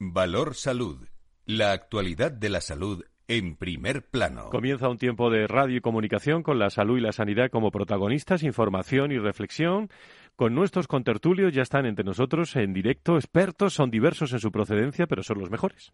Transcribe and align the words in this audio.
Valor 0.00 0.54
Salud. 0.54 1.08
La 1.44 1.72
actualidad 1.72 2.30
de 2.30 2.48
la 2.50 2.60
salud 2.60 3.04
en 3.26 3.56
primer 3.56 4.08
plano. 4.08 4.48
Comienza 4.50 4.88
un 4.88 4.96
tiempo 4.96 5.28
de 5.28 5.48
radio 5.48 5.78
y 5.78 5.80
comunicación 5.80 6.44
con 6.44 6.60
la 6.60 6.70
salud 6.70 6.98
y 6.98 7.00
la 7.00 7.10
sanidad 7.10 7.50
como 7.50 7.72
protagonistas, 7.72 8.44
información 8.44 9.10
y 9.10 9.18
reflexión. 9.18 9.90
Con 10.36 10.54
nuestros 10.54 10.86
contertulios 10.86 11.52
ya 11.52 11.62
están 11.62 11.84
entre 11.84 12.04
nosotros 12.04 12.54
en 12.54 12.72
directo 12.72 13.16
expertos, 13.16 13.74
son 13.74 13.90
diversos 13.90 14.32
en 14.32 14.38
su 14.38 14.52
procedencia, 14.52 15.08
pero 15.08 15.24
son 15.24 15.40
los 15.40 15.50
mejores. 15.50 15.92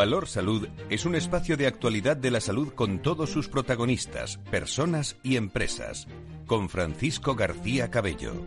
Valor 0.00 0.28
Salud 0.28 0.66
es 0.88 1.04
un 1.04 1.14
espacio 1.14 1.58
de 1.58 1.66
actualidad 1.66 2.16
de 2.16 2.30
la 2.30 2.40
salud 2.40 2.72
con 2.72 3.00
todos 3.00 3.28
sus 3.28 3.48
protagonistas, 3.48 4.38
personas 4.50 5.18
y 5.22 5.36
empresas. 5.36 6.08
Con 6.46 6.70
Francisco 6.70 7.34
García 7.34 7.90
Cabello. 7.90 8.46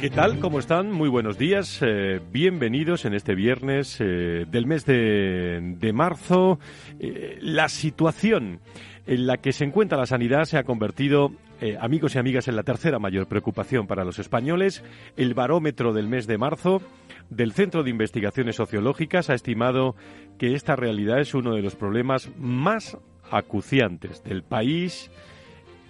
¿Qué 0.00 0.10
tal? 0.10 0.40
¿Cómo 0.40 0.58
están? 0.58 0.90
Muy 0.90 1.08
buenos 1.08 1.38
días. 1.38 1.78
Eh, 1.82 2.20
bienvenidos 2.32 3.04
en 3.04 3.14
este 3.14 3.36
viernes 3.36 3.98
eh, 4.00 4.44
del 4.50 4.66
mes 4.66 4.84
de, 4.84 5.92
marzo. 5.94 6.58
Eh, 6.98 7.38
la 7.40 7.68
situación 7.68 8.58
en 9.06 9.28
la 9.28 9.36
que 9.36 9.52
se 9.52 9.62
encuentra 9.62 9.96
la 9.96 10.06
sanidad 10.06 10.46
se 10.46 10.58
ha 10.58 10.64
convertido, 10.64 11.30
amigos 11.80 12.16
y 12.16 12.18
amigas, 12.18 12.48
en 12.48 12.56
la 12.56 12.64
tercera 12.64 12.98
mayor 12.98 13.28
preocupación 13.28 13.86
para 13.86 14.04
los 14.04 14.18
españoles. 14.18 14.82
El 15.16 15.34
barómetro 15.34 15.92
del 15.92 16.08
mes 16.08 16.26
de 16.26 16.38
marzo 16.38 16.82
del 17.30 17.52
Centro 17.52 17.82
de 17.82 17.90
Investigaciones 17.90 18.56
Sociológicas 18.56 19.30
ha 19.30 19.34
estimado 19.34 19.96
que 20.38 20.54
esta 20.54 20.76
realidad 20.76 21.20
es 21.20 21.34
uno 21.34 21.54
de 21.54 21.62
los 21.62 21.76
problemas 21.76 22.30
más 22.38 22.98
acuciantes 23.30 24.22
del 24.24 24.42
país. 24.42 25.10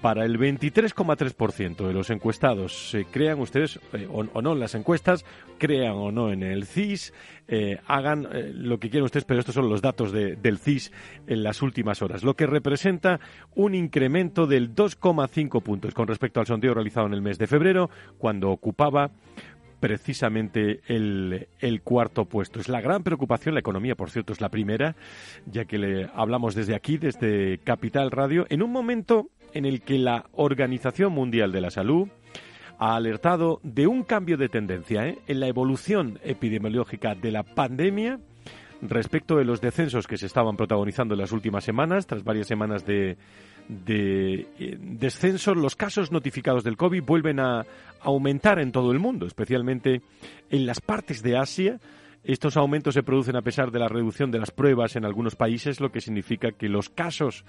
Para 0.01 0.25
el 0.25 0.37
23,3% 0.37 1.87
de 1.87 1.93
los 1.93 2.11
encuestados, 2.11 2.97
crean 3.13 3.39
ustedes 3.39 3.79
eh, 3.93 4.09
o, 4.11 4.43
no 4.43 4.53
en 4.53 4.59
las 4.59 4.75
encuestas, 4.75 5.25
crean 5.59 5.93
o 5.93 6.11
no 6.11 6.33
en 6.33 6.43
el 6.43 6.67
CIS, 6.67 7.15
eh, 7.47 7.79
hagan 7.87 8.27
eh, 8.33 8.51
lo 8.53 8.81
que 8.81 8.91
quieran 8.91 9.05
ustedes, 9.05 9.25
pero 9.25 9.39
estos 9.39 9.55
son 9.55 9.69
los 9.69 9.81
datos 9.81 10.11
del 10.11 10.59
CIS 10.59 10.91
en 11.29 11.45
las 11.45 11.63
últimas 11.63 12.03
horas, 12.03 12.25
lo 12.25 12.35
que 12.35 12.47
representa 12.49 13.21
un 13.55 13.77
incremento 13.77 14.49
del 14.49 14.75
2,5 14.75 15.63
puntos 15.63 15.95
con 15.95 16.09
respecto 16.09 16.41
al 16.41 16.47
sondeo 16.47 16.75
realizado 16.75 17.07
en 17.07 17.15
el 17.15 17.23
mes 17.23 17.39
de 17.39 17.47
febrero, 17.47 17.89
cuando 18.19 18.51
ocupaba 18.51 19.13
precisamente 19.83 20.81
el, 20.87 21.81
cuarto 21.83 22.25
puesto. 22.25 22.61
Es 22.61 22.69
la 22.69 22.81
gran 22.81 23.03
preocupación, 23.03 23.55
la 23.55 23.61
economía, 23.61 23.97
por 23.97 24.11
cierto, 24.11 24.33
es 24.33 24.41
la 24.41 24.49
primera, 24.49 24.95
ya 25.45 25.65
que 25.65 25.77
le 25.77 26.09
hablamos 26.15 26.55
desde 26.55 26.77
aquí, 26.77 26.99
desde 26.99 27.59
Capital 27.59 28.13
Radio, 28.13 28.47
en 28.49 28.63
un 28.63 28.71
momento 28.71 29.31
en 29.53 29.65
el 29.65 29.83
que 29.83 29.99
la 29.99 30.27
Organización 30.35 31.13
Mundial 31.13 31.51
de 31.51 31.63
la 31.63 31.71
Salud 31.71 32.07
ha 32.79 32.95
alertado 32.95 33.59
de 33.65 33.89
un 33.89 34.05
cambio 34.05 34.37
de 34.37 34.49
tendencia 34.49 35.09
¿eh? 35.09 35.19
en 35.27 35.41
la 35.41 35.49
evolución 35.49 36.21
epidemiológica 36.23 37.17
de 37.17 37.33
la 37.33 37.43
pandemia 37.43 38.21
respecto 38.83 39.37
de 39.37 39.45
los 39.45 39.61
descensos 39.61 40.07
que 40.07 40.17
se 40.17 40.27
estaban 40.27 40.57
protagonizando 40.57 41.15
en 41.15 41.21
las 41.21 41.33
últimas 41.33 41.65
semanas, 41.65 42.07
tras 42.07 42.25
varias 42.25 42.47
semanas 42.49 42.85
de, 42.85 43.17
de 43.69 44.47
eh, 44.59 44.77
descenso, 44.79 45.55
los 45.55 45.77
casos 45.77 46.11
notificados 46.11 46.65
del 46.65 46.77
COVID 46.77 47.03
vuelven 47.03 47.41
a 47.41 47.65
aumentar 48.01 48.59
en 48.59 48.73
todo 48.73 48.93
el 48.93 48.99
mundo, 48.99 49.27
especialmente 49.27 50.03
en 50.51 50.67
las 50.67 50.81
partes 50.81 51.23
de 51.23 51.37
Asia. 51.37 51.81
Estos 52.25 52.57
aumentos 52.57 52.95
se 52.95 53.03
producen 53.03 53.37
a 53.37 53.43
pesar 53.43 53.71
de 53.71 53.79
la 53.79 53.89
reducción 53.89 54.31
de 54.31 54.39
las 54.39 54.51
pruebas 54.51 54.97
en 54.97 55.05
algunos 55.05 55.37
países, 55.37 55.81
lo 55.81 55.91
que 55.91 56.01
significa 56.01 56.53
que 56.53 56.69
los 56.69 56.89
casos 56.89 57.45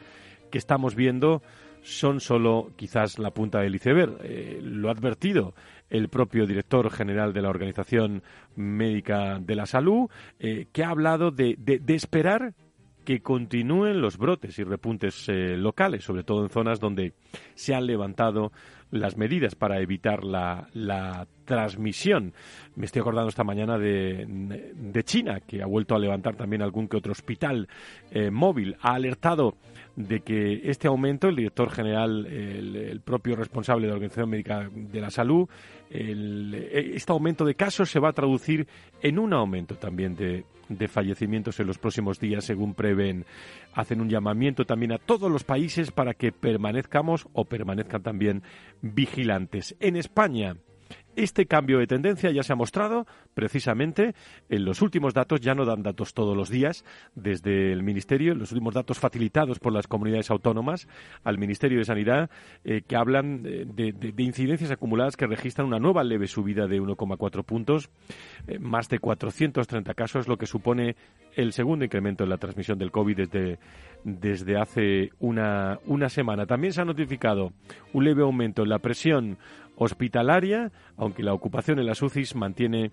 que 0.52 0.58
estamos 0.58 0.96
viendo 0.96 1.42
son 1.84 2.20
solo 2.20 2.72
quizás 2.76 3.20
la 3.20 3.32
punta 3.32 3.60
del 3.60 3.76
iceberg. 3.76 4.18
Eh, 4.24 4.60
lo 4.64 4.90
ha 4.90 4.92
advertido 4.92 5.54
el 5.90 6.10
propio 6.10 6.48
director 6.48 6.90
general 6.90 7.34
de 7.34 7.42
la 7.42 7.50
Organización 7.50 8.24
Médica 8.56 9.40
de 9.40 9.56
la 9.56 9.66
Salud, 9.66 10.10
eh, 10.40 10.68
que 10.72 10.84
ha 10.84 10.90
hablado 10.90 11.30
de, 11.30 11.56
de 11.58 11.94
esperar 11.94 12.56
que 13.04 13.22
continúen 13.22 14.02
los 14.02 14.18
brotes 14.18 14.58
y 14.60 14.64
repuntes 14.64 15.28
eh, 15.28 15.58
locales, 15.58 16.04
sobre 16.04 16.24
todo 16.24 16.44
en 16.44 16.50
zonas 16.50 16.80
donde 16.80 17.14
se 17.56 17.76
han 17.76 17.86
levantado 17.86 18.52
las 18.94 19.18
medidas 19.18 19.56
para 19.56 19.82
evitar 19.82 20.24
la, 20.24 20.68
la 20.74 21.28
transmisión. 21.46 22.34
Me 22.76 22.86
estoy 22.86 23.02
acordando 23.02 23.30
esta 23.30 23.44
mañana 23.44 23.78
de, 23.78 24.26
de, 24.28 25.04
China, 25.04 25.40
que 25.40 25.62
ha 25.62 25.66
vuelto 25.66 25.96
a 25.96 26.00
levantar 26.00 26.36
también 26.36 26.62
algún 26.62 26.88
que 26.88 26.98
otro 26.98 27.12
hospital 27.12 27.68
eh, 28.12 28.30
móvil. 28.30 28.78
Ha 28.82 28.94
alertado 28.94 29.56
de 29.96 30.22
que 30.22 30.62
este 30.70 30.88
aumento, 30.88 31.28
el 31.28 31.36
director 31.36 31.72
general, 31.72 32.26
el, 32.28 33.02
propio 33.02 33.36
responsable 33.36 33.84
de 33.84 33.90
la 33.90 33.96
Organización 33.96 34.30
Médica 34.30 34.70
de 34.72 35.02
la 35.02 35.10
Salud, 35.10 35.48
este 35.90 37.12
aumento 37.12 37.46
de 37.46 37.56
casos 37.56 37.90
se 37.90 38.00
va 38.00 38.10
a 38.10 38.14
traducir 38.14 38.68
en 39.02 39.20
un 39.20 39.34
aumento 39.34 39.76
también 39.76 40.16
de, 40.16 40.46
de 40.78 40.88
fallecimientos 40.88 41.60
en 41.60 41.68
los 41.68 41.78
próximos 41.78 42.20
días, 42.20 42.46
según 42.46 42.74
prevén. 42.74 43.26
Hacen 43.74 44.02
un 44.02 44.10
llamamiento 44.10 44.66
también 44.66 44.92
a 44.92 44.98
todos 44.98 45.32
los 45.32 45.44
países 45.44 45.92
para 45.92 46.14
que 46.14 46.32
permanezcamos 46.32 47.28
o 47.34 47.46
permanezcan 47.46 48.04
también 48.04 48.44
vigilantes. 48.82 49.76
En 49.80 49.96
España, 49.96 50.58
este 51.16 51.46
cambio 51.46 51.80
de 51.80 51.88
tendencia 51.88 52.32
ya 52.32 52.44
se 52.44 52.54
ha 52.54 52.56
mostrado 52.56 53.06
precisamente 53.34 54.16
en 54.50 54.66
los 54.66 54.82
últimos 54.82 55.14
datos, 55.14 55.42
ya 55.42 55.56
no 55.56 55.66
dan 55.66 55.84
datos 55.84 56.14
todos 56.14 56.36
los 56.36 56.50
días 56.50 56.86
desde 57.16 57.72
el 57.72 57.84
Ministerio, 57.84 58.36
los 58.36 58.52
últimos 58.52 58.74
datos 58.74 59.00
facilitados 59.00 59.60
por 59.60 59.74
las 59.74 59.88
comunidades 59.88 60.32
autónomas 60.32 60.88
al 61.24 61.38
Ministerio 61.38 61.80
de 61.80 61.86
Sanidad, 61.86 62.30
eh, 62.64 62.82
que 62.88 62.96
hablan 62.96 63.44
de, 63.44 64.14
incidencias 64.18 64.72
acumuladas 64.72 65.18
que 65.18 65.28
registran 65.28 65.68
una 65.68 65.80
nueva 65.80 66.04
leve 66.04 66.28
subida 66.28 66.68
de 66.68 66.82
1,4 66.82 67.44
puntos, 67.44 67.90
eh, 68.48 68.60
más 68.60 68.90
de 68.90 69.00
430 69.00 69.94
casos, 69.94 70.28
lo 70.28 70.38
que 70.38 70.46
supone 70.46 70.96
el 71.36 71.54
segundo 71.54 71.86
incremento 71.86 72.24
en 72.24 72.30
la 72.30 72.38
transmisión 72.38 72.78
del 72.78 72.92
COVID 72.92 73.18
desde, 73.18 73.60
desde 74.04 74.58
hace 74.58 75.10
una, 75.20 75.80
una 75.86 76.10
semana. 76.10 76.46
También 76.46 76.74
se 76.74 76.82
ha 76.82 76.86
notificado 76.86 77.54
un 77.94 78.04
leve 78.04 78.24
aumento 78.24 78.64
en 78.64 78.70
la 78.70 78.80
presión 78.80 79.38
hospitalaria, 79.76 80.72
aunque 80.98 81.24
la 81.24 81.34
ocupación 81.34 81.80
en 81.80 81.86
las 81.86 82.02
UCIs 82.02 82.36
mantiene 82.36 82.92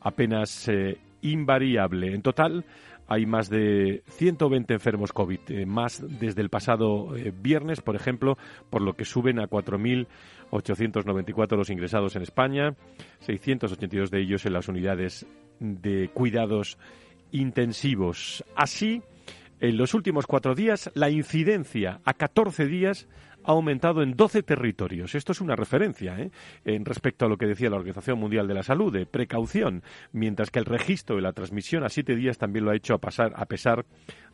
apenas 0.00 0.68
eh, 0.68 0.98
invariable. 1.22 2.14
En 2.14 2.22
total, 2.22 2.64
hay 3.06 3.26
más 3.26 3.50
de 3.50 4.02
120 4.08 4.72
enfermos 4.74 5.12
COVID, 5.12 5.38
eh, 5.48 5.66
más 5.66 6.02
desde 6.20 6.40
el 6.40 6.48
pasado 6.48 7.14
eh, 7.16 7.32
viernes, 7.36 7.80
por 7.80 7.96
ejemplo, 7.96 8.38
por 8.70 8.82
lo 8.82 8.94
que 8.94 9.04
suben 9.04 9.40
a 9.40 9.48
4.894 9.48 11.56
los 11.56 11.70
ingresados 11.70 12.14
en 12.16 12.22
España, 12.22 12.74
682 13.20 14.10
de 14.10 14.20
ellos 14.20 14.44
en 14.46 14.54
las 14.54 14.68
unidades 14.68 15.26
de 15.60 16.10
cuidados 16.14 16.78
intensivos. 17.30 18.42
Así, 18.56 19.02
en 19.60 19.76
los 19.76 19.92
últimos 19.94 20.26
cuatro 20.26 20.54
días, 20.54 20.90
la 20.94 21.10
incidencia 21.10 22.00
a 22.04 22.14
14 22.14 22.66
días 22.66 23.06
ha 23.44 23.52
aumentado 23.52 24.02
en 24.02 24.16
12 24.16 24.42
territorios. 24.42 25.14
Esto 25.14 25.32
es 25.32 25.40
una 25.40 25.56
referencia 25.56 26.18
¿eh? 26.18 26.30
en 26.64 26.84
respecto 26.84 27.26
a 27.26 27.28
lo 27.28 27.36
que 27.36 27.46
decía 27.46 27.70
la 27.70 27.76
Organización 27.76 28.18
Mundial 28.18 28.48
de 28.48 28.54
la 28.54 28.62
Salud, 28.62 28.92
de 28.92 29.06
precaución, 29.06 29.82
mientras 30.12 30.50
que 30.50 30.58
el 30.58 30.64
registro 30.64 31.16
de 31.16 31.22
la 31.22 31.32
transmisión 31.32 31.84
a 31.84 31.88
siete 31.88 32.16
días 32.16 32.38
también 32.38 32.64
lo 32.64 32.70
ha 32.70 32.76
hecho 32.76 32.94
a, 32.94 32.98
pasar, 32.98 33.32
a 33.36 33.46
pesar 33.46 33.84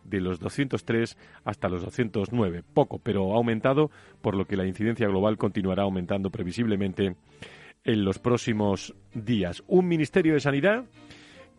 de 0.05 0.21
los 0.21 0.39
203 0.41 1.17
hasta 1.45 1.69
los 1.69 1.83
209. 1.83 2.63
Poco, 2.73 2.99
pero 2.99 3.33
ha 3.35 3.37
aumentado, 3.37 3.91
por 4.23 4.37
lo 4.37 4.47
que 4.47 4.57
la 4.57 4.67
incidencia 4.67 5.09
global 5.09 5.37
continuará 5.37 5.83
aumentando 5.83 6.31
previsiblemente 6.31 7.17
en 7.85 8.05
los 8.05 8.19
próximos 8.19 8.95
días. 9.15 9.63
Un 9.67 9.89
Ministerio 9.89 10.35
de 10.35 10.41
Sanidad 10.41 10.85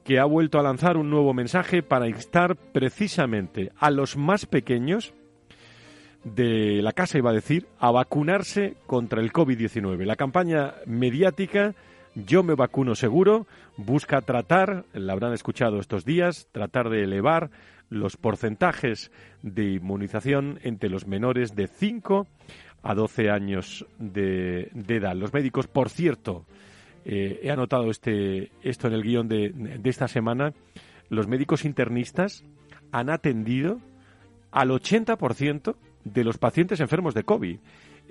que 0.04 0.20
ha 0.20 0.26
vuelto 0.26 0.60
a 0.60 0.64
lanzar 0.64 0.98
un 0.98 1.10
nuevo 1.10 1.34
mensaje 1.34 1.84
para 1.84 2.08
instar 2.08 2.56
precisamente 2.56 3.72
a 3.78 3.92
los 3.92 4.18
más 4.18 4.46
pequeños 4.46 5.14
de 6.24 6.82
la 6.82 6.94
casa, 6.94 7.18
iba 7.18 7.32
a 7.32 7.34
decir, 7.34 7.68
a 7.80 7.92
vacunarse 7.92 8.76
contra 8.86 9.22
el 9.22 9.32
COVID-19. 9.32 10.06
La 10.06 10.16
campaña 10.16 10.76
mediática 10.86 11.74
Yo 12.14 12.44
me 12.44 12.56
vacuno 12.56 12.94
seguro 12.94 13.48
busca 13.78 14.22
tratar, 14.22 14.86
la 14.94 15.14
habrán 15.14 15.34
escuchado 15.34 15.80
estos 15.80 16.04
días, 16.04 16.48
tratar 16.52 16.90
de 16.90 17.04
elevar 17.04 17.50
los 17.90 18.18
porcentajes 18.18 19.12
de 19.42 19.74
inmunización 19.74 20.60
entre 20.64 20.90
los 20.90 21.08
menores 21.08 21.56
de 21.56 21.68
5 21.68 22.28
a 22.84 22.96
12 22.96 23.30
años 23.30 23.86
de, 23.98 24.72
edad. 24.88 25.16
Los 25.16 25.34
médicos, 25.34 25.68
por 25.68 25.90
cierto, 25.90 26.46
eh, 27.06 27.40
he 27.44 27.52
anotado 27.52 27.90
este, 27.90 28.52
esto 28.62 28.88
en 28.88 28.94
el 28.94 29.04
guion 29.04 29.28
de, 29.28 29.50
de 29.50 29.90
esta 29.90 30.08
semana, 30.08 30.54
los 31.10 31.28
médicos 31.28 31.66
internistas 31.66 32.44
han 32.92 33.10
atendido 33.10 33.80
al 34.52 34.70
80% 34.70 35.76
de 36.04 36.24
los 36.24 36.38
pacientes 36.38 36.80
enfermos 36.80 37.14
de 37.14 37.24
COVID. 37.24 37.58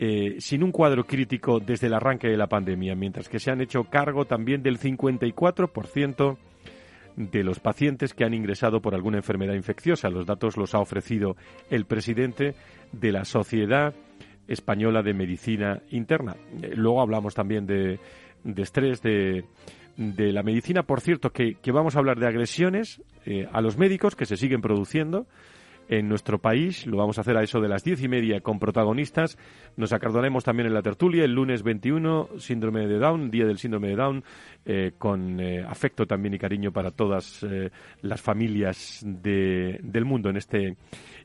Eh, 0.03 0.37
sin 0.39 0.63
un 0.63 0.73
cuadro 0.73 1.05
crítico 1.05 1.61
desde 1.61 1.89
el 1.89 1.95
arranque 1.95 2.29
de 2.29 2.37
la 2.37 2.47
pandemia, 2.47 2.95
mientras 2.95 3.29
que 3.29 3.39
se 3.39 3.51
han 3.51 3.61
hecho 3.61 3.85
cargo 3.85 4.25
también 4.25 4.63
del 4.63 4.79
54% 4.79 6.39
de 7.17 7.45
los 7.45 7.61
pacientes 7.61 8.15
que 8.15 8.25
han 8.25 8.33
ingresado 8.33 8.81
por 8.81 8.95
alguna 8.95 9.19
enfermedad 9.19 9.55
infecciosa. 9.55 10.09
Los 10.09 10.27
datos 10.27 10.57
los 10.57 10.75
ha 10.75 10.79
ofrecido 10.79 11.37
el 11.69 11.85
presidente 11.85 12.55
de 12.93 13.13
la 13.13 13.25
Sociedad 13.25 13.95
Española 14.49 15.03
de 15.03 15.13
Medicina 15.13 15.83
Interna. 15.91 16.35
Eh, 16.63 16.73
luego 16.75 17.03
hablamos 17.03 17.35
también 17.35 17.67
de, 17.67 17.99
estrés, 18.57 19.03
de, 19.03 19.45
la 19.97 20.43
medicina. 20.43 20.83
Por 20.83 21.01
cierto, 21.01 21.31
que, 21.31 21.57
vamos 21.73 21.95
a 21.95 21.99
hablar 21.99 22.19
de 22.19 22.27
agresiones 22.27 23.03
eh, 23.27 23.47
a 23.53 23.61
los 23.61 23.77
médicos 23.77 24.17
que 24.17 24.25
se 24.25 24.37
siguen 24.37 24.63
produciendo 24.63 25.27
en 25.91 26.09
nuestro 26.09 26.39
país. 26.39 26.87
Lo 26.87 26.97
vamos 26.97 27.19
a 27.19 27.23
hacer 27.23 27.37
a 27.37 27.43
eso 27.43 27.61
de 27.61 27.69
las 27.69 27.83
diez 27.83 28.01
y 28.01 28.09
media 28.09 28.41
con 28.41 28.61
protagonistas. 28.61 29.37
Nos 29.77 29.93
acordaremos 29.93 30.45
también 30.45 30.69
en 30.69 30.75
la 30.75 30.83
tertulia 30.83 31.25
el 31.25 31.35
lunes 31.35 31.65
21, 31.65 32.29
síndrome 32.39 32.87
de 32.87 32.99
Down, 32.99 33.29
día 33.29 33.45
del 33.45 33.59
síndrome 33.59 33.89
de 33.89 33.97
Down, 33.97 34.25
eh, 34.65 34.93
con 34.97 35.41
eh, 35.41 35.65
afecto 35.69 36.07
también 36.07 36.35
y 36.35 36.39
cariño 36.39 36.73
para 36.73 36.93
todas 36.93 37.43
eh, 37.43 37.71
las 38.03 38.21
familias 38.21 39.01
del 39.05 40.05
mundo 40.05 40.31
en 40.31 40.37
este 40.37 40.77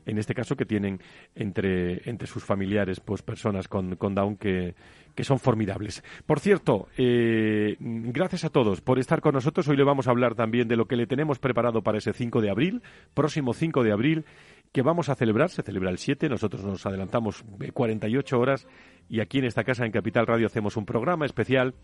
en 0.04 0.18
este 0.18 0.34
caso 0.34 0.56
que 0.56 0.64
tienen 0.64 1.00
entre, 1.34 2.08
entre 2.08 2.28
sus 2.28 2.44
familiares 2.44 3.00
pues 3.00 3.22
personas 3.22 3.66
con, 3.66 3.96
con 3.96 4.14
Down 4.14 4.36
que, 4.36 4.76
que 5.16 5.24
son 5.24 5.40
formidables. 5.40 6.04
Por 6.26 6.38
cierto, 6.38 6.86
gracias 6.96 8.44
a 8.44 8.50
todos 8.50 8.80
por 8.82 9.00
estar 9.00 9.20
con 9.20 9.34
nosotros. 9.34 9.66
Hoy 9.66 9.76
le 9.76 9.82
vamos 9.82 10.06
a 10.06 10.12
hablar 10.12 10.36
también 10.36 10.68
de 10.68 10.76
lo 10.76 10.86
que 10.86 10.94
le 10.94 11.08
tenemos 11.08 11.40
preparado 11.40 11.82
para 11.82 11.98
ese 11.98 12.12
5 12.12 12.40
de 12.40 12.50
abril, 12.50 12.82
próximo 13.14 13.52
5 13.52 13.82
de 13.82 13.90
abril, 13.90 14.24
que 14.72 14.82
vamos 14.82 15.08
a 15.08 15.14
celebrar, 15.14 15.50
se 15.50 15.62
celebra 15.62 15.90
el 15.90 15.98
7, 15.98 16.28
nosotros 16.28 16.64
nos 16.64 16.84
adelantamos 16.86 17.44
48 17.72 18.38
horas 18.38 18.66
y 19.08 19.20
aquí 19.20 19.38
en 19.38 19.44
esta 19.44 19.64
casa 19.64 19.84
en 19.86 19.92
Capital 19.92 20.26
Radio 20.26 20.46
hacemos 20.46 20.76
un 20.76 20.84
programa 20.84 21.26
especial 21.26 21.74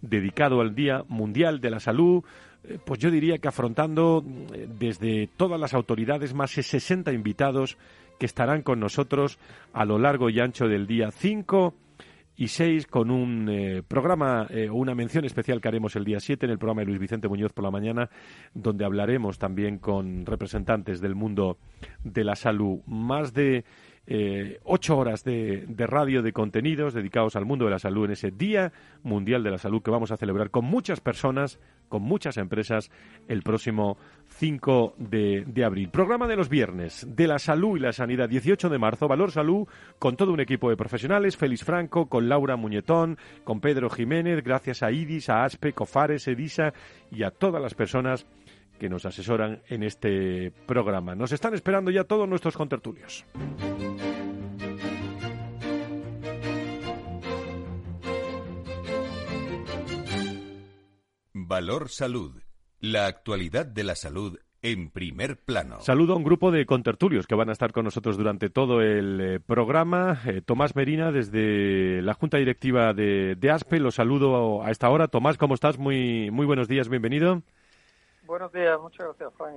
dedicado 0.00 0.60
al 0.60 0.74
Día 0.74 1.04
Mundial 1.08 1.60
de 1.60 1.70
la 1.70 1.80
Salud, 1.80 2.24
eh, 2.64 2.78
pues 2.84 2.98
yo 3.00 3.10
diría 3.10 3.38
que 3.38 3.48
afrontando 3.48 4.24
eh, 4.52 4.68
desde 4.78 5.28
todas 5.36 5.60
las 5.60 5.74
autoridades 5.74 6.34
más 6.34 6.54
de 6.54 6.62
60 6.62 7.12
invitados 7.12 7.78
que 8.18 8.26
estarán 8.26 8.62
con 8.62 8.80
nosotros 8.80 9.38
a 9.72 9.84
lo 9.84 9.98
largo 9.98 10.28
y 10.30 10.40
ancho 10.40 10.66
del 10.68 10.86
día. 10.86 11.10
5 11.10 11.74
y 12.36 12.48
6 12.48 12.86
con 12.86 13.10
un 13.10 13.48
eh, 13.48 13.82
programa 13.86 14.46
o 14.50 14.52
eh, 14.54 14.70
una 14.70 14.94
mención 14.94 15.24
especial 15.24 15.60
que 15.60 15.68
haremos 15.68 15.96
el 15.96 16.04
día 16.04 16.20
7 16.20 16.46
en 16.46 16.52
el 16.52 16.58
programa 16.58 16.82
de 16.82 16.86
Luis 16.86 16.98
Vicente 16.98 17.28
Muñoz 17.28 17.52
por 17.52 17.64
la 17.64 17.70
mañana, 17.70 18.10
donde 18.54 18.84
hablaremos 18.84 19.38
también 19.38 19.78
con 19.78 20.26
representantes 20.26 21.00
del 21.00 21.14
mundo 21.14 21.58
de 22.04 22.24
la 22.24 22.36
salud. 22.36 22.80
Más 22.86 23.34
de 23.34 23.64
eh, 24.06 24.58
ocho 24.64 24.98
horas 24.98 25.22
de, 25.22 25.64
radio 25.78 26.22
de 26.22 26.32
contenidos 26.32 26.92
dedicados 26.92 27.36
al 27.36 27.44
mundo 27.44 27.66
de 27.66 27.70
la 27.70 27.78
salud 27.78 28.06
en 28.06 28.10
ese 28.12 28.32
Día 28.32 28.72
Mundial 29.04 29.44
de 29.44 29.52
la 29.52 29.58
Salud 29.58 29.80
que 29.80 29.92
vamos 29.92 30.10
a 30.10 30.16
celebrar 30.16 30.50
con 30.50 30.64
muchas 30.64 31.00
personas, 31.00 31.60
con 31.92 32.00
muchas 32.00 32.38
empresas, 32.38 32.90
el 33.28 33.42
próximo 33.42 33.98
5 34.38 34.94
de, 34.96 35.44
de, 35.46 35.62
abril. 35.62 35.90
Programa 35.90 36.26
de 36.26 36.36
los 36.36 36.48
viernes 36.48 37.06
de 37.06 37.26
la 37.26 37.38
salud 37.38 37.76
y 37.76 37.80
la 37.80 37.92
sanidad, 37.92 38.30
18 38.30 38.70
de 38.70 38.78
marzo, 38.78 39.08
Valor 39.08 39.30
Salud, 39.30 39.68
con 39.98 40.16
todo 40.16 40.32
un 40.32 40.40
equipo 40.40 40.70
de 40.70 40.76
profesionales, 40.78 41.36
Félix 41.36 41.64
Franco, 41.64 42.06
con 42.06 42.30
Laura 42.30 42.56
Muñetón, 42.56 43.18
con 43.44 43.60
Pedro 43.60 43.90
Jiménez, 43.90 44.42
gracias 44.42 44.82
a 44.82 44.90
IDIS, 44.90 45.28
a 45.28 45.44
ASPE, 45.44 45.74
COFARES, 45.74 46.28
EDISA 46.28 46.72
y 47.10 47.24
a 47.24 47.30
todas 47.30 47.60
las 47.60 47.74
personas 47.74 48.26
que 48.78 48.88
nos 48.88 49.04
asesoran 49.04 49.60
en 49.68 49.82
este 49.82 50.50
programa. 50.66 51.14
Nos 51.14 51.32
están 51.32 51.52
esperando 51.52 51.90
ya 51.90 52.04
todos 52.04 52.26
nuestros 52.26 52.56
contertulios. 52.56 53.26
Valor 61.52 61.90
Salud. 61.90 62.32
La 62.80 63.04
actualidad 63.04 63.66
de 63.66 63.84
la 63.84 63.94
salud 63.94 64.38
en 64.62 64.88
primer 64.88 65.36
plano. 65.36 65.82
Saludo 65.82 66.14
a 66.14 66.16
un 66.16 66.24
grupo 66.24 66.50
de 66.50 66.64
contertulios 66.64 67.26
que 67.26 67.34
van 67.34 67.50
a 67.50 67.52
estar 67.52 67.72
con 67.72 67.84
nosotros 67.84 68.16
durante 68.16 68.48
todo 68.48 68.80
el 68.80 69.20
eh, 69.20 69.38
programa. 69.38 70.18
Eh, 70.24 70.40
Tomás 70.40 70.74
Merina, 70.74 71.12
desde 71.12 72.00
la 72.00 72.14
Junta 72.14 72.38
Directiva 72.38 72.94
de, 72.94 73.36
de, 73.38 73.50
ASPE, 73.50 73.80
lo 73.80 73.90
saludo 73.90 74.64
a 74.64 74.70
esta 74.70 74.88
hora. 74.88 75.08
Tomás, 75.08 75.36
¿cómo 75.36 75.52
estás? 75.52 75.76
Muy, 75.76 76.30
muy 76.30 76.46
buenos 76.46 76.68
días, 76.68 76.88
bienvenido. 76.88 77.42
Buenos 78.32 78.50
días, 78.50 78.80
muchas 78.80 79.08
gracias, 79.08 79.30
Frank. 79.36 79.56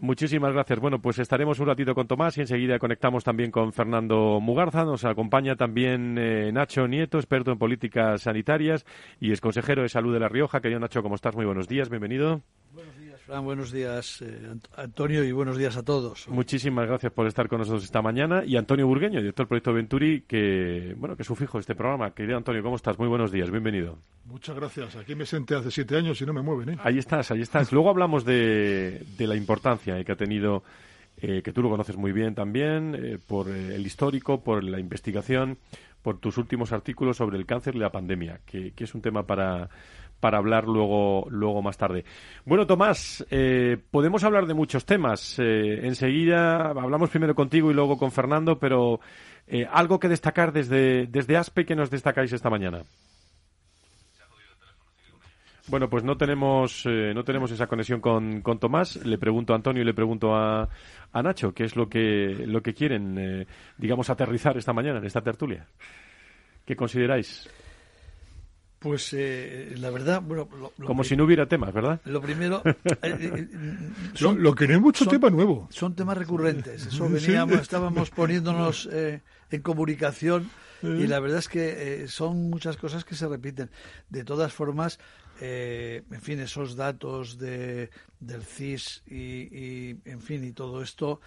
Muchísimas 0.00 0.52
gracias. 0.52 0.78
Bueno, 0.78 1.00
pues 1.00 1.18
estaremos 1.18 1.58
un 1.58 1.68
ratito 1.68 1.94
con 1.94 2.06
Tomás 2.06 2.36
y 2.36 2.42
enseguida 2.42 2.78
conectamos 2.78 3.24
también 3.24 3.50
con 3.50 3.72
Fernando 3.72 4.40
Mugarza. 4.42 4.84
Nos 4.84 5.06
acompaña 5.06 5.56
también 5.56 6.18
eh, 6.18 6.52
Nacho 6.52 6.86
Nieto, 6.86 7.16
experto 7.16 7.50
en 7.50 7.58
políticas 7.58 8.20
sanitarias 8.20 8.84
y 9.20 9.32
es 9.32 9.40
consejero 9.40 9.80
de 9.80 9.88
salud 9.88 10.12
de 10.12 10.20
La 10.20 10.28
Rioja. 10.28 10.60
Querido 10.60 10.80
Nacho, 10.80 11.02
¿cómo 11.02 11.14
estás? 11.14 11.34
Muy 11.34 11.46
buenos 11.46 11.66
días, 11.66 11.88
bienvenido. 11.88 12.42
Buenos 12.74 12.94
días. 12.98 13.09
Buenos 13.38 13.70
días, 13.70 14.22
eh, 14.22 14.54
Antonio, 14.76 15.22
y 15.22 15.30
buenos 15.30 15.56
días 15.56 15.76
a 15.76 15.84
todos. 15.84 16.26
Muchísimas 16.28 16.88
gracias 16.88 17.12
por 17.12 17.28
estar 17.28 17.48
con 17.48 17.60
nosotros 17.60 17.84
esta 17.84 18.02
mañana. 18.02 18.44
Y 18.44 18.56
Antonio 18.56 18.88
Burgueño, 18.88 19.20
director 19.20 19.44
del 19.44 19.48
proyecto 19.48 19.72
Venturi, 19.72 20.22
que, 20.22 20.94
bueno, 20.98 21.14
que 21.14 21.22
es 21.22 21.26
su 21.28 21.36
fijo 21.36 21.56
de 21.56 21.60
este 21.60 21.76
programa. 21.76 22.12
Querido 22.12 22.36
Antonio, 22.36 22.60
¿cómo 22.62 22.74
estás? 22.74 22.98
Muy 22.98 23.06
buenos 23.06 23.30
días, 23.30 23.48
bienvenido. 23.50 23.98
Muchas 24.24 24.56
gracias. 24.56 24.96
Aquí 24.96 25.14
me 25.14 25.26
senté 25.26 25.54
hace 25.54 25.70
siete 25.70 25.96
años 25.96 26.20
y 26.20 26.26
no 26.26 26.32
me 26.32 26.42
mueven, 26.42 26.70
¿eh? 26.70 26.78
Ahí 26.82 26.98
estás, 26.98 27.30
ahí 27.30 27.40
estás. 27.40 27.70
Luego 27.72 27.88
hablamos 27.90 28.24
de, 28.24 29.06
de 29.16 29.26
la 29.28 29.36
importancia 29.36 29.96
eh, 29.96 30.04
que 30.04 30.10
ha 30.10 30.16
tenido, 30.16 30.64
eh, 31.16 31.40
que 31.42 31.52
tú 31.52 31.62
lo 31.62 31.70
conoces 31.70 31.96
muy 31.96 32.10
bien 32.10 32.34
también, 32.34 33.20
por 33.28 33.48
el 33.48 33.86
histórico, 33.86 34.42
por 34.42 34.64
la 34.64 34.80
investigación, 34.80 35.56
por 36.02 36.18
tus 36.18 36.36
últimos 36.36 36.72
artículos 36.72 37.16
sobre 37.16 37.38
el 37.38 37.46
cáncer 37.46 37.76
y 37.76 37.78
la 37.78 37.92
pandemia, 37.92 38.40
que, 38.44 38.72
que 38.72 38.84
es 38.84 38.94
un 38.94 39.02
tema 39.02 39.24
para 39.24 39.70
para 40.20 40.38
hablar 40.38 40.68
luego, 40.68 41.26
luego 41.30 41.62
más 41.62 41.76
tarde. 41.78 42.04
Bueno, 42.44 42.66
Tomás, 42.66 43.26
eh, 43.30 43.78
podemos 43.90 44.22
hablar 44.22 44.46
de 44.46 44.54
muchos 44.54 44.84
temas. 44.84 45.38
Eh, 45.38 45.86
enseguida 45.86 46.70
hablamos 46.70 47.10
primero 47.10 47.34
contigo 47.34 47.70
y 47.70 47.74
luego 47.74 47.98
con 47.98 48.12
Fernando, 48.12 48.58
pero 48.58 49.00
eh, 49.46 49.66
algo 49.70 49.98
que 49.98 50.08
destacar 50.08 50.52
desde, 50.52 51.06
desde 51.06 51.36
ASPE 51.36 51.64
que 51.64 51.74
nos 51.74 51.90
destacáis 51.90 52.32
esta 52.32 52.50
mañana. 52.50 52.82
Bueno, 55.68 55.88
pues 55.88 56.02
no 56.02 56.16
tenemos, 56.16 56.84
no 56.84 57.22
tenemos 57.22 57.52
esa 57.52 57.68
conexión 57.68 58.00
con, 58.00 58.40
con, 58.40 58.58
Tomás. 58.58 58.96
Le 59.06 59.18
pregunto 59.18 59.52
a 59.52 59.56
Antonio 59.56 59.82
y 59.82 59.84
le 59.84 59.94
pregunto 59.94 60.34
a, 60.34 60.68
a 61.12 61.22
Nacho 61.22 61.54
qué 61.54 61.62
es 61.62 61.76
lo 61.76 61.88
que, 61.88 62.44
lo 62.44 62.60
que 62.60 62.74
quieren, 62.74 63.46
digamos, 63.78 64.10
aterrizar 64.10 64.56
esta 64.56 64.72
mañana 64.72 64.98
en 64.98 65.04
esta 65.04 65.20
tertulia. 65.20 65.68
¿Qué 66.66 66.74
consideráis? 66.74 67.48
Pues 68.80 69.12
eh, 69.12 69.74
la 69.76 69.90
verdad, 69.90 70.22
bueno, 70.22 70.48
como 70.86 71.04
si 71.04 71.14
no 71.14 71.24
hubiera 71.24 71.46
temas, 71.46 71.70
¿verdad? 71.74 72.00
Lo 72.06 72.22
primero, 72.22 72.62
eh, 72.64 72.74
eh, 73.02 73.48
lo, 74.20 74.54
que 74.54 74.66
no 74.66 74.72
hay 74.72 74.80
mucho 74.80 75.04
tema 75.04 75.28
nuevo. 75.28 75.68
Son 75.70 75.94
temas 75.94 76.16
recurrentes. 76.16 76.86
Eso 76.86 77.06
veníamos, 77.06 77.56
estábamos 77.60 78.08
poniéndonos 78.08 78.88
en 78.90 79.62
comunicación 79.62 80.48
y 80.82 81.06
la 81.06 81.20
verdad 81.20 81.40
es 81.40 81.48
que 81.48 82.06
son 82.08 82.48
muchas 82.48 82.78
cosas 82.78 83.04
que 83.04 83.14
se 83.14 83.28
repiten. 83.28 83.68
De 84.08 84.24
todas 84.24 84.50
formas, 84.50 84.98
en 85.42 86.22
fin, 86.22 86.40
esos 86.40 86.74
datos 86.74 87.38
de, 87.38 87.90
del 88.18 88.44
CIS 88.44 89.02
y, 89.06 89.90
en 90.06 90.22
fin, 90.22 90.42
y 90.42 90.52
todo 90.52 90.80
esto 90.80 91.20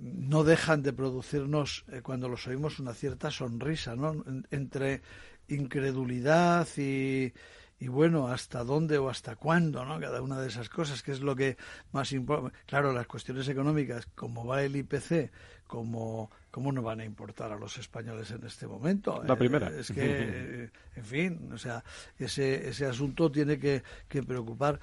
no 0.00 0.42
dejan 0.42 0.82
de 0.82 0.94
producirnos, 0.94 1.84
cuando 2.02 2.30
los 2.30 2.46
oímos, 2.46 2.78
una 2.78 2.94
cierta 2.94 3.30
sonrisa, 3.30 3.94
¿no? 3.94 4.24
entre 4.50 5.02
incredulidad 5.48 6.66
y, 6.76 7.32
y 7.78 7.88
bueno, 7.88 8.28
hasta 8.28 8.64
dónde 8.64 8.98
o 8.98 9.08
hasta 9.08 9.36
cuándo, 9.36 9.84
¿no? 9.84 10.00
Cada 10.00 10.22
una 10.22 10.40
de 10.40 10.48
esas 10.48 10.68
cosas, 10.68 11.02
que 11.02 11.12
es 11.12 11.20
lo 11.20 11.36
que 11.36 11.56
más 11.92 12.12
importa. 12.12 12.56
Claro, 12.66 12.92
las 12.92 13.06
cuestiones 13.06 13.48
económicas, 13.48 14.06
como 14.14 14.46
va 14.46 14.62
el 14.62 14.76
IPC, 14.76 15.30
como 15.66 16.30
cómo 16.50 16.72
no 16.72 16.80
van 16.80 17.00
a 17.00 17.04
importar 17.04 17.52
a 17.52 17.58
los 17.58 17.76
españoles 17.76 18.30
en 18.30 18.44
este 18.46 18.66
momento. 18.66 19.22
La 19.24 19.36
primera. 19.36 19.68
es 19.68 19.90
que, 19.92 20.70
en 20.96 21.04
fin, 21.04 21.50
o 21.52 21.58
sea, 21.58 21.84
ese, 22.18 22.68
ese 22.68 22.86
asunto 22.86 23.30
tiene 23.30 23.58
que, 23.58 23.82
que 24.08 24.22
preocupar. 24.22 24.80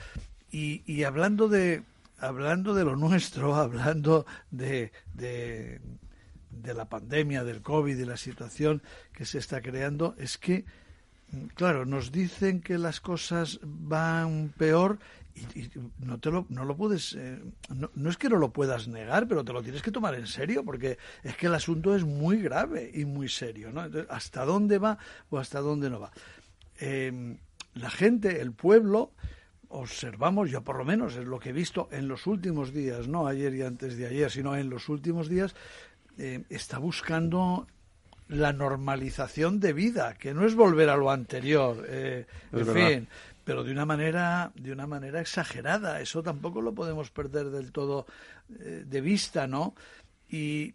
Y, 0.51 0.84
y 0.86 1.03
hablando 1.03 1.48
de 1.48 1.82
hablando 2.20 2.74
de 2.74 2.86
lo 2.86 2.96
nuestro, 2.96 3.55
hablando 3.55 4.25
de, 4.51 4.91
de, 5.13 5.82
de 6.62 6.74
la 6.74 6.89
pandemia, 6.89 7.43
del 7.43 7.62
COVID 7.62 7.98
y 7.98 8.05
la 8.05 8.17
situación 8.17 8.81
que 9.13 9.25
se 9.25 9.39
está 9.39 9.62
creando, 9.62 10.15
es 10.17 10.38
que, 10.38 10.65
claro, 11.55 11.86
nos 11.86 12.12
dicen 12.12 12.62
que 12.62 12.77
las 12.77 13.01
cosas 13.01 13.60
van 13.63 14.53
peor 14.57 15.00
y, 15.36 15.69
no 16.00 16.19
te 16.19 16.29
lo 16.29 16.45
no 16.50 16.65
lo 16.65 16.75
puedes 16.75 17.15
eh, 17.15 17.39
no, 17.69 18.10
es 18.10 18.17
que 18.17 18.29
no 18.29 18.38
lo 18.38 18.51
puedas 18.51 18.88
negar 18.88 19.27
pero 19.27 19.43
te 19.43 19.53
lo 19.53 19.63
tienes 19.63 19.81
que 19.81 19.91
tomar 19.91 20.15
en 20.15 20.27
serio 20.27 20.63
porque 20.63 20.98
es 21.24 21.36
que 21.36 21.48
el 21.48 21.55
asunto 21.55 21.95
es 21.95 22.03
muy 22.03 22.41
grave 22.41 22.91
y 22.93 23.05
muy 23.05 23.29
serio 23.29 23.72
¿no? 23.72 23.83
hasta 24.10 24.45
dónde 24.45 24.77
va 24.77 24.98
o 25.29 25.38
hasta 25.38 25.60
dónde 25.60 25.89
no 25.89 26.00
va 26.00 26.12
em, 26.77 27.38
la 27.74 27.89
gente 27.89 28.41
el 28.41 28.51
pueblo 28.51 29.12
observamos 29.69 30.51
yo 30.51 30.63
por 30.63 30.77
lo 30.77 30.86
menos 30.86 31.15
es 31.15 31.25
lo 31.25 31.39
que 31.39 31.50
he 31.50 31.53
visto 31.53 31.89
en 31.91 32.07
los 32.07 32.27
últimos 32.27 32.72
días 32.72 33.07
no 33.07 33.25
ayer 33.25 33.55
y 33.55 33.63
antes 33.63 33.98
de 33.98 34.05
ayer 34.05 34.29
sino 34.29 34.55
en 34.55 34.69
los 34.69 34.88
últimos 34.88 35.29
días 35.29 35.55
eh, 36.17 36.43
está 36.50 36.77
buscando 36.77 37.67
la 38.27 38.53
normalización 38.53 39.60
de 39.60 39.74
vida, 39.74 40.15
que 40.15 40.34
no 40.34 40.46
es 40.46 40.55
volver 40.55 40.89
a 40.89 40.98
lo 40.98 41.12
anterior. 41.12 41.86
Eh, 41.88 42.25
en 42.51 42.67
fin, 42.67 43.08
pero 43.43 43.63
de 43.63 43.72
una 43.72 43.86
manera 43.86 44.51
de 44.55 44.72
una 44.72 44.88
manera 44.88 45.22
exagerada. 45.22 46.00
Eso 46.01 46.24
tampoco 46.24 46.62
lo 46.62 46.74
podemos 46.74 47.12
perder 47.12 47.50
del 47.50 47.72
todo 47.72 48.05
eh, 48.60 48.84
de 48.86 49.01
vista 49.01 49.48
no 49.48 49.75
y 50.29 50.74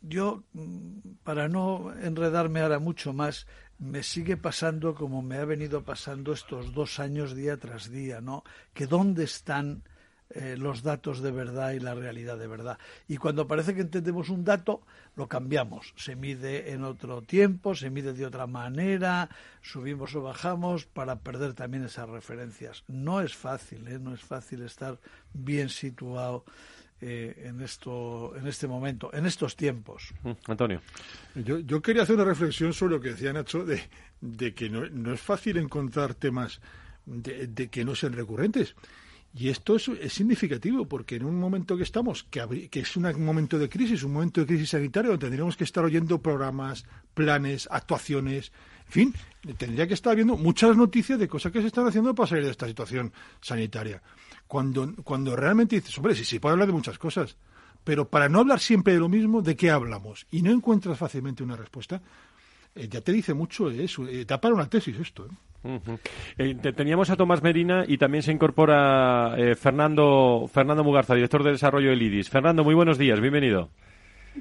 yo 0.00 0.44
mm, 0.52 0.98
para 1.24 1.48
no 1.48 1.92
enredarme 2.00 2.60
ahora 2.60 2.78
mucho 2.78 3.12
más 3.12 3.46
me 3.78 4.02
sigue 4.02 4.36
pasando 4.36 4.94
como 4.94 5.22
me 5.22 5.36
ha 5.36 5.44
venido 5.44 5.84
pasando 5.84 6.32
estos 6.32 6.72
dos 6.72 6.98
años 6.98 7.34
día 7.34 7.56
tras 7.56 7.90
día 7.90 8.20
no 8.20 8.44
que 8.74 8.86
dónde 8.86 9.24
están 9.24 9.84
eh, 10.30 10.56
los 10.58 10.82
datos 10.82 11.20
de 11.20 11.30
verdad 11.30 11.72
y 11.72 11.80
la 11.80 11.94
realidad 11.94 12.36
de 12.36 12.46
verdad. 12.46 12.78
Y 13.08 13.16
cuando 13.16 13.46
parece 13.46 13.74
que 13.74 13.80
entendemos 13.80 14.28
un 14.28 14.44
dato, 14.44 14.82
lo 15.16 15.26
cambiamos. 15.26 15.94
Se 15.96 16.16
mide 16.16 16.72
en 16.72 16.84
otro 16.84 17.22
tiempo, 17.22 17.74
se 17.74 17.88
mide 17.88 18.12
de 18.12 18.26
otra 18.26 18.46
manera, 18.46 19.30
subimos 19.62 20.14
o 20.14 20.20
bajamos 20.20 20.84
para 20.84 21.20
perder 21.20 21.54
también 21.54 21.84
esas 21.84 22.10
referencias. 22.10 22.84
No 22.88 23.22
es 23.22 23.34
fácil, 23.34 23.88
¿eh? 23.88 23.98
no 23.98 24.12
es 24.12 24.20
fácil 24.20 24.62
estar 24.62 24.98
bien 25.32 25.70
situado. 25.70 26.44
Eh, 27.00 27.44
en 27.46 27.62
esto 27.62 28.34
en 28.34 28.48
este 28.48 28.66
momento 28.66 29.14
en 29.14 29.24
estos 29.24 29.54
tiempos 29.54 30.12
mm, 30.24 30.32
Antonio 30.48 30.82
yo, 31.36 31.60
yo 31.60 31.80
quería 31.80 32.02
hacer 32.02 32.16
una 32.16 32.24
reflexión 32.24 32.72
sobre 32.72 32.96
lo 32.96 33.00
que 33.00 33.10
decía 33.10 33.32
Nacho 33.32 33.64
de, 33.64 33.80
de 34.20 34.52
que 34.52 34.68
no, 34.68 34.84
no, 34.90 35.12
es 35.14 35.20
fácil 35.20 35.58
encontrar 35.58 36.14
temas 36.14 36.60
de, 37.06 37.46
de 37.46 37.68
que 37.68 37.84
no 37.84 37.94
sean 37.94 38.14
recurrentes 38.14 38.74
y 39.34 39.50
esto 39.50 39.76
es, 39.76 39.90
significativo 40.12 40.86
porque 40.86 41.16
en 41.16 41.24
un 41.24 41.38
momento 41.38 41.76
que 41.76 41.82
estamos, 41.82 42.24
que, 42.24 42.68
que, 42.70 42.80
es 42.80 42.96
un 42.96 43.24
momento 43.24 43.58
de 43.58 43.68
crisis, 43.68 44.02
un 44.02 44.12
momento 44.12 44.40
de 44.40 44.46
crisis 44.46 44.70
sanitaria, 44.70 45.10
donde 45.10 45.26
tendríamos 45.26 45.56
que 45.56 45.64
estar 45.64 45.84
oyendo 45.84 46.20
programas, 46.20 46.84
planes, 47.14 47.68
actuaciones, 47.70 48.52
en 48.86 48.92
fin, 48.92 49.14
tendría 49.58 49.86
que 49.86 49.94
estar 49.94 50.16
viendo 50.16 50.36
muchas 50.36 50.76
noticias 50.76 51.18
de 51.18 51.28
cosas 51.28 51.52
que 51.52 51.60
se 51.60 51.66
están 51.66 51.86
haciendo 51.86 52.14
para 52.14 52.26
salir 52.26 52.44
de 52.44 52.50
esta 52.50 52.66
situación 52.66 53.12
sanitaria. 53.40 54.02
Cuando, 54.46 54.94
cuando 55.04 55.36
realmente 55.36 55.76
dices, 55.76 55.96
hombre, 55.98 56.14
sí, 56.14 56.24
sí, 56.24 56.38
puede 56.38 56.54
hablar 56.54 56.68
de 56.68 56.72
muchas 56.72 56.98
cosas, 56.98 57.36
pero 57.84 58.08
para 58.08 58.28
no 58.30 58.40
hablar 58.40 58.60
siempre 58.60 58.94
de 58.94 58.98
lo 58.98 59.08
mismo, 59.10 59.42
¿de 59.42 59.56
qué 59.56 59.70
hablamos? 59.70 60.26
Y 60.30 60.40
no 60.40 60.50
encuentras 60.50 60.98
fácilmente 60.98 61.42
una 61.42 61.56
respuesta, 61.56 62.00
eh, 62.74 62.88
ya 62.88 63.02
te 63.02 63.12
dice 63.12 63.34
mucho 63.34 63.68
de 63.68 63.84
eso, 63.84 64.08
eh, 64.08 64.24
da 64.24 64.40
para 64.40 64.54
una 64.54 64.70
tesis 64.70 64.98
esto. 64.98 65.26
¿eh? 65.26 65.28
Eh, 66.38 66.54
teníamos 66.74 67.10
a 67.10 67.16
Tomás 67.16 67.42
Medina 67.42 67.84
y 67.86 67.98
también 67.98 68.22
se 68.22 68.32
incorpora 68.32 69.34
eh, 69.36 69.54
Fernando, 69.54 70.46
Fernando 70.48 70.84
Mugarza, 70.84 71.14
director 71.14 71.42
de 71.42 71.52
desarrollo 71.52 71.90
del 71.90 72.02
IDIS. 72.02 72.30
Fernando, 72.30 72.64
muy 72.64 72.74
buenos 72.74 72.98
días, 72.98 73.20
bienvenido. 73.20 73.70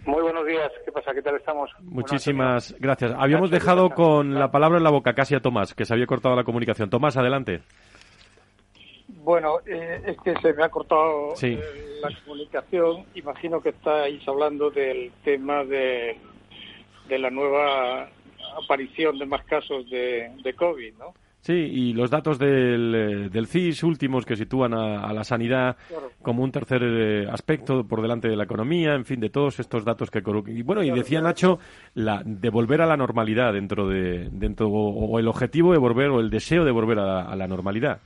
Muy 0.06 0.22
buenos 0.22 0.46
días, 0.46 0.72
¿qué 0.86 0.92
pasa? 0.92 1.12
¿Qué 1.14 1.22
tal 1.22 1.36
estamos? 1.36 1.72
Muchísimas 1.82 2.76
gracias. 2.80 3.14
Habíamos 3.18 3.50
dejado 3.50 3.90
con 3.90 4.36
la 4.36 4.52
palabra 4.52 4.78
en 4.78 4.84
la 4.84 4.92
boca 4.92 5.14
casi 5.14 5.34
a 5.34 5.40
Tomás, 5.40 5.74
que 5.74 5.86
se 5.86 5.94
había 5.94 6.06
cortado 6.06 6.36
la 6.36 6.44
comunicación. 6.44 6.90
Tomás, 6.90 7.18
adelante. 7.18 7.62
Bueno, 9.08 9.60
eh, 9.66 10.02
es 10.06 10.18
que 10.22 10.36
se 10.42 10.54
me 10.54 10.64
ha 10.64 10.70
cortado 10.70 11.34
la 11.42 12.10
comunicación. 12.24 13.06
Imagino 13.16 13.60
que 13.60 13.70
estáis 13.70 14.26
hablando 14.28 14.70
del 14.70 15.12
tema 15.24 15.64
de, 15.64 16.18
de 17.10 17.20
la 17.20 17.30
nueva 17.30 18.10
aparición 18.64 19.18
de 19.18 19.26
más 19.26 19.44
casos 19.46 19.90
de, 19.90 20.32
de 20.44 20.54
COVID, 20.54 20.94
¿no? 20.96 21.14
Sí, 21.48 21.54
y 21.54 21.94
los 21.94 22.10
datos 22.10 22.40
del, 22.40 22.94
eh, 22.94 23.30
del 23.30 23.48
CIS 23.48 23.84
últimos 23.84 24.26
que 24.26 24.36
sitúan 24.36 24.74
a, 24.74 25.14
la 25.14 25.24
sanidad 25.24 25.78
como 26.22 26.44
un 26.44 26.52
tercer 26.52 26.82
eh, 26.84 27.26
aspecto 27.32 27.86
por 27.86 28.02
delante 28.02 28.28
de 28.28 28.36
la 28.36 28.44
economía, 28.44 28.96
en 28.96 29.06
fin, 29.06 29.22
de 29.22 29.30
todos 29.30 29.58
estos 29.60 29.86
datos 29.86 30.12
que... 30.12 30.22
Y 30.48 30.62
bueno, 30.64 30.84
y 30.84 30.92
decía 30.92 31.22
Nacho, 31.22 31.58
la, 31.94 32.22
de 32.26 32.50
volver 32.50 32.82
a 32.82 32.86
la 32.86 32.98
normalidad 32.98 33.54
dentro 33.54 33.88
de... 33.88 34.28
dentro 34.30 34.68
o, 34.68 35.18
el 35.20 35.28
objetivo 35.30 35.72
de 35.72 35.78
volver, 35.78 36.10
o 36.10 36.20
el 36.20 36.30
deseo 36.30 36.66
de 36.66 36.72
volver 36.72 37.00
a 37.00 37.34
la, 37.34 37.48
normalidad. 37.48 38.02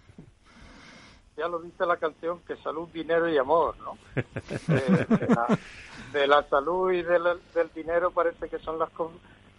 Ya 1.35 1.47
lo 1.47 1.59
dice 1.61 1.83
la 1.87 1.97
canción, 1.97 2.41
que 2.45 2.55
salud, 2.57 2.89
dinero 2.93 3.27
y 3.27 3.39
amor, 3.39 3.75
¿no? 3.79 3.97
de, 6.13 6.27
la, 6.27 6.43
salud 6.43 6.91
y 6.91 7.01
del 7.01 7.71
dinero 7.73 8.11
parece 8.11 8.49
que 8.49 8.59
son 8.59 8.77
las 8.77 8.91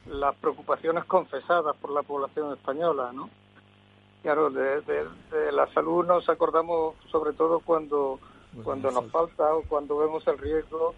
las 0.06 0.35
preocupaciones 0.37 1.04
confesadas 1.04 1.76
por 1.76 1.90
la 1.90 2.02
población 2.02 2.52
española, 2.52 3.12
¿no? 3.12 3.30
Claro, 4.23 4.50
de, 4.50 4.82
la 5.52 5.66
salud 5.73 6.06
nos 6.06 6.28
acordamos 6.28 6.94
sobre 7.11 7.32
todo 7.32 7.61
cuando 7.61 8.21
pues 8.52 8.64
cuando 8.64 8.90
nos 8.90 9.11
falta 9.11 9.54
o 9.54 9.62
cuando 9.62 9.97
vemos 9.99 10.26
el 10.26 10.38
riesgo 10.38 10.94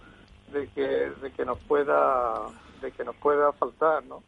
de 0.52 0.68
que 0.68 1.11
de 1.23 1.32
que 1.32 1.44
nos 1.44 1.58
pueda 1.61 2.34
de 2.82 2.92
que 2.92 3.04
nos 3.04 3.16
pueda 3.16 3.52
faltar, 3.52 4.04
¿no? 4.04 4.23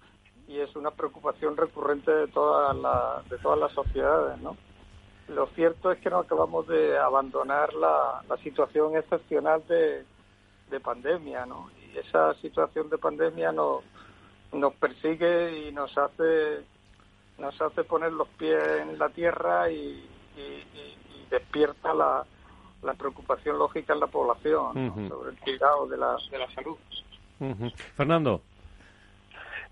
Y 0.49 0.61
es 0.61 0.75
una 0.77 0.93
preocupación 0.93 1.57
recurrente 1.57 2.11
de 2.11 2.29
todas 2.29 2.75
las 2.77 3.29
de 3.29 3.37
todas 3.39 3.59
las 3.59 3.73
sociedades, 3.73 4.41
¿no? 4.41 4.57
Lo 5.29 5.47
cierto 5.49 5.91
es 5.91 5.99
que 5.99 6.09
no 6.09 6.19
acabamos 6.19 6.67
de 6.69 6.97
abandonar 6.97 7.75
la, 7.75 8.23
la 8.29 8.37
situación 8.39 8.97
excepcional 8.97 9.67
de, 9.67 10.05
de 10.71 10.81
pandemia, 10.81 11.45
¿no? 11.45 11.69
Y 11.93 11.99
esa 11.99 12.33
situación 12.35 12.89
de 12.89 12.97
pandemia 12.97 13.53
nos 13.53 13.83
nos 14.53 14.75
persigue 14.75 15.69
y 15.69 15.73
nos 15.73 15.97
hace 15.97 16.65
nos 17.39 17.61
hace 17.61 17.85
poner 17.85 18.13
los 18.13 18.29
pies 18.29 18.63
en 18.81 18.99
la 18.99 19.09
tierra 19.11 19.71
y, 19.71 20.09
despierta 21.31 21.93
la, 21.93 22.25
la, 22.83 22.95
preocupación 22.95 23.59
lógica 23.59 23.93
en 23.95 24.01
la 24.01 24.07
población 24.07 25.09
sobre 25.09 25.31
el 25.31 25.39
cuidado 25.41 25.87
de 25.89 25.97
la, 25.97 26.17
de 26.31 26.39
la 26.39 26.51
salud. 26.55 26.77
Fernando. 27.97 28.41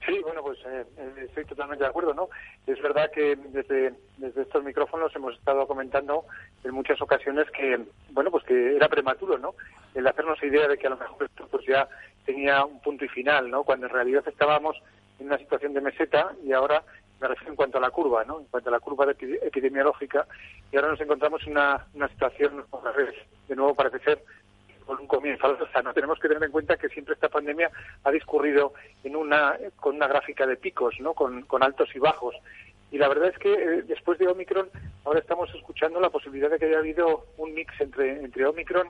Sí, 0.06 0.20
bueno, 0.22 0.42
pues 0.42 0.58
eh, 0.66 0.84
eh, 0.98 1.12
estoy 1.28 1.44
totalmente 1.46 1.84
de 1.84 1.88
acuerdo, 1.88 2.12
¿no? 2.12 2.28
Es 2.66 2.80
verdad 2.82 3.10
que 3.10 3.36
desde, 3.36 3.94
desde 4.18 4.42
estos 4.42 4.62
micrófonos 4.62 5.14
hemos 5.16 5.34
estado 5.34 5.66
comentando 5.66 6.24
en 6.62 6.74
muchas 6.74 7.00
ocasiones 7.00 7.50
que, 7.52 7.80
bueno, 8.10 8.30
pues 8.30 8.44
que 8.44 8.76
era 8.76 8.88
prematuro, 8.88 9.38
¿no? 9.38 9.54
El 9.94 10.06
hacernos 10.06 10.42
idea 10.42 10.68
de 10.68 10.76
que 10.76 10.88
a 10.88 10.90
lo 10.90 10.98
mejor 10.98 11.24
esto 11.24 11.48
pues 11.50 11.64
ya 11.66 11.88
tenía 12.24 12.64
un 12.64 12.80
punto 12.80 13.04
y 13.04 13.08
final, 13.08 13.50
¿no? 13.50 13.64
Cuando 13.64 13.86
en 13.86 13.92
realidad 13.92 14.24
estábamos 14.26 14.76
en 15.18 15.26
una 15.26 15.38
situación 15.38 15.74
de 15.74 15.80
meseta 15.80 16.32
y 16.44 16.52
ahora 16.52 16.82
me 17.20 17.28
refiero 17.28 17.52
en 17.52 17.56
cuanto 17.56 17.78
a 17.78 17.80
la 17.80 17.90
curva, 17.90 18.24
¿no? 18.24 18.40
En 18.40 18.46
cuanto 18.46 18.68
a 18.68 18.72
la 18.72 18.80
curva 18.80 19.06
epidemiológica 19.10 20.26
y 20.70 20.76
ahora 20.76 20.88
nos 20.88 21.00
encontramos 21.00 21.42
en 21.46 21.52
una, 21.52 21.86
una 21.94 22.08
situación, 22.08 22.64
de 23.48 23.56
nuevo 23.56 23.74
parece 23.74 23.98
ser 24.00 24.22
con 24.84 25.00
un 25.00 25.06
comienzo 25.06 25.46
O 25.48 25.66
sea, 25.68 25.92
tenemos 25.92 26.18
que 26.18 26.28
tener 26.28 26.42
en 26.42 26.50
cuenta 26.50 26.76
que 26.76 26.88
siempre 26.88 27.14
esta 27.14 27.28
pandemia 27.28 27.70
ha 28.04 28.10
discurrido 28.10 28.74
en 29.02 29.16
una, 29.16 29.56
con 29.76 29.96
una 29.96 30.06
gráfica 30.06 30.46
de 30.46 30.56
picos, 30.56 30.94
¿no? 31.00 31.14
Con, 31.14 31.42
con 31.42 31.62
altos 31.62 31.88
y 31.94 31.98
bajos. 31.98 32.34
Y 32.90 32.98
la 32.98 33.08
verdad 33.08 33.30
es 33.30 33.38
que 33.38 33.52
eh, 33.52 33.82
después 33.82 34.18
de 34.18 34.28
Omicron, 34.28 34.68
ahora 35.04 35.20
estamos 35.20 35.52
escuchando 35.54 36.00
la 36.00 36.10
posibilidad 36.10 36.50
de 36.50 36.58
que 36.58 36.66
haya 36.66 36.78
habido 36.78 37.26
un 37.38 37.54
mix 37.54 37.72
entre, 37.80 38.22
entre 38.22 38.46
Omicron 38.46 38.88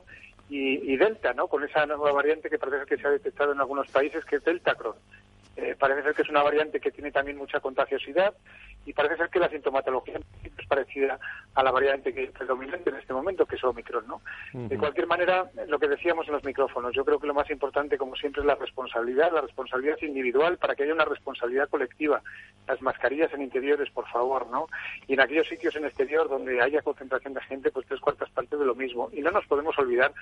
y, 0.48 0.96
Delta, 0.96 1.32
¿no? 1.32 1.48
Con 1.48 1.64
esa 1.64 1.86
nueva 1.86 2.12
variante 2.12 2.50
que 2.50 2.58
parece 2.58 2.86
que 2.86 2.96
se 2.96 3.06
ha 3.06 3.10
detectado 3.10 3.52
en 3.52 3.60
algunos 3.60 3.88
países, 3.88 4.24
que 4.24 4.36
es 4.36 4.44
Deltacron. 4.44 4.94
Eh, 5.56 5.76
parece 5.78 6.02
ser 6.02 6.14
que 6.14 6.22
es 6.22 6.28
una 6.28 6.42
variante 6.42 6.80
que 6.80 6.90
tiene 6.90 7.12
también 7.12 7.36
mucha 7.36 7.60
contagiosidad 7.60 8.34
y 8.86 8.92
parece 8.92 9.16
ser 9.16 9.28
que 9.28 9.38
la 9.38 9.48
sintomatología 9.48 10.20
es 10.44 10.66
parecida 10.66 11.18
a 11.54 11.62
la 11.62 11.70
variante 11.70 12.12
que 12.12 12.24
es 12.24 12.30
predominante 12.30 12.90
en 12.90 12.96
este 12.96 13.12
momento, 13.12 13.46
que 13.46 13.56
es 13.56 13.64
Omicron, 13.64 14.06
¿no? 14.06 14.20
De 14.52 14.76
cualquier 14.78 15.06
manera, 15.06 15.50
lo 15.68 15.78
que 15.78 15.88
decíamos 15.88 16.26
en 16.26 16.34
los 16.34 16.44
micrófonos, 16.44 16.94
yo 16.94 17.04
creo 17.04 17.18
que 17.18 17.26
lo 17.26 17.34
más 17.34 17.50
importante, 17.50 17.96
como 17.96 18.16
siempre, 18.16 18.40
es 18.40 18.46
la 18.46 18.54
responsabilidad, 18.54 19.32
la 19.32 19.42
responsabilidad 19.42 19.96
individual 20.02 20.58
para 20.58 20.74
que 20.74 20.84
haya 20.84 20.94
una 20.94 21.04
responsabilidad 21.04 21.68
colectiva. 21.68 22.22
Las 22.66 22.80
mascarillas 22.82 23.32
en 23.34 23.42
interiores, 23.42 23.90
por 23.90 24.08
favor, 24.08 24.46
¿no? 24.48 24.68
Y 25.06 25.14
en 25.14 25.20
aquellos 25.20 25.48
sitios 25.48 25.76
en 25.76 25.84
exterior 25.84 26.28
donde 26.28 26.60
haya 26.60 26.82
concentración 26.82 27.34
de 27.34 27.42
gente, 27.42 27.70
pues 27.70 27.86
tres 27.86 28.00
cuartas 28.00 28.30
partes 28.30 28.58
de 28.58 28.64
lo 28.64 28.74
mismo. 28.74 29.10
Y 29.12 29.20
no 29.20 29.30
nos 29.30 29.46
podemos 29.46 29.78
olvidar 29.78 30.12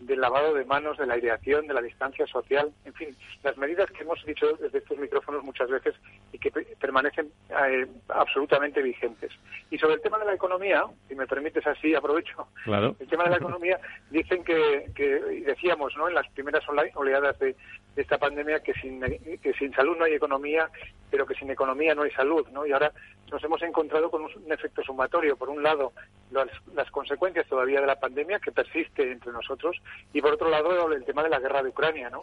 del 0.00 0.20
lavado 0.20 0.54
de 0.54 0.64
manos, 0.64 0.98
de 0.98 1.06
la 1.06 1.14
aireación, 1.14 1.66
de 1.66 1.74
la 1.74 1.82
distancia 1.82 2.26
social, 2.26 2.72
en 2.84 2.94
fin, 2.94 3.16
las 3.42 3.56
medidas 3.56 3.90
que 3.90 4.02
hemos 4.02 4.24
dicho 4.24 4.52
desde 4.54 4.78
estos 4.78 4.98
micrófonos 4.98 5.44
muchas 5.44 5.70
veces 5.70 5.94
y 6.32 6.38
que 6.38 6.50
permanecen 6.50 7.30
eh, 7.50 7.86
absolutamente 8.14 8.82
vigentes. 8.82 9.32
Y 9.70 9.78
sobre 9.78 9.94
el 9.94 10.02
tema 10.02 10.18
de 10.18 10.26
la 10.26 10.34
economía, 10.34 10.84
si 11.08 11.14
me 11.14 11.26
permites 11.26 11.66
así, 11.66 11.94
aprovecho. 11.94 12.46
El 12.66 13.08
tema 13.08 13.24
de 13.24 13.30
la 13.30 13.36
economía, 13.36 13.78
dicen 14.10 14.44
que, 14.44 14.90
que 14.94 15.04
decíamos 15.46 15.96
¿no? 15.96 16.08
en 16.08 16.14
las 16.14 16.28
primeras 16.30 16.64
oleadas 16.94 17.38
de, 17.38 17.56
esta 17.96 18.16
pandemia 18.18 18.60
que 18.60 18.72
sin, 18.74 19.00
que 19.00 19.52
sin 19.58 19.72
salud 19.74 19.96
no 19.98 20.04
hay 20.04 20.14
economía, 20.14 20.70
pero 21.10 21.26
que 21.26 21.34
sin 21.34 21.50
economía 21.50 21.94
no 21.94 22.02
hay 22.02 22.10
salud. 22.12 22.46
¿no? 22.48 22.66
Y 22.66 22.72
ahora 22.72 22.92
nos 23.30 23.42
hemos 23.44 23.62
encontrado 23.62 24.10
con 24.10 24.22
un, 24.22 24.52
efecto 24.52 24.82
sumatorio. 24.82 25.36
Por 25.36 25.48
un 25.48 25.62
lado, 25.62 25.92
las, 26.30 26.48
las, 26.74 26.90
consecuencias 26.90 27.46
todavía 27.46 27.80
de 27.80 27.86
la 27.86 27.98
pandemia 27.98 28.38
que 28.38 28.52
persiste 28.52 29.10
entre 29.10 29.32
nosotros 29.32 29.76
y 30.12 30.20
por 30.20 30.34
otro 30.34 30.50
lado, 30.50 30.92
el 30.92 31.04
tema 31.04 31.22
de 31.22 31.30
la 31.30 31.40
guerra 31.40 31.62
de 31.62 31.70
Ucrania. 31.70 32.10
¿no? 32.10 32.22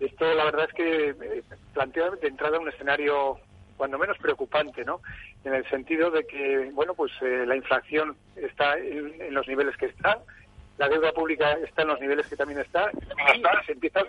Esto, 0.00 0.32
la 0.34 0.44
verdad 0.44 0.66
es 0.68 0.74
que 0.74 1.10
eh, 1.10 1.42
plantea 1.74 2.10
de 2.10 2.28
entrada 2.28 2.58
un 2.58 2.68
escenario 2.68 3.38
cuando 3.78 3.98
menos 3.98 4.18
preocupante, 4.18 4.84
¿no? 4.84 5.00
En 5.44 5.54
el 5.54 5.66
sentido 5.70 6.10
de 6.10 6.26
que, 6.26 6.70
bueno, 6.74 6.92
pues 6.92 7.12
eh, 7.22 7.46
la 7.46 7.56
inflación 7.56 8.16
está 8.36 8.76
en, 8.76 9.32
los 9.32 9.48
niveles 9.48 9.76
que 9.78 9.86
está, 9.86 10.18
la 10.76 10.88
deuda 10.88 11.12
pública 11.12 11.52
está 11.64 11.82
en 11.82 11.88
los 11.88 12.00
niveles 12.00 12.26
que 12.26 12.36
también 12.36 12.60
está, 12.60 12.90
y 12.92 13.66
se 13.66 13.72
empieza 13.72 14.02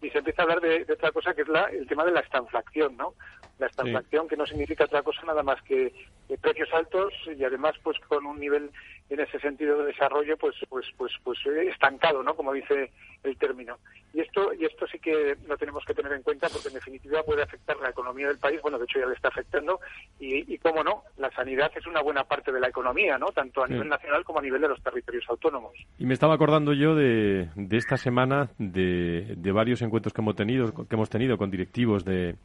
y 0.00 0.10
se 0.10 0.18
empieza 0.18 0.42
a 0.42 0.44
hablar 0.44 0.60
de, 0.60 0.86
otra 0.92 1.10
cosa 1.10 1.34
que 1.34 1.42
es 1.42 1.48
la, 1.48 1.64
el 1.64 1.86
tema 1.88 2.04
de 2.04 2.12
la 2.12 2.20
estanflación, 2.20 2.96
¿no? 2.96 3.14
la 3.58 3.66
estagflación, 3.66 4.28
que 4.28 4.36
no 4.36 4.46
significa 4.46 4.84
otra 4.84 5.02
cosa 5.02 5.20
nada 5.26 5.42
más 5.42 5.60
que 5.62 5.92
precios 6.40 6.68
altos 6.72 7.12
y 7.36 7.42
además 7.42 7.74
pues 7.82 7.98
con 8.06 8.24
un 8.24 8.38
nivel 8.38 8.70
en 9.10 9.20
ese 9.20 9.38
sentido 9.40 9.78
de 9.78 9.86
desarrollo 9.86 10.36
pues 10.36 10.54
pues 10.68 10.86
pues 10.96 11.12
pues 11.24 11.38
eh, 11.46 11.68
estancado 11.70 12.22
no 12.22 12.34
como 12.34 12.52
dice 12.52 12.90
el 13.22 13.36
término. 13.36 13.78
Y 14.14 14.20
esto 14.20 14.52
y 14.54 14.64
esto 14.64 14.86
sí 14.86 14.98
que 14.98 15.36
lo 15.46 15.56
tenemos 15.56 15.84
que 15.84 15.94
tener 15.94 16.12
en 16.12 16.22
cuenta 16.22 16.48
porque 16.48 16.68
en 16.68 16.74
definitiva 16.74 17.22
puede 17.22 17.42
afectar 17.42 17.76
la 17.78 17.90
economía 17.90 18.28
del 18.28 18.38
país. 18.38 18.60
Bueno 18.62 18.78
de 18.78 18.84
hecho 18.84 19.00
ya 19.00 19.06
le 19.06 19.14
está 19.14 19.28
afectando. 19.28 19.80
Y, 20.18 20.52
y 20.52 20.58
cómo 20.58 20.82
no 20.82 21.02
la 21.16 21.30
sanidad 21.30 21.70
es 21.74 21.86
una 21.86 22.02
buena 22.02 22.24
parte 22.24 22.52
de 22.52 22.60
la 22.60 22.68
economía 22.68 23.18
no 23.18 23.26
tanto 23.32 23.64
a 23.64 23.68
nivel 23.68 23.88
nacional 23.88 24.24
como 24.24 24.38
a 24.38 24.42
nivel 24.42 24.60
de 24.60 24.68
los 24.68 24.82
territorios 24.82 25.24
autónomos. 25.28 25.72
Y 25.98 26.06
me 26.06 26.14
estaba 26.14 26.34
acordando 26.34 26.72
yo 26.72 26.94
de, 26.94 27.48
de 27.54 27.76
esta 27.76 27.96
semana 27.96 28.50
de, 28.58 29.34
de 29.36 29.52
varios 29.52 29.82
encuentros 29.82 30.12
que 30.12 30.20
hemos 30.20 30.36
tenido 30.36 30.72
que 30.72 30.94
hemos 30.94 31.10
tenido 31.10 31.36
con 31.36 31.50
directivos 31.50 32.04
de 32.04 32.36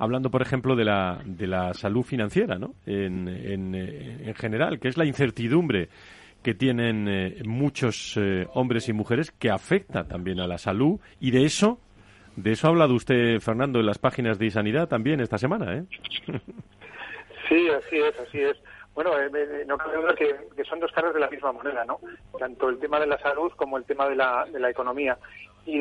hablando 0.00 0.30
por 0.30 0.42
ejemplo 0.42 0.74
de 0.74 0.84
la 0.84 1.20
de 1.24 1.46
la 1.46 1.74
salud 1.74 2.02
financiera 2.02 2.58
no 2.58 2.74
en, 2.86 3.28
en, 3.28 3.74
en 3.74 4.34
general 4.34 4.80
que 4.80 4.88
es 4.88 4.96
la 4.96 5.04
incertidumbre 5.04 5.88
que 6.42 6.54
tienen 6.54 7.06
eh, 7.06 7.42
muchos 7.44 8.16
eh, 8.16 8.46
hombres 8.54 8.88
y 8.88 8.94
mujeres 8.94 9.30
que 9.30 9.50
afecta 9.50 10.08
también 10.08 10.40
a 10.40 10.46
la 10.46 10.58
salud 10.58 10.98
y 11.20 11.30
de 11.30 11.44
eso 11.44 11.78
de 12.36 12.52
eso 12.52 12.66
ha 12.66 12.70
hablado 12.70 12.94
usted 12.94 13.40
Fernando 13.40 13.78
en 13.78 13.86
las 13.86 13.98
páginas 13.98 14.38
de 14.38 14.50
Sanidad 14.50 14.88
también 14.88 15.20
esta 15.20 15.36
semana 15.36 15.76
¿eh? 15.76 15.84
sí 17.48 17.68
así 17.68 17.96
es 17.96 18.18
así 18.18 18.40
es 18.40 18.56
bueno, 18.94 19.12
no 19.66 19.78
cabe 19.78 19.96
duda 19.96 20.14
que, 20.14 20.36
que, 20.56 20.64
son 20.64 20.80
dos 20.80 20.90
caras 20.92 21.14
de 21.14 21.20
la 21.20 21.30
misma 21.30 21.52
moneda, 21.52 21.84
¿no? 21.84 22.00
Tanto 22.38 22.68
el 22.68 22.78
tema 22.78 22.98
de 22.98 23.06
la 23.06 23.18
salud 23.18 23.52
como 23.56 23.78
el 23.78 23.84
tema 23.84 24.08
de 24.08 24.16
la, 24.16 24.44
de 24.52 24.58
la 24.58 24.68
economía. 24.68 25.16
Y, 25.66 25.80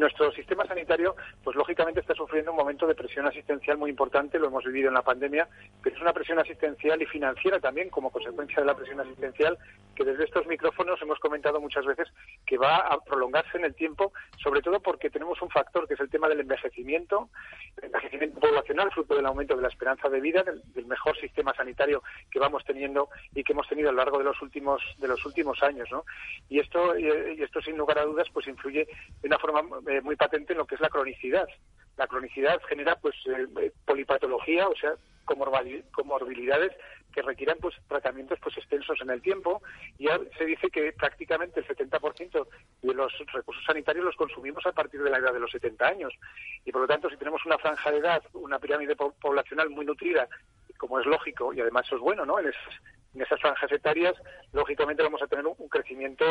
nuestro 0.00 0.32
sistema 0.32 0.64
sanitario, 0.66 1.14
pues 1.44 1.54
lógicamente 1.56 2.00
está 2.00 2.14
sufriendo 2.14 2.52
un 2.52 2.56
momento 2.56 2.86
de 2.86 2.94
presión 2.94 3.26
asistencial 3.26 3.76
muy 3.76 3.90
importante, 3.90 4.38
lo 4.38 4.46
hemos 4.46 4.64
vivido 4.64 4.88
en 4.88 4.94
la 4.94 5.02
pandemia, 5.02 5.46
pero 5.82 5.94
es 5.94 6.00
una 6.00 6.14
presión 6.14 6.38
asistencial 6.38 7.02
y 7.02 7.06
financiera 7.06 7.60
también 7.60 7.90
como 7.90 8.10
consecuencia 8.10 8.60
de 8.60 8.64
la 8.64 8.74
presión 8.74 8.98
asistencial 9.00 9.58
que 9.94 10.04
desde 10.04 10.24
estos 10.24 10.46
micrófonos 10.46 11.00
hemos 11.02 11.18
comentado 11.18 11.60
muchas 11.60 11.84
veces 11.84 12.08
que 12.46 12.56
va 12.56 12.78
a 12.78 12.98
prolongarse 13.00 13.58
en 13.58 13.64
el 13.66 13.74
tiempo, 13.74 14.12
sobre 14.42 14.62
todo 14.62 14.80
porque 14.80 15.10
tenemos 15.10 15.40
un 15.42 15.50
factor 15.50 15.86
que 15.86 15.94
es 15.94 16.00
el 16.00 16.08
tema 16.08 16.28
del 16.28 16.40
envejecimiento, 16.40 17.28
el 17.76 17.84
envejecimiento 17.84 18.40
poblacional, 18.40 18.90
fruto 18.92 19.14
del 19.14 19.26
aumento 19.26 19.56
de 19.56 19.62
la 19.62 19.68
esperanza 19.68 20.08
de 20.08 20.20
vida, 20.20 20.42
del, 20.42 20.86
mejor 20.86 21.16
sistema 21.20 21.54
sanitario 21.54 22.02
que 22.32 22.40
vamos 22.40 22.64
teniendo 22.64 23.10
y 23.32 23.44
que 23.44 23.52
hemos 23.52 23.68
tenido 23.68 23.90
a 23.90 23.92
lo 23.92 23.98
largo 23.98 24.18
de 24.18 24.24
los 24.24 24.42
últimos 24.42 24.82
de 24.98 25.06
los 25.06 25.24
últimos 25.24 25.62
años, 25.62 25.88
¿no? 25.92 26.04
Y 26.48 26.58
esto 26.58 26.98
y 26.98 27.40
esto 27.40 27.60
sin 27.60 27.76
lugar 27.76 27.98
a 27.98 28.04
dudas 28.04 28.26
pues 28.32 28.48
influye 28.48 28.79
de 28.86 29.28
una 29.28 29.38
forma 29.38 29.62
eh, 29.88 30.00
muy 30.00 30.16
patente 30.16 30.52
en 30.52 30.58
lo 30.58 30.66
que 30.66 30.74
es 30.74 30.80
la 30.80 30.88
cronicidad. 30.88 31.48
La 31.96 32.06
cronicidad 32.06 32.60
genera 32.68 32.96
pues 32.96 33.14
eh, 33.26 33.72
polipatología, 33.84 34.68
o 34.68 34.76
sea, 34.76 34.94
comorbilidades 35.24 36.72
que 37.12 37.22
requieran 37.22 37.58
pues 37.60 37.74
tratamientos 37.88 38.38
pues 38.42 38.56
extensos 38.56 38.98
en 39.00 39.10
el 39.10 39.22
tiempo 39.22 39.62
y 39.98 40.06
ya 40.06 40.18
se 40.36 40.44
dice 40.44 40.68
que 40.70 40.92
prácticamente 40.92 41.60
el 41.60 41.66
70% 41.66 42.46
de 42.82 42.94
los 42.94 43.12
recursos 43.32 43.64
sanitarios 43.64 44.04
los 44.04 44.16
consumimos 44.16 44.64
a 44.66 44.72
partir 44.72 45.02
de 45.02 45.10
la 45.10 45.18
edad 45.18 45.32
de 45.32 45.40
los 45.40 45.50
70 45.50 45.86
años 45.86 46.12
y 46.64 46.72
por 46.72 46.82
lo 46.82 46.88
tanto 46.88 47.10
si 47.10 47.16
tenemos 47.16 47.44
una 47.46 47.58
franja 47.58 47.90
de 47.90 47.98
edad, 47.98 48.22
una 48.32 48.58
pirámide 48.58 48.96
poblacional 48.96 49.70
muy 49.70 49.84
nutrida 49.84 50.28
como 50.78 50.98
es 50.98 51.06
lógico 51.06 51.52
y 51.52 51.60
además 51.60 51.86
eso 51.86 51.96
es 51.96 52.02
bueno, 52.02 52.24
¿no? 52.24 52.38
En 52.38 52.52
en 53.14 53.22
esas 53.22 53.40
franjas 53.40 53.70
etarias, 53.72 54.14
lógicamente 54.52 55.02
vamos 55.02 55.22
a 55.22 55.26
tener 55.26 55.44
un, 55.46 55.68
crecimiento, 55.68 56.24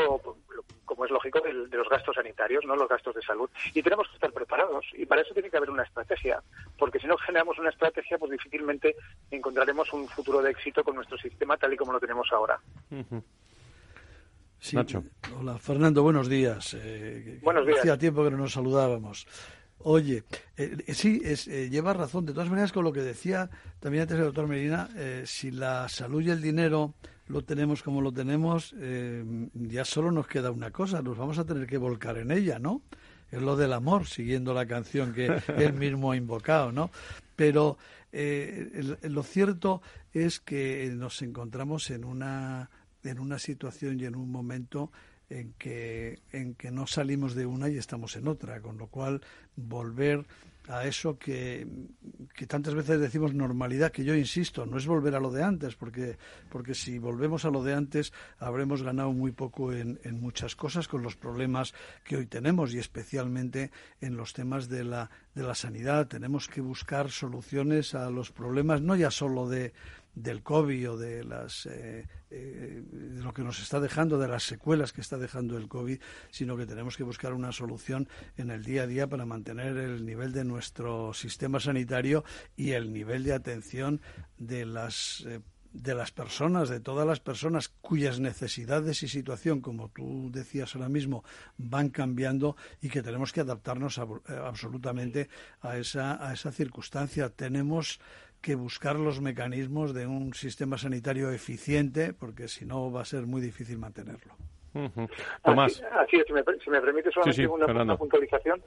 como 0.85 1.05
es 1.05 1.11
lógico, 1.11 1.41
de, 1.41 1.53
los 1.53 1.89
gastos 1.89 2.15
sanitarios, 2.15 2.65
no 2.65 2.75
los 2.75 2.87
gastos 2.87 3.15
de 3.15 3.21
salud. 3.21 3.49
Y 3.73 3.81
tenemos 3.81 4.07
que 4.07 4.15
estar 4.15 4.31
preparados. 4.31 4.85
Y 4.93 5.05
para 5.05 5.21
eso 5.21 5.33
tiene 5.33 5.49
que 5.49 5.57
haber 5.57 5.69
una 5.69 5.83
estrategia. 5.83 6.41
Porque 6.77 6.99
si 6.99 7.07
no 7.07 7.17
generamos 7.17 7.57
una 7.59 7.69
estrategia, 7.69 8.17
pues 8.17 8.31
difícilmente 8.31 8.95
encontraremos 9.29 9.91
un 9.93 10.07
futuro 10.07 10.41
de 10.41 10.51
éxito 10.51 10.83
con 10.83 10.95
nuestro 10.95 11.17
sistema 11.17 11.57
tal 11.57 11.73
y 11.73 11.77
como 11.77 11.93
lo 11.93 11.99
tenemos 11.99 12.27
ahora. 12.31 12.59
Hola, 15.37 15.57
Fernando, 15.57 16.03
buenos 16.03 16.27
días. 16.27 16.75
Eh, 16.79 17.39
buenos 17.41 17.65
días. 17.65 17.79
Hacía 17.79 17.97
tiempo 17.97 18.23
que 18.23 18.31
no 18.31 18.37
nos 18.37 18.53
saludábamos. 18.53 19.25
Oye, 19.81 20.23
eh, 20.57 20.77
eh, 20.87 20.93
sí, 20.93 21.21
es, 21.23 21.47
eh, 21.47 21.69
lleva 21.69 21.93
razón. 21.93 22.25
De 22.25 22.33
todas 22.33 22.49
maneras, 22.49 22.71
con 22.71 22.83
lo 22.83 22.91
que 22.91 23.01
decía 23.01 23.49
también 23.79 24.03
antes 24.03 24.17
el 24.17 24.25
doctor 24.25 24.47
Medina, 24.47 24.89
si 25.25 25.51
la 25.51 25.87
salud 25.87 26.21
y 26.21 26.29
el 26.29 26.41
dinero 26.41 26.95
lo 27.27 27.43
tenemos 27.43 27.83
como 27.83 28.01
lo 28.01 28.11
tenemos, 28.11 28.75
ya 29.53 29.85
solo 29.85 30.11
nos 30.11 30.27
queda 30.27 30.51
una 30.51 30.71
cosa, 30.71 31.01
nos 31.01 31.17
vamos 31.17 31.37
a 31.37 31.45
tener 31.45 31.67
que 31.67 31.77
volcar 31.77 32.17
en 32.17 32.31
ella, 32.31 32.59
¿no? 32.59 32.81
Es 33.31 33.41
lo 33.41 33.55
del 33.55 33.73
amor, 33.73 34.07
siguiendo 34.07 34.53
la 34.53 34.65
canción 34.65 35.13
que 35.13 35.27
él 35.57 35.73
mismo 35.73 36.11
ha 36.11 36.17
invocado, 36.17 36.71
¿no? 36.71 36.89
Pero 37.35 37.77
lo 38.11 39.23
cierto 39.23 39.81
es 40.11 40.39
que 40.39 40.91
nos 40.93 41.21
encontramos 41.21 41.89
en 41.91 42.03
una, 42.03 42.69
en 43.03 43.19
una 43.19 43.39
situación 43.39 43.99
y 43.99 44.05
en 44.05 44.15
un 44.15 44.31
momento 44.31 44.91
en 45.29 45.53
que, 45.53 46.19
en 46.31 46.55
que 46.55 46.71
no 46.71 46.87
salimos 46.87 47.35
de 47.35 47.45
una 47.45 47.69
y 47.69 47.77
estamos 47.77 48.15
en 48.15 48.27
otra, 48.27 48.61
con 48.61 48.77
lo 48.77 48.87
cual 48.87 49.21
volver 49.55 50.25
a 50.67 50.85
eso 50.85 51.17
que, 51.17 51.67
que, 52.35 52.45
tantas 52.45 52.75
veces 52.75 52.99
decimos 52.99 53.33
normalidad, 53.33 53.91
que 53.91 54.03
yo 54.03 54.13
insisto, 54.13 54.67
no 54.67 54.77
es 54.77 54.85
volver 54.85 55.15
a 55.15 55.19
lo 55.19 55.31
de 55.31 55.41
antes, 55.41 55.75
porque, 55.75 56.17
porque 56.49 56.75
si 56.75 56.99
volvemos 56.99 57.43
a 57.43 57.49
lo 57.49 57.63
de 57.63 57.73
antes 57.73 58.13
habremos 58.37 58.83
ganado 58.83 59.11
muy 59.11 59.31
poco 59.31 59.73
en, 59.73 59.99
en 60.03 60.21
muchas 60.21 60.55
cosas 60.55 60.87
con 60.87 61.01
los 61.01 61.15
problemas 61.15 61.73
que 62.03 62.17
hoy 62.17 62.27
tenemos 62.27 62.73
y 62.73 62.77
especialmente 62.77 63.71
en 63.99 64.15
los 64.15 64.33
temas 64.33 64.69
de 64.69 64.83
la, 64.83 65.09
de 65.33 65.41
la 65.41 65.55
sanidad. 65.55 66.07
Tenemos 66.07 66.47
que 66.47 66.61
buscar 66.61 67.09
soluciones 67.09 67.95
a 67.95 68.11
los 68.11 68.31
problemas, 68.31 68.79
no 68.79 68.95
ya 68.95 69.09
solo 69.09 69.49
de, 69.49 69.73
del 70.21 70.43
COVID 70.43 70.91
o 70.91 70.97
de 70.97 71.23
las 71.23 71.65
eh, 71.65 72.07
eh, 72.29 72.83
de 72.91 73.21
lo 73.21 73.33
que 73.33 73.43
nos 73.43 73.59
está 73.61 73.79
dejando, 73.79 74.19
de 74.19 74.27
las 74.27 74.43
secuelas 74.43 74.93
que 74.93 75.01
está 75.01 75.17
dejando 75.17 75.57
el 75.57 75.67
COVID, 75.67 75.99
sino 76.29 76.57
que 76.57 76.65
tenemos 76.65 76.97
que 76.97 77.03
buscar 77.03 77.33
una 77.33 77.51
solución 77.51 78.07
en 78.37 78.51
el 78.51 78.63
día 78.63 78.83
a 78.83 78.87
día 78.87 79.07
para 79.07 79.25
mantener 79.25 79.77
el 79.77 80.05
nivel 80.05 80.31
de 80.31 80.43
nuestro 80.43 81.13
sistema 81.13 81.59
sanitario 81.59 82.23
y 82.55 82.71
el 82.71 82.93
nivel 82.93 83.23
de 83.23 83.33
atención 83.33 84.01
de 84.37 84.65
las 84.65 85.25
eh, 85.25 85.39
de 85.71 85.93
las 85.93 86.11
personas, 86.11 86.67
de 86.69 86.79
todas 86.79 87.05
las 87.05 87.19
personas 87.19 87.69
cuyas 87.69 88.19
necesidades 88.19 89.03
y 89.03 89.07
situación, 89.07 89.61
como 89.61 89.89
tú 89.89 90.31
decías 90.31 90.75
ahora 90.75 90.89
mismo, 90.89 91.23
van 91.57 91.89
cambiando 91.89 92.55
y 92.81 92.89
que 92.89 93.03
tenemos 93.03 93.31
que 93.31 93.41
adaptarnos 93.41 93.99
absolutamente 93.99 95.29
a 95.61 95.77
esa, 95.77 96.27
a 96.27 96.33
esa 96.33 96.51
circunstancia. 96.51 97.29
Tenemos 97.29 97.99
que 98.41 98.55
buscar 98.55 98.95
los 98.95 99.21
mecanismos 99.21 99.93
de 99.93 100.07
un 100.07 100.33
sistema 100.33 100.77
sanitario 100.77 101.31
eficiente, 101.31 102.13
porque 102.13 102.47
si 102.47 102.65
no 102.65 102.91
va 102.91 103.01
a 103.01 103.05
ser 103.05 103.25
muy 103.25 103.41
difícil 103.41 103.77
mantenerlo. 103.77 104.35
Tomás. 105.43 105.83
Así, 105.93 106.17
es, 106.17 106.27
si 106.27 106.33
me, 106.33 106.43
si 106.63 106.69
me 106.69 106.79
permite 106.79 107.11
solamente 107.11 107.47
una, 107.47 107.97
puntualización. 107.97 108.61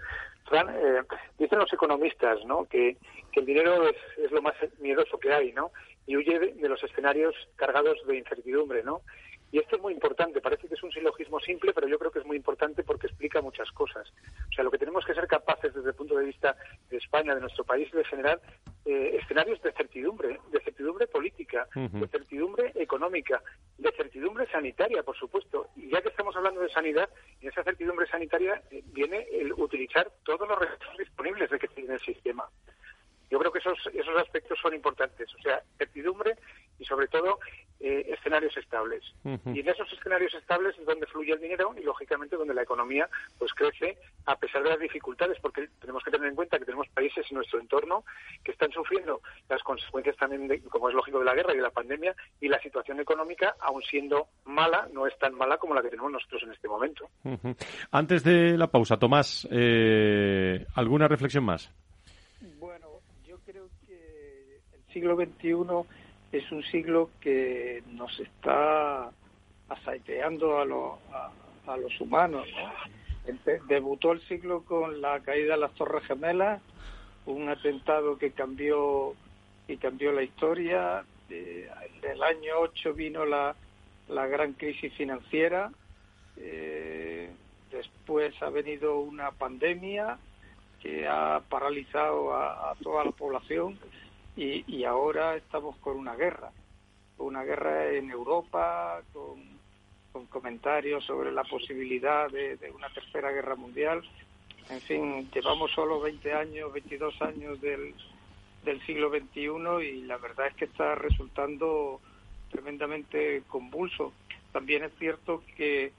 Fran, 0.44 0.68
eh, 0.70 1.02
dicen 1.38 1.58
los 1.58 1.72
economistas 1.72 2.44
¿no? 2.44 2.64
que, 2.64 2.96
que 3.30 3.40
el 3.40 3.46
dinero 3.46 3.88
es, 3.88 3.96
es, 4.18 4.30
lo 4.32 4.42
más 4.42 4.54
miedoso 4.80 5.18
que 5.18 5.32
hay, 5.32 5.52
¿no? 5.52 5.70
Y 6.06 6.16
huye 6.16 6.38
de, 6.38 6.52
de, 6.54 6.68
los 6.68 6.82
escenarios 6.82 7.34
cargados 7.54 7.96
de 8.06 8.18
incertidumbre, 8.18 8.82
¿no? 8.82 9.02
Y 9.52 9.58
esto 9.58 9.76
es 9.76 9.82
muy 9.82 9.92
importante, 9.92 10.40
parece 10.40 10.66
que 10.66 10.74
es 10.74 10.82
un 10.82 10.90
silogismo 10.90 11.38
simple, 11.38 11.74
pero 11.74 11.86
yo 11.86 11.98
creo 11.98 12.10
que 12.10 12.20
es 12.20 12.24
muy 12.24 12.38
importante 12.38 12.82
porque 12.82 13.06
explica 13.06 13.42
muchas 13.42 13.70
cosas. 13.72 14.10
O 14.50 14.54
sea, 14.54 14.64
lo 14.64 14.70
que 14.70 14.78
tenemos 14.78 15.04
que 15.04 15.12
ser 15.12 15.26
capaces 15.26 15.74
desde 15.74 15.90
el 15.90 15.94
punto 15.94 16.16
de 16.16 16.24
vista 16.24 16.56
de 16.88 16.96
España, 16.96 17.34
de 17.34 17.42
nuestro 17.42 17.62
país, 17.62 17.86
es 17.88 17.92
de 17.92 18.04
generar 18.04 18.40
eh, 18.86 19.18
escenarios 19.22 19.60
de 19.60 19.72
certidumbre, 19.72 20.40
de 20.50 20.60
certidumbre 20.60 21.06
política, 21.06 21.68
de 21.74 22.08
certidumbre 22.08 22.72
económica, 22.76 23.42
de 23.76 23.92
certidumbre 23.92 24.46
sanitaria, 24.50 25.02
por 25.02 25.18
supuesto. 25.18 25.68
Y 25.76 25.90
ya 25.90 26.00
que 26.00 26.08
estamos 26.08 26.34
hablando 26.34 26.62
de 26.62 26.70
sanidad, 26.70 27.10
en 27.42 27.50
esa 27.50 27.62
certidumbre 27.62 28.06
sanitaria 28.06 28.62
eh, 28.70 28.82
viene 28.86 29.26
el 29.32 29.52
utilizar 29.52 30.10
todos 30.24 30.48
los 30.48 30.58
recursos 30.58 30.96
disponibles 30.96 31.50
de 31.50 31.58
que 31.58 31.68
tiene 31.68 31.92
el 31.92 32.00
sistema. 32.00 32.48
Yo 33.32 33.38
creo 33.38 33.50
que 33.50 33.60
esos, 33.60 33.78
esos 33.94 34.14
aspectos 34.18 34.58
son 34.60 34.74
importantes, 34.74 35.26
o 35.34 35.42
sea, 35.42 35.62
certidumbre 35.78 36.36
y 36.78 36.84
sobre 36.84 37.08
todo 37.08 37.38
eh, 37.80 38.04
escenarios 38.12 38.54
estables. 38.58 39.02
Y 39.24 39.60
en 39.60 39.68
esos 39.70 39.90
escenarios 39.90 40.34
estables 40.34 40.78
es 40.78 40.84
donde 40.84 41.06
fluye 41.06 41.32
el 41.32 41.40
dinero 41.40 41.74
y 41.80 41.82
lógicamente 41.82 42.36
donde 42.36 42.52
la 42.52 42.60
economía 42.60 43.08
pues 43.38 43.54
crece 43.54 43.96
a 44.26 44.36
pesar 44.36 44.62
de 44.62 44.68
las 44.68 44.78
dificultades, 44.78 45.38
porque 45.40 45.66
tenemos 45.80 46.04
que 46.04 46.10
tener 46.10 46.28
en 46.28 46.34
cuenta 46.34 46.58
que 46.58 46.66
tenemos 46.66 46.86
países 46.90 47.24
en 47.30 47.36
nuestro 47.36 47.58
entorno 47.58 48.04
que 48.44 48.52
están 48.52 48.70
sufriendo 48.70 49.22
las 49.48 49.62
consecuencias 49.62 50.14
también, 50.18 50.60
como 50.68 50.90
es 50.90 50.94
lógico, 50.94 51.18
de 51.18 51.24
la 51.24 51.34
guerra 51.34 51.54
y 51.54 51.56
de 51.56 51.62
la 51.62 51.70
pandemia 51.70 52.14
y 52.38 52.48
la 52.48 52.60
situación 52.60 53.00
económica, 53.00 53.56
aun 53.60 53.80
siendo 53.82 54.28
mala, 54.44 54.90
no 54.92 55.06
es 55.06 55.18
tan 55.18 55.34
mala 55.34 55.56
como 55.56 55.72
la 55.72 55.80
que 55.80 55.88
tenemos 55.88 56.12
nosotros 56.12 56.42
en 56.42 56.52
este 56.52 56.68
momento. 56.68 57.08
Antes 57.92 58.24
de 58.24 58.58
la 58.58 58.66
pausa, 58.66 58.98
Tomás, 58.98 59.48
eh, 59.50 60.66
¿alguna 60.74 61.08
reflexión 61.08 61.44
más? 61.44 61.72
Siglo 64.92 65.16
XXI 65.16 65.56
es 66.32 66.50
un 66.52 66.62
siglo 66.64 67.10
que 67.20 67.82
nos 67.92 68.18
está 68.20 69.10
asaiteando 69.68 70.58
a, 70.58 70.62
a, 71.66 71.76
los 71.76 72.00
humanos. 72.00 72.46
Debutó 73.68 74.12
el 74.12 74.20
siglo 74.22 74.64
con 74.64 75.00
la 75.00 75.20
caída 75.20 75.54
de 75.54 75.60
las 75.60 75.72
Torres 75.74 76.04
Gemelas, 76.04 76.60
un 77.26 77.48
atentado 77.48 78.18
que 78.18 78.32
cambió 78.32 79.14
y 79.68 79.76
cambió 79.76 80.12
la 80.12 80.22
historia. 80.22 81.04
Eh, 81.30 81.68
en 82.02 82.10
el 82.10 82.22
año 82.22 82.54
8 82.58 82.94
vino 82.94 83.24
la, 83.24 83.54
la 84.08 84.26
gran 84.26 84.54
crisis 84.54 84.92
financiera. 84.94 85.70
Eh, 86.36 87.30
después 87.70 88.34
ha 88.42 88.50
venido 88.50 89.00
una 89.00 89.30
pandemia 89.30 90.18
que 90.82 91.06
ha 91.06 91.40
paralizado 91.48 92.34
a, 92.34 92.74
toda 92.82 93.04
la 93.04 93.12
población 93.12 93.78
y, 94.36 94.84
ahora 94.84 95.36
estamos 95.36 95.76
con 95.78 95.96
una 95.96 96.14
guerra, 96.14 96.50
una 97.18 97.42
guerra 97.44 97.90
en 97.90 98.10
Europa, 98.10 99.02
con, 99.12 99.52
comentarios 100.28 101.04
sobre 101.04 101.32
la 101.32 101.44
posibilidad 101.44 102.30
de, 102.30 102.58
una 102.74 102.88
tercera 102.90 103.30
guerra 103.30 103.54
mundial. 103.54 104.02
En 104.68 104.80
fin, 104.80 105.30
llevamos 105.32 105.70
solo 105.72 106.00
20 106.00 106.32
años, 106.32 106.72
22 106.72 107.20
años 107.22 107.60
del, 107.60 107.94
del 108.64 108.80
siglo 108.86 109.10
XXI 109.10 109.86
y 109.86 110.02
la 110.02 110.18
verdad 110.18 110.48
es 110.48 110.54
que 110.54 110.66
está 110.66 110.94
resultando 110.94 112.00
tremendamente 112.50 113.42
convulso. 113.48 114.12
También 114.52 114.84
es 114.84 114.92
cierto 114.98 115.42
que, 115.56 115.92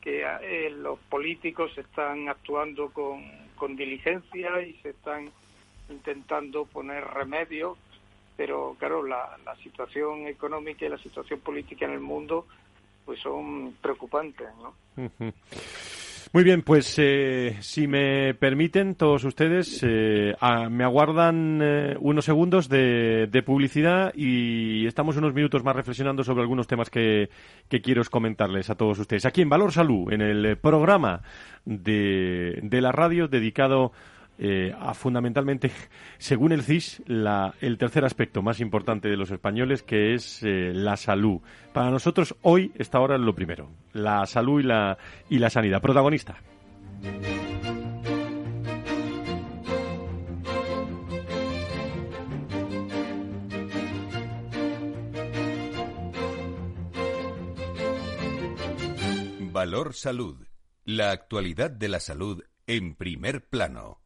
que 0.00 0.24
eh, 0.24 0.70
los 0.70 0.98
políticos 1.10 1.76
están 1.76 2.28
actuando 2.28 2.90
con, 2.90 3.24
con 3.56 3.76
diligencia 3.76 4.62
y 4.62 4.74
se 4.74 4.90
están 4.90 5.30
intentando 5.88 6.64
poner 6.64 7.04
remedio, 7.04 7.76
pero 8.36 8.76
claro, 8.78 9.06
la, 9.06 9.36
la 9.44 9.56
situación 9.56 10.26
económica 10.26 10.84
y 10.84 10.88
la 10.88 10.98
situación 10.98 11.40
política 11.40 11.86
en 11.86 11.92
el 11.92 12.00
mundo 12.00 12.46
pues 13.04 13.20
son 13.20 13.74
preocupantes, 13.80 14.48
¿no? 14.60 14.74
Muy 16.32 16.42
bien, 16.42 16.62
pues 16.62 16.94
eh, 16.98 17.56
si 17.60 17.86
me 17.86 18.34
permiten 18.34 18.96
todos 18.96 19.24
ustedes, 19.24 19.80
eh, 19.86 20.34
me 20.70 20.84
aguardan 20.84 21.60
eh, 21.62 21.96
unos 22.00 22.24
segundos 22.24 22.68
de, 22.68 23.42
publicidad 23.46 24.12
y 24.14 24.86
estamos 24.86 25.16
unos 25.16 25.32
minutos 25.32 25.62
más 25.62 25.76
reflexionando 25.76 26.24
sobre 26.24 26.42
algunos 26.42 26.66
temas 26.66 26.90
que, 26.90 27.30
que 27.68 27.80
quiero 27.80 28.02
comentarles 28.10 28.68
a 28.68 28.74
todos 28.74 28.98
ustedes. 28.98 29.24
Aquí 29.24 29.40
en 29.40 29.48
Valor 29.48 29.72
Salud, 29.72 30.12
en 30.12 30.20
el 30.20 30.58
programa 30.58 31.22
de, 31.64 32.58
de 32.60 32.80
la 32.80 32.90
radio 32.90 33.28
dedicado 33.28 33.92
eh, 34.38 34.74
fundamentalmente, 34.94 35.70
según 36.18 36.52
el 36.52 36.62
CIS, 36.62 37.02
el 37.60 37.78
tercer 37.78 38.04
aspecto 38.04 38.42
más 38.42 38.60
importante 38.60 39.08
de 39.08 39.16
los 39.16 39.30
españoles, 39.30 39.82
que 39.82 40.14
es 40.14 40.42
eh, 40.42 40.72
la 40.74 40.96
salud. 40.96 41.40
Para 41.72 41.90
nosotros 41.90 42.36
hoy 42.42 42.72
está 42.76 42.98
ahora 42.98 43.18
lo 43.18 43.34
primero, 43.34 43.70
la 43.92 44.26
salud 44.26 44.60
y 44.60 44.64
la, 44.64 44.98
y 45.28 45.38
la 45.38 45.50
sanidad. 45.50 45.80
Protagonista. 45.80 46.36
Valor 59.56 59.94
Salud. 59.94 60.46
La 60.84 61.12
actualidad 61.12 61.70
de 61.70 61.88
la 61.88 61.98
salud 61.98 62.44
en 62.66 62.94
primer 62.94 63.48
plano. 63.48 64.05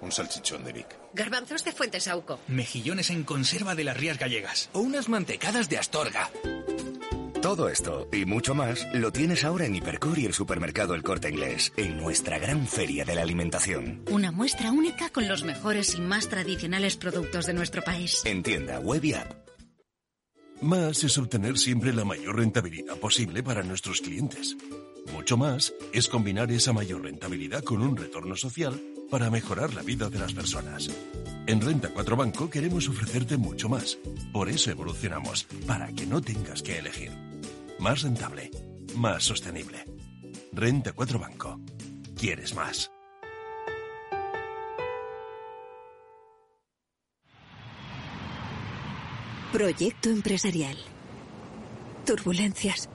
un 0.00 0.12
salchichón 0.12 0.64
de 0.64 0.72
Vic. 0.72 0.98
Garbanzos 1.14 1.64
de 1.64 1.72
Fuentesauco. 1.72 2.40
Mejillones 2.48 3.10
en 3.10 3.24
conserva 3.24 3.74
de 3.74 3.84
las 3.84 3.96
Rías 3.96 4.18
Gallegas. 4.18 4.70
O 4.72 4.80
unas 4.80 5.08
mantecadas 5.08 5.68
de 5.68 5.78
Astorga. 5.78 6.30
Todo 7.42 7.68
esto 7.68 8.08
y 8.12 8.24
mucho 8.24 8.54
más 8.54 8.86
lo 8.92 9.12
tienes 9.12 9.44
ahora 9.44 9.64
en 9.64 9.76
Hipercor 9.76 10.18
y 10.18 10.26
el 10.26 10.34
supermercado 10.34 10.94
El 10.94 11.04
Corte 11.04 11.28
Inglés, 11.28 11.72
en 11.76 11.96
nuestra 11.96 12.38
gran 12.38 12.66
feria 12.66 13.04
de 13.04 13.14
la 13.14 13.22
alimentación. 13.22 14.02
Una 14.10 14.32
muestra 14.32 14.72
única 14.72 15.10
con 15.10 15.28
los 15.28 15.44
mejores 15.44 15.94
y 15.94 16.00
más 16.00 16.28
tradicionales 16.28 16.96
productos 16.96 17.46
de 17.46 17.54
nuestro 17.54 17.82
país. 17.82 18.22
En 18.24 18.42
tienda, 18.42 18.80
web 18.80 19.04
y 19.04 19.14
app. 19.14 19.32
Más 20.60 21.04
es 21.04 21.16
obtener 21.16 21.56
siempre 21.58 21.92
la 21.92 22.04
mayor 22.04 22.36
rentabilidad 22.36 22.96
posible 22.96 23.44
para 23.44 23.62
nuestros 23.62 24.00
clientes. 24.00 24.56
Mucho 25.12 25.36
más 25.36 25.72
es 25.92 26.08
combinar 26.08 26.50
esa 26.50 26.72
mayor 26.72 27.02
rentabilidad 27.02 27.62
con 27.62 27.82
un 27.82 27.96
retorno 27.96 28.34
social 28.34 28.82
para 29.10 29.30
mejorar 29.30 29.74
la 29.74 29.82
vida 29.82 30.08
de 30.08 30.18
las 30.18 30.32
personas. 30.32 30.90
En 31.46 31.60
Renta 31.60 31.88
4 31.88 32.16
Banco 32.16 32.50
queremos 32.50 32.88
ofrecerte 32.88 33.36
mucho 33.36 33.68
más. 33.68 33.98
Por 34.32 34.48
eso 34.48 34.70
evolucionamos, 34.70 35.44
para 35.66 35.92
que 35.92 36.06
no 36.06 36.20
tengas 36.20 36.62
que 36.62 36.78
elegir. 36.78 37.10
Más 37.78 38.02
rentable, 38.02 38.50
más 38.96 39.24
sostenible. 39.24 39.84
Renta 40.52 40.92
4 40.92 41.18
Banco. 41.18 41.60
¿Quieres 42.16 42.54
más? 42.54 42.90
Proyecto 49.52 50.10
empresarial. 50.10 50.76
Turbulencias. 52.04 52.88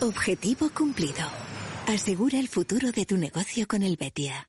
Objetivo 0.00 0.70
cumplido. 0.70 1.24
Asegura 1.86 2.38
el 2.38 2.48
futuro 2.48 2.92
de 2.92 3.04
tu 3.04 3.18
negocio 3.18 3.68
con 3.68 3.82
el 3.82 3.96
Betia. 3.96 4.48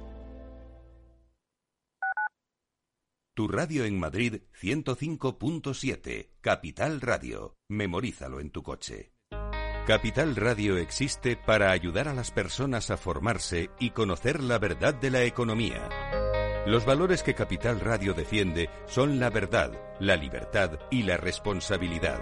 Tu 3.41 3.47
radio 3.47 3.85
en 3.85 3.97
Madrid 3.97 4.41
105.7, 4.61 6.29
Capital 6.41 7.01
Radio. 7.01 7.55
Memorízalo 7.69 8.39
en 8.39 8.51
tu 8.51 8.61
coche. 8.61 9.13
Capital 9.87 10.35
Radio 10.35 10.77
existe 10.77 11.37
para 11.37 11.71
ayudar 11.71 12.07
a 12.07 12.13
las 12.13 12.29
personas 12.29 12.91
a 12.91 12.97
formarse 12.97 13.71
y 13.79 13.89
conocer 13.89 14.43
la 14.43 14.59
verdad 14.59 14.93
de 14.93 15.09
la 15.09 15.23
economía. 15.23 15.89
Los 16.67 16.85
valores 16.85 17.23
que 17.23 17.33
Capital 17.33 17.79
Radio 17.79 18.13
defiende 18.13 18.69
son 18.85 19.19
la 19.19 19.31
verdad, 19.31 19.71
la 19.99 20.17
libertad 20.17 20.77
y 20.91 21.01
la 21.01 21.17
responsabilidad. 21.17 22.19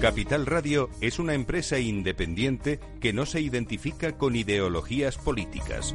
Capital 0.00 0.44
Radio 0.44 0.90
es 1.00 1.20
una 1.20 1.34
empresa 1.34 1.78
independiente 1.78 2.80
que 3.00 3.12
no 3.12 3.26
se 3.26 3.40
identifica 3.40 4.18
con 4.18 4.34
ideologías 4.34 5.18
políticas. 5.18 5.94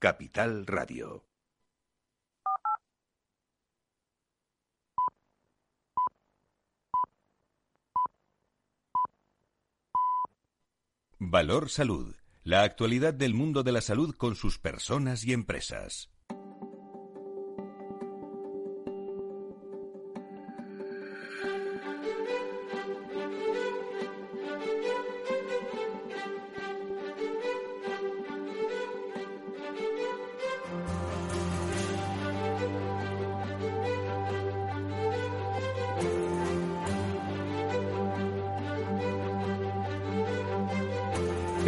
Capital 0.00 0.66
Radio. 0.66 1.26
Valor 11.18 11.68
Salud. 11.68 12.16
La 12.44 12.62
actualidad 12.62 13.12
del 13.12 13.34
mundo 13.34 13.62
de 13.62 13.72
la 13.72 13.82
salud 13.82 14.14
con 14.16 14.36
sus 14.36 14.58
personas 14.58 15.26
y 15.26 15.34
empresas. 15.34 16.09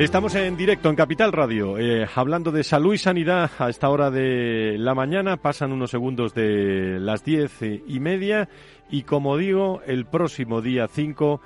Estamos 0.03 0.35
en 0.35 0.57
directo 0.57 0.91
en 0.91 0.97
Capital 0.97 1.31
Radio, 1.31 1.79
eh, 1.79 2.09
hablando 2.13 2.51
de 2.51 2.65
salud 2.65 2.93
y 2.93 2.99
sanidad 2.99 3.53
a 3.59 3.69
esta 3.69 3.89
hora 3.89 4.11
de 4.11 4.77
la 4.77 4.97
mañana. 4.97 5.37
Pasan 5.37 5.71
unos 5.71 5.93
segundos 5.93 6.35
de 6.35 6.99
las 6.99 7.25
diez 7.25 7.63
y 7.63 8.01
media 8.01 8.49
y, 8.91 9.05
como 9.05 9.37
digo, 9.37 9.81
el 9.87 10.07
próximo 10.07 10.61
día 10.61 10.89
5 10.89 11.41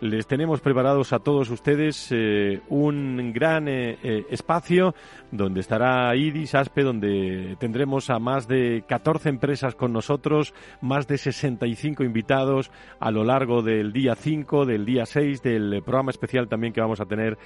les 0.00 0.26
tenemos 0.26 0.60
preparados 0.60 1.12
a 1.12 1.18
todos 1.18 1.50
ustedes 1.50 2.08
eh, 2.10 2.60
un 2.68 3.32
gran 3.34 3.68
eh, 3.68 3.98
eh, 4.02 4.24
espacio 4.30 4.94
donde 5.30 5.60
estará 5.60 6.14
IDIS, 6.16 6.54
ASPE, 6.54 6.82
donde 6.82 7.56
tendremos 7.60 8.08
a 8.08 8.18
más 8.18 8.48
de 8.48 8.84
14 8.88 9.28
empresas 9.28 9.74
con 9.74 9.92
nosotros, 9.92 10.54
más 10.80 11.06
de 11.06 11.18
65 11.18 12.02
invitados 12.02 12.70
a 12.98 13.10
lo 13.10 13.24
largo 13.24 13.62
del 13.62 13.92
día 13.92 14.14
5, 14.14 14.64
del 14.64 14.86
día 14.86 15.04
6, 15.04 15.42
del 15.42 15.82
programa 15.82 16.10
especial 16.10 16.48
también 16.48 16.72
que 16.72 16.80
vamos 16.80 17.00
a 17.00 17.06
tener 17.06 17.36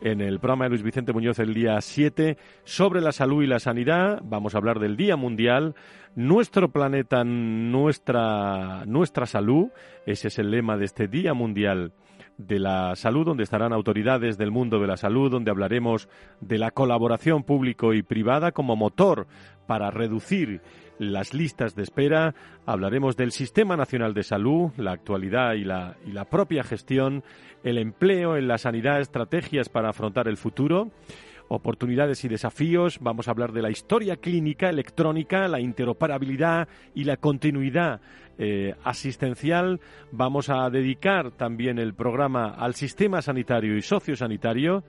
en 0.00 0.20
el 0.20 0.38
programa 0.38 0.64
de 0.64 0.70
Luis 0.70 0.82
Vicente 0.82 1.12
Muñoz 1.12 1.38
el 1.38 1.54
día 1.54 1.80
7 1.80 2.36
sobre 2.64 3.00
la 3.00 3.12
salud 3.12 3.42
y 3.42 3.46
la 3.46 3.58
sanidad. 3.58 4.20
Vamos 4.24 4.54
a 4.54 4.58
hablar 4.58 4.78
del 4.78 4.96
Día 4.96 5.16
Mundial, 5.16 5.74
nuestro 6.14 6.70
planeta, 6.70 7.24
nuestra, 7.24 8.84
nuestra 8.86 9.26
salud. 9.26 9.68
Ese 10.06 10.28
es 10.28 10.38
el 10.38 10.50
lema 10.50 10.76
de 10.76 10.84
este 10.84 11.08
Día 11.08 11.34
Mundial 11.34 11.92
de 12.36 12.60
la 12.60 12.94
Salud, 12.94 13.26
donde 13.26 13.42
estarán 13.42 13.72
autoridades 13.72 14.38
del 14.38 14.52
mundo 14.52 14.78
de 14.78 14.86
la 14.86 14.96
salud, 14.96 15.30
donde 15.30 15.50
hablaremos 15.50 16.08
de 16.40 16.58
la 16.58 16.70
colaboración 16.70 17.42
público 17.42 17.92
y 17.94 18.02
privada 18.02 18.52
como 18.52 18.76
motor 18.76 19.26
para 19.66 19.90
reducir 19.90 20.60
las 20.98 21.34
listas 21.34 21.74
de 21.74 21.82
espera, 21.82 22.34
hablaremos 22.66 23.16
del 23.16 23.32
Sistema 23.32 23.76
Nacional 23.76 24.14
de 24.14 24.22
Salud, 24.22 24.70
la 24.76 24.92
actualidad 24.92 25.54
y 25.54 25.64
la, 25.64 25.96
y 26.06 26.12
la 26.12 26.24
propia 26.24 26.64
gestión, 26.64 27.22
el 27.62 27.78
empleo 27.78 28.36
en 28.36 28.48
la 28.48 28.58
sanidad, 28.58 29.00
estrategias 29.00 29.68
para 29.68 29.90
afrontar 29.90 30.28
el 30.28 30.36
futuro 30.36 30.90
oportunidades 31.48 32.24
y 32.24 32.28
desafíos. 32.28 32.98
Vamos 33.00 33.26
a 33.26 33.32
hablar 33.32 33.52
de 33.52 33.62
la 33.62 33.70
historia 33.70 34.16
clínica 34.16 34.68
electrónica, 34.68 35.48
la 35.48 35.60
interoperabilidad 35.60 36.68
y 36.94 37.04
la 37.04 37.16
continuidad 37.16 38.00
eh, 38.38 38.74
asistencial. 38.84 39.80
Vamos 40.12 40.50
a 40.50 40.68
dedicar 40.70 41.32
también 41.32 41.78
el 41.78 41.94
programa 41.94 42.50
al 42.50 42.74
sistema 42.74 43.22
sanitario 43.22 43.76
y 43.76 43.82
sociosanitario 43.82 44.84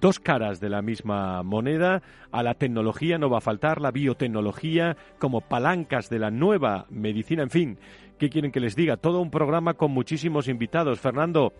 dos 0.00 0.18
caras 0.18 0.60
de 0.60 0.70
la 0.70 0.82
misma 0.82 1.42
moneda. 1.42 2.02
A 2.30 2.42
la 2.42 2.54
tecnología 2.54 3.18
no 3.18 3.30
va 3.30 3.38
a 3.38 3.42
faltar, 3.42 3.80
la 3.80 3.90
biotecnología 3.90 4.96
como 5.18 5.40
palancas 5.40 6.08
de 6.08 6.18
la 6.18 6.30
nueva 6.30 6.86
medicina. 6.90 7.42
En 7.42 7.50
fin, 7.50 7.78
¿qué 8.18 8.30
quieren 8.30 8.52
que 8.52 8.60
les 8.60 8.76
diga? 8.76 8.96
Todo 8.96 9.20
un 9.20 9.30
programa 9.30 9.74
con 9.74 9.90
muchísimos 9.90 10.48
invitados. 10.48 11.00
Fernando, 11.00 11.52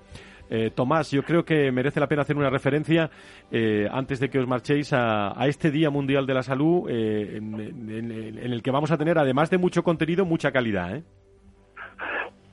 eh, 0.55 0.70
Tomás, 0.75 1.11
yo 1.11 1.22
creo 1.22 1.44
que 1.44 1.72
merece 1.72 1.98
la 1.98 2.07
pena 2.07 2.22
hacer 2.22 2.37
una 2.37 2.51
referencia 2.51 3.11
eh, 3.51 3.88
antes 3.90 4.20
de 4.20 4.29
que 4.29 4.38
os 4.38 4.46
marchéis 4.46 4.92
a, 4.92 5.35
este 5.46 5.70
Día 5.70 5.88
Mundial 5.88 6.27
de 6.27 6.35
la 6.35 6.42
Salud 6.42 6.90
eh, 6.90 7.38
en, 7.38 8.42
el 8.53 8.62
que 8.62 8.70
vamos 8.70 8.90
a 8.90 8.98
tener, 8.98 9.18
además 9.18 9.48
de 9.48 9.59
mucho 9.59 9.83
contenido, 9.83 10.25
mucha 10.27 10.53
calidad. 10.53 11.01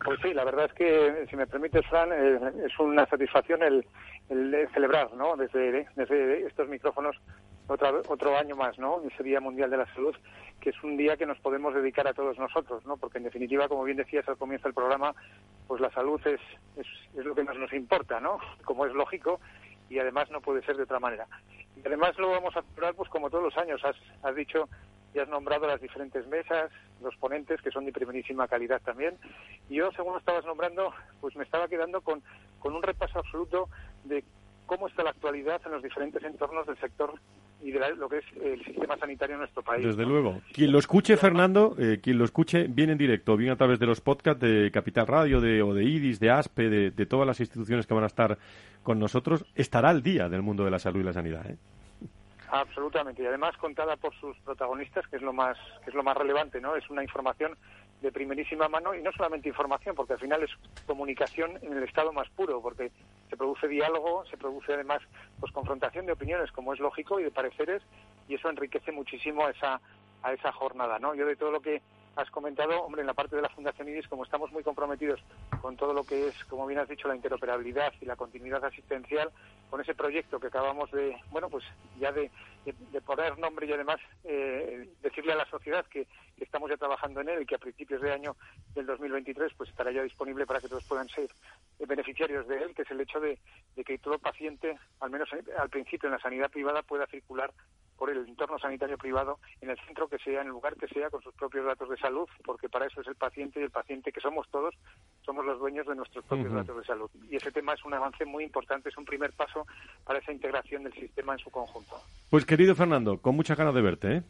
Pues 0.03 0.17
sí, 0.23 0.33
la 0.33 0.45
verdad 0.45 0.65
es 0.67 0.73
que, 0.73 1.25
si 1.29 1.35
me 1.35 1.45
permites, 1.45 1.85
Fran, 1.87 2.09
es 2.13 2.79
una 2.79 3.05
satisfacción 3.05 3.61
el, 3.63 3.85
celebrar, 4.73 5.13
¿no? 5.13 5.35
Desde, 5.35 5.87
estos 6.45 6.67
micrófonos 6.69 7.15
otro 7.67 8.37
año 8.37 8.55
más, 8.55 8.79
¿no? 8.79 9.01
Ese 9.07 9.23
Día 9.23 9.39
Mundial 9.39 9.69
de 9.69 9.77
la 9.77 9.93
Salud, 9.93 10.15
que 10.59 10.71
es 10.71 10.83
un 10.83 10.97
día 10.97 11.17
que 11.17 11.25
nos 11.25 11.39
podemos 11.39 11.73
dedicar 11.73 12.07
a 12.07 12.13
todos 12.13 12.37
nosotros, 12.39 12.85
¿no? 12.85 12.97
Porque 12.97 13.19
en 13.19 13.25
definitiva, 13.25 13.67
como 13.67 13.83
bien 13.83 13.97
decías 13.97 14.27
al 14.27 14.37
comienzo 14.37 14.67
del 14.67 14.73
programa, 14.73 15.13
pues 15.67 15.79
la 15.81 15.91
salud 15.91 16.19
es, 16.25 16.41
es, 16.77 16.87
es 17.15 17.25
lo 17.25 17.35
que 17.35 17.43
más 17.43 17.57
nos 17.57 17.71
importa, 17.73 18.19
¿no? 18.19 18.39
Como 18.63 18.85
es 18.85 18.93
lógico 18.93 19.39
y 19.89 19.99
además 19.99 20.29
no 20.31 20.41
puede 20.41 20.63
ser 20.63 20.77
de 20.77 20.83
otra 20.83 20.99
manera. 20.99 21.27
Y 21.75 21.85
además 21.85 22.17
lo 22.17 22.29
vamos 22.29 22.55
a 22.55 22.61
celebrar, 22.61 22.95
pues 22.95 23.09
como 23.09 23.29
todos 23.29 23.43
los 23.43 23.57
años, 23.57 23.83
has, 23.83 23.95
has 24.23 24.35
dicho 24.35 24.67
y 25.13 25.19
has 25.19 25.27
nombrado 25.27 25.65
las 25.67 25.81
diferentes 25.81 26.27
mesas, 26.27 26.71
los 27.01 27.15
ponentes, 27.17 27.61
que 27.61 27.71
son 27.71 27.85
de 27.85 27.91
primerísima 27.91 28.47
calidad 28.47 28.81
también. 28.81 29.17
Y 29.69 29.75
yo, 29.75 29.91
según 29.91 30.13
lo 30.13 30.19
estabas 30.19 30.45
nombrando, 30.45 30.93
pues 31.21 31.35
me 31.35 31.43
estaba 31.43 31.67
quedando 31.67 32.01
con, 32.01 32.21
con 32.59 32.75
un 32.75 32.83
repaso 32.83 33.19
absoluto 33.19 33.69
de 34.03 34.23
cómo 34.65 34.87
está 34.87 35.03
la 35.03 35.09
actualidad 35.09 35.61
en 35.65 35.71
los 35.71 35.83
diferentes 35.83 36.23
entornos 36.23 36.67
del 36.67 36.77
sector 36.77 37.13
y 37.61 37.71
de 37.71 37.95
lo 37.95 38.07
que 38.07 38.19
es 38.19 38.25
el 38.41 38.63
sistema 38.63 38.97
sanitario 38.97 39.33
en 39.33 39.39
nuestro 39.39 39.61
país. 39.61 39.85
Desde 39.85 40.05
luego. 40.05 40.41
Quien 40.53 40.71
lo 40.71 40.79
escuche, 40.79 41.17
Fernando, 41.17 41.75
eh, 41.77 41.99
quien 42.01 42.17
lo 42.17 42.23
escuche 42.23 42.67
bien 42.69 42.89
en 42.89 42.97
directo, 42.97 43.35
bien 43.35 43.51
a 43.51 43.57
través 43.57 43.79
de 43.79 43.85
los 43.85 43.99
podcasts 43.99 44.41
de 44.41 44.71
Capital 44.71 45.07
Radio, 45.07 45.41
de, 45.41 45.61
o 45.61 45.73
de 45.73 45.83
IDIS, 45.83 46.19
de 46.19 46.29
ASPE, 46.29 46.69
de, 46.91 47.05
todas 47.05 47.27
las 47.27 47.39
instituciones 47.39 47.85
que 47.85 47.93
van 47.93 48.03
a 48.03 48.07
estar 48.07 48.37
con 48.83 48.99
nosotros, 48.99 49.45
estará 49.55 49.89
al 49.89 50.01
día 50.03 50.29
del 50.29 50.41
mundo 50.41 50.63
de 50.63 50.71
la 50.71 50.79
salud 50.79 51.01
y 51.01 51.03
la 51.03 51.13
sanidad. 51.13 51.49
¿eh? 51.49 51.57
Absolutamente 52.51 53.21
y 53.21 53.25
además 53.25 53.55
contada 53.57 53.95
por 53.97 54.13
sus 54.15 54.37
protagonistas, 54.39 55.07
que 55.07 55.17
es 55.17 55.21
lo 55.21 55.33
más 55.33 55.57
que 55.83 55.91
es 55.91 55.95
lo 55.95 56.03
más 56.03 56.17
relevante, 56.17 56.59
¿no? 56.59 56.75
Es 56.75 56.89
una 56.89 57.03
información 57.03 57.55
de 58.01 58.11
primerísima 58.11 58.69
mano 58.69 58.95
y 58.95 59.01
no 59.01 59.11
solamente 59.11 59.49
información, 59.49 59.95
porque 59.95 60.13
al 60.13 60.19
final 60.19 60.43
es 60.43 60.51
comunicación 60.85 61.59
en 61.61 61.73
el 61.73 61.83
estado 61.83 62.13
más 62.13 62.29
puro, 62.29 62.61
porque 62.61 62.91
se 63.29 63.37
produce 63.37 63.67
diálogo, 63.67 64.25
se 64.25 64.37
produce 64.37 64.73
además 64.73 65.01
pues 65.39 65.51
confrontación 65.51 66.05
de 66.05 66.13
opiniones, 66.13 66.51
como 66.51 66.73
es 66.73 66.79
lógico, 66.79 67.19
y 67.19 67.23
de 67.23 67.31
pareceres, 67.31 67.81
y 68.27 68.35
eso 68.35 68.49
enriquece 68.49 68.91
muchísimo 68.91 69.45
a 69.45 69.51
esa 69.51 69.81
a 70.21 70.33
esa 70.33 70.51
jornada, 70.51 70.99
¿no? 70.99 71.15
Yo 71.15 71.25
de 71.25 71.35
todo 71.35 71.51
lo 71.51 71.61
que 71.61 71.81
has 72.19 72.29
comentado, 72.31 72.81
hombre, 72.83 73.01
en 73.01 73.07
la 73.07 73.13
parte 73.13 73.35
de 73.35 73.41
la 73.41 73.49
Fundación 73.49 73.87
IDIS, 73.87 74.07
como 74.07 74.23
estamos 74.23 74.51
muy 74.51 74.63
comprometidos 74.63 75.21
con 75.61 75.77
todo 75.77 75.93
lo 75.93 76.03
que 76.03 76.27
es, 76.27 76.45
como 76.45 76.67
bien 76.67 76.79
has 76.79 76.89
dicho, 76.89 77.07
la 77.07 77.15
interoperabilidad 77.15 77.93
y 78.01 78.05
la 78.05 78.17
continuidad 78.17 78.63
asistencial, 78.65 79.31
con 79.69 79.79
ese 79.79 79.95
proyecto 79.95 80.39
que 80.39 80.47
acabamos 80.47 80.91
de, 80.91 81.15
bueno, 81.31 81.49
pues 81.49 81.63
ya 81.99 82.11
de, 82.11 82.29
poner 83.05 83.37
nombre 83.39 83.65
y 83.65 83.71
además 83.71 83.99
eh, 84.25 84.89
decirle 85.01 85.33
a 85.33 85.37
la 85.37 85.49
sociedad 85.49 85.85
que, 85.85 86.07
estamos 86.39 86.69
ya 86.69 86.77
trabajando 86.77 87.19
en 87.19 87.27
él 87.27 87.41
y 87.41 87.45
que 87.45 87.55
a 87.55 87.59
principios 87.59 88.01
de 88.01 88.13
año 88.13 88.33
del 88.73 88.85
2023 88.85 89.51
pues 89.57 89.69
estará 89.69 89.91
ya 89.91 90.01
disponible 90.01 90.45
para 90.45 90.61
que 90.61 90.69
todos 90.69 90.85
puedan 90.85 91.09
ser 91.09 91.29
beneficiarios 91.79 92.47
de 92.47 92.63
él, 92.63 92.73
que 92.73 92.83
es 92.83 92.91
el 92.91 93.01
hecho 93.01 93.19
de, 93.19 93.37
de 93.75 93.83
que 93.83 93.97
todo 93.97 94.17
paciente, 94.19 94.79
al 95.01 95.09
menos 95.09 95.27
al 95.57 95.69
principio 95.69 96.07
en 96.07 96.13
la 96.13 96.21
sanidad 96.21 96.49
privada, 96.49 96.81
pueda 96.81 97.07
circular 97.07 97.51
por 97.99 98.09
el 98.09 98.25
entorno 98.25 98.57
sanitario 98.57 98.97
privado, 98.97 99.39
en 99.59 99.69
el 99.69 99.77
centro 99.85 100.07
que 100.07 100.17
sea, 100.19 100.39
en 100.39 100.47
el 100.47 100.53
lugar 100.53 100.75
que 100.77 100.87
sea, 100.87 101.09
con 101.09 101.21
sus 101.21 101.33
propios 101.33 101.65
datos 101.65 101.89
de 101.89 101.97
salud, 101.97 102.27
porque 102.45 102.69
para 102.69 102.87
eso 102.87 103.01
es 103.01 103.07
el 103.07 103.15
paciente 103.15 103.59
y 103.59 103.63
el 103.63 103.71
paciente 103.71 104.13
que 104.13 104.21
somos 104.21 104.47
todos, 104.49 104.73
somos 105.25 105.45
los 105.45 105.59
dueños 105.59 105.85
de 105.85 105.95
nuestros 105.95 106.23
propios 106.23 106.53
datos 106.53 106.77
de 106.77 106.83
salud. 106.85 107.09
Y 107.29 107.35
ese 107.35 107.51
tema 107.51 107.73
es 107.73 107.83
un 107.83 107.93
avance 107.93 108.23
muy 108.23 108.45
importante, 108.45 108.87
es 108.87 108.97
un 108.97 109.03
primer 109.03 109.33
paso 109.33 109.67
para 110.05 110.19
esa 110.19 110.31
integración 110.31 110.83
del 110.83 110.93
sistema 110.93 111.33
en 111.33 111.39
su 111.39 111.51
conjunto. 111.51 111.97
Pues 112.29 112.45
querido 112.45 112.73
Fernando, 112.73 113.17
con 113.17 113.35
muchas 113.35 113.57
ganas 113.57 113.75
de 113.75 113.81
verte, 113.81 114.15
¿eh? 114.15 114.23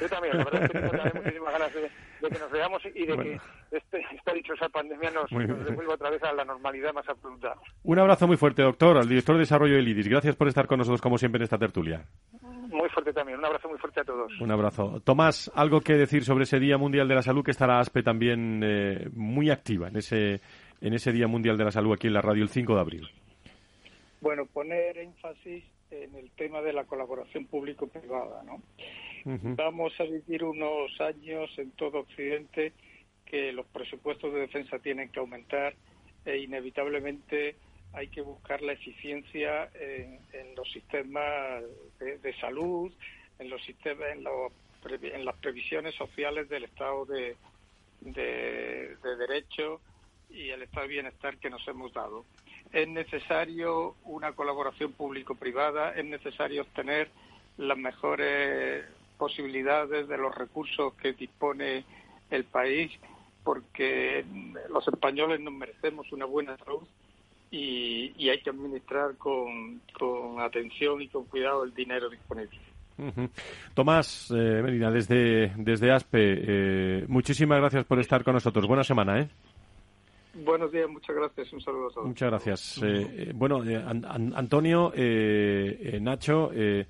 Yo 0.00 0.08
también, 0.08 0.36
la 0.36 0.44
verdad 0.44 0.62
es 0.62 0.70
que 0.70 0.78
tengo 0.78 0.92
muchísimas 1.14 1.52
ganas 1.52 1.74
de, 1.74 1.90
que 2.28 2.38
nos 2.38 2.50
veamos 2.50 2.82
y 2.94 3.06
de 3.06 3.16
que 3.16 3.40
este, 3.70 4.04
esta 4.14 4.32
dichosa 4.32 4.68
pandemia 4.68 5.10
nos, 5.10 5.30
nos, 5.32 5.64
devuelva 5.64 5.94
otra 5.94 6.10
vez 6.10 6.22
a 6.22 6.32
la 6.32 6.44
normalidad 6.44 6.92
más 6.92 7.08
absoluta. 7.08 7.54
Un 7.82 7.98
abrazo 7.98 8.26
muy 8.26 8.36
fuerte, 8.36 8.62
doctor, 8.62 8.98
al 8.98 9.08
director 9.08 9.36
de 9.36 9.40
desarrollo 9.40 9.76
del 9.76 9.88
IDIS. 9.88 10.08
Gracias 10.08 10.36
por 10.36 10.48
estar 10.48 10.66
con 10.66 10.78
nosotros, 10.78 11.00
como 11.00 11.18
siempre, 11.18 11.38
en 11.38 11.44
esta 11.44 11.58
tertulia. 11.58 12.04
Muy 12.68 12.88
fuerte 12.88 13.12
también. 13.12 13.38
Un 13.38 13.44
abrazo 13.44 13.68
muy 13.68 13.78
fuerte 13.78 14.00
a 14.00 14.04
todos. 14.04 14.32
Un 14.40 14.50
abrazo. 14.50 15.00
Tomás, 15.04 15.50
algo 15.54 15.80
que 15.80 15.94
decir 15.94 16.24
sobre 16.24 16.44
ese 16.44 16.58
Día 16.58 16.78
Mundial 16.78 17.08
de 17.08 17.14
la 17.14 17.22
Salud 17.22 17.44
que 17.44 17.52
estará 17.52 17.78
ASPE 17.78 18.02
también 18.02 18.60
eh, 18.64 19.08
muy 19.12 19.50
activa 19.50 19.88
en 19.88 19.96
ese, 19.96 20.40
en 20.80 20.94
ese 20.94 21.12
Día 21.12 21.28
Mundial 21.28 21.56
de 21.56 21.64
la 21.64 21.70
Salud 21.70 21.92
aquí 21.92 22.08
en 22.08 22.14
la 22.14 22.22
radio 22.22 22.42
el 22.42 22.48
5 22.48 22.74
de 22.74 22.80
abril. 22.80 23.08
Bueno, 24.20 24.46
poner 24.46 24.98
énfasis 24.98 25.64
en 25.90 26.14
el 26.16 26.30
tema 26.32 26.60
de 26.60 26.72
la 26.72 26.84
colaboración 26.84 27.46
público-privada, 27.46 28.42
¿no? 28.42 28.60
Vamos 29.26 29.92
a 29.98 30.04
vivir 30.04 30.44
unos 30.44 31.00
años 31.00 31.50
en 31.58 31.72
todo 31.72 31.98
Occidente 31.98 32.72
que 33.24 33.52
los 33.52 33.66
presupuestos 33.66 34.32
de 34.32 34.40
defensa 34.40 34.78
tienen 34.78 35.08
que 35.08 35.18
aumentar 35.18 35.74
e 36.24 36.38
inevitablemente 36.38 37.56
hay 37.92 38.06
que 38.06 38.20
buscar 38.20 38.62
la 38.62 38.74
eficiencia 38.74 39.68
en, 39.74 40.20
los 40.54 40.70
sistemas 40.70 41.64
de, 41.98 42.34
salud, 42.40 42.92
en 43.40 43.50
los 43.50 43.60
sistemas, 43.64 44.10
en, 44.12 44.24
en, 45.02 45.24
las 45.24 45.36
previsiones 45.38 45.96
sociales 45.96 46.48
del 46.48 46.64
Estado 46.64 47.04
de, 47.06 47.36
de, 48.02 48.96
Derecho 49.18 49.80
y 50.30 50.50
el 50.50 50.62
Estado 50.62 50.86
de 50.86 50.92
Bienestar 50.92 51.38
que 51.38 51.50
nos 51.50 51.66
hemos 51.66 51.92
dado. 51.92 52.24
Es 52.72 52.86
necesario 52.86 53.96
una 54.04 54.32
colaboración 54.34 54.92
público-privada, 54.92 55.96
es 55.96 56.04
necesario 56.04 56.62
obtener 56.62 57.08
las 57.56 57.78
mejores 57.78 58.84
posibilidades 59.16 60.08
de 60.08 60.18
los 60.18 60.34
recursos 60.34 60.94
que 60.94 61.12
dispone 61.12 61.84
el 62.30 62.44
país, 62.44 62.92
porque 63.44 64.24
los 64.70 64.86
españoles 64.88 65.40
nos 65.40 65.54
merecemos 65.54 66.10
una 66.12 66.24
buena 66.24 66.56
salud 66.58 66.82
y, 67.50 68.28
hay 68.28 68.40
que 68.40 68.50
administrar 68.50 69.16
con, 69.16 69.80
atención 70.40 71.00
y 71.00 71.08
con 71.08 71.24
cuidado 71.24 71.64
el 71.64 71.74
dinero 71.74 72.08
disponible. 72.10 72.58
Tomás 73.74 74.30
eh, 74.34 74.62
Medina, 74.62 74.90
desde, 74.90 75.52
desde 75.56 75.92
ASPE, 75.92 76.18
eh, 76.18 77.04
muchísimas 77.08 77.58
gracias 77.60 77.84
por 77.84 77.98
estar 78.00 78.24
con 78.24 78.34
nosotros. 78.34 78.66
Buena 78.66 78.84
semana, 78.84 79.20
¿eh? 79.20 79.28
Buenos 80.34 80.72
días, 80.72 80.88
muchas 80.88 81.14
gracias. 81.14 81.52
Un 81.52 81.60
saludo 81.60 81.88
a 81.88 81.90
todos. 81.92 82.06
Muchas 82.06 82.30
gracias. 82.30 82.80
Eh, 82.82 83.32
bueno, 83.34 83.62
Antonio, 84.34 84.92
Nacho, 86.00 86.50
mm, 86.54 86.80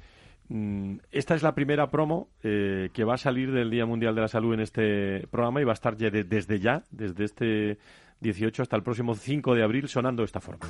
esta 1.10 1.34
es 1.34 1.42
la 1.42 1.54
primera 1.54 1.90
promo 1.90 2.28
que 2.42 3.04
va 3.04 3.14
a 3.14 3.18
salir 3.18 3.52
del 3.52 3.70
Día 3.70 3.86
Mundial 3.86 4.14
de 4.14 4.20
la 4.20 4.28
Salud 4.28 4.54
en 4.54 4.60
este 4.60 5.26
programa 5.30 5.60
y 5.60 5.64
va 5.64 5.72
a 5.72 5.74
estar 5.74 5.96
desde 5.96 6.60
ya, 6.60 6.84
desde 6.90 7.24
este 7.24 7.78
18 8.20 8.62
hasta 8.62 8.76
el 8.76 8.82
próximo 8.82 9.14
5 9.14 9.54
de 9.54 9.62
abril 9.62 9.88
sonando 9.88 10.22
de 10.22 10.26
esta 10.26 10.40
forma. 10.40 10.66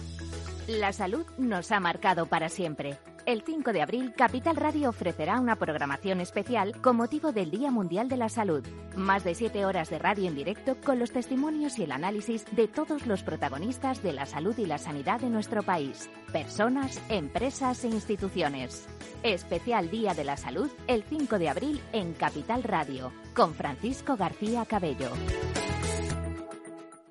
La 0.69 0.93
salud 0.93 1.25
nos 1.39 1.71
ha 1.71 1.79
marcado 1.79 2.27
para 2.27 2.49
siempre. 2.49 2.99
El 3.25 3.43
5 3.43 3.73
de 3.73 3.83
abril, 3.83 4.13
Capital 4.17 4.57
Radio 4.57 4.89
ofrecerá 4.89 5.39
una 5.39 5.55
programación 5.55 6.21
especial 6.21 6.81
con 6.81 6.97
motivo 6.97 7.31
del 7.31 7.53
Día 7.53 7.71
Mundial 7.71 8.09
de 8.09 8.17
la 8.17 8.29
Salud. 8.29 8.67
Más 8.97 9.23
de 9.23 9.37
siete 9.37 9.65
horas 9.65 9.91
de 9.91 10.01
radio 10.01 10.27
en 10.27 10.35
directo 10.35 10.77
con 10.85 10.99
los 10.99 11.13
testimonios 11.13 11.79
y 11.79 11.85
el 11.85 11.93
análisis 11.93 12.45
de 12.51 12.67
todos 12.67 13.07
los 13.07 13.23
protagonistas 13.23 14.03
de 14.03 14.13
la 14.13 14.27
salud 14.27 14.59
y 14.59 14.67
la 14.67 14.79
sanidad 14.79 15.21
de 15.21 15.31
nuestro 15.31 15.63
país. 15.63 16.11
Personas, 16.33 17.01
empresas 17.11 17.85
e 17.85 17.89
instituciones. 17.89 18.89
Especial 19.23 19.89
Día 19.89 20.15
de 20.15 20.25
la 20.25 20.37
Salud 20.37 20.71
el 20.89 21.05
5 21.05 21.39
de 21.39 21.49
abril 21.49 21.81
en 21.93 22.13
Capital 22.13 22.65
Radio 22.65 23.13
con 23.35 23.55
Francisco 23.55 24.17
García 24.17 24.65
Cabello 24.65 25.13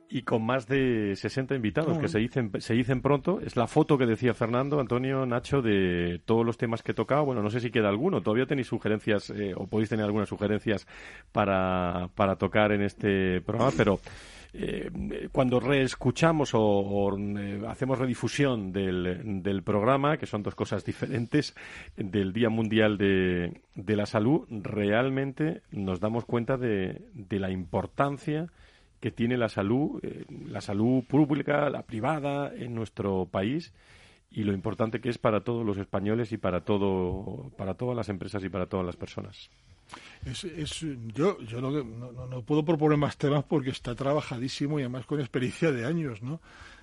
y 0.09 0.21
con 0.21 0.45
más 0.45 0.67
de 0.67 1.15
60 1.15 1.55
invitados 1.55 1.97
que 1.97 2.07
se 2.07 2.19
dicen, 2.19 2.51
se 2.59 2.73
dicen 2.73 3.01
pronto. 3.01 3.39
Es 3.41 3.55
la 3.55 3.67
foto 3.67 3.97
que 3.97 4.05
decía 4.05 4.33
Fernando, 4.33 4.79
Antonio, 4.79 5.25
Nacho, 5.25 5.61
de 5.61 6.21
todos 6.25 6.45
los 6.45 6.57
temas 6.57 6.83
que 6.83 6.91
he 6.91 6.95
tocado. 6.95 7.25
Bueno, 7.25 7.41
no 7.41 7.49
sé 7.49 7.59
si 7.59 7.71
queda 7.71 7.89
alguno. 7.89 8.21
Todavía 8.21 8.45
tenéis 8.45 8.67
sugerencias 8.67 9.29
eh, 9.31 9.53
o 9.55 9.67
podéis 9.67 9.89
tener 9.89 10.05
algunas 10.05 10.29
sugerencias 10.29 10.87
para, 11.31 12.09
para 12.15 12.35
tocar 12.35 12.71
en 12.71 12.83
este 12.83 13.41
programa, 13.41 13.71
pero 13.75 13.99
eh, 14.53 15.27
cuando 15.33 15.59
reescuchamos 15.59 16.51
o, 16.53 17.17
eh, 17.17 17.61
hacemos 17.67 17.99
redifusión 17.99 18.71
del, 18.71 19.41
del, 19.43 19.63
programa, 19.63 20.17
que 20.17 20.27
son 20.27 20.43
dos 20.43 20.55
cosas 20.55 20.85
diferentes, 20.85 21.55
del 21.97 22.31
Día 22.31 22.49
Mundial 22.49 22.97
de, 22.97 23.59
de 23.73 23.95
la 23.97 24.05
Salud, 24.05 24.47
realmente 24.49 25.61
nos 25.71 25.99
damos 25.99 26.23
cuenta 26.23 26.55
de, 26.57 27.01
de 27.13 27.39
la 27.39 27.51
importancia 27.51 28.47
que 28.99 29.11
tiene 29.11 29.37
la 29.37 29.49
salud, 29.49 29.99
eh, 30.03 30.25
la 30.47 30.61
salud 30.61 31.03
pública, 31.03 31.69
la 31.69 31.83
privada 31.83 32.53
en 32.55 32.73
nuestro 32.73 33.25
país 33.25 33.73
y 34.31 34.43
lo 34.43 34.53
importante 34.53 34.99
que 34.99 35.09
es 35.09 35.17
para 35.17 35.43
todos 35.43 35.65
los 35.65 35.77
españoles 35.77 36.31
y 36.31 36.37
para 36.37 36.61
todo, 36.61 37.51
para 37.57 37.75
todas 37.75 37.95
las 37.95 38.09
empresas 38.09 38.43
y 38.43 38.49
para 38.49 38.65
todas 38.65 38.85
las 38.85 38.95
personas. 38.95 39.49
Es, 40.25 40.79
yo 41.13 41.39
yo 41.41 41.61
no, 41.61 42.41
puedo 42.41 42.65
proponer 42.65 42.97
más 42.97 43.17
temas 43.17 43.43
porque 43.43 43.69
está 43.69 43.93
trabajadísimo 43.95 44.79
y 44.79 44.83
además 44.83 45.05
con 45.05 45.19
experiencia 45.19 45.71
de 45.71 45.85
años, 45.85 46.21
¿no? 46.21 46.41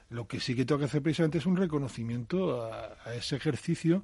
Lo 0.09 0.29
que 0.29 0.41
sí 0.41 0.55
que 0.55 0.65
tengo 0.65 0.79
que 0.79 0.85
hacer 0.85 1.03
precisamente 1.03 1.39
es 1.39 1.47
un 1.47 1.57
reconocimiento 1.57 2.63
a, 2.63 2.97
a 3.05 3.15
ese 3.15 3.37
ejercicio 3.37 4.03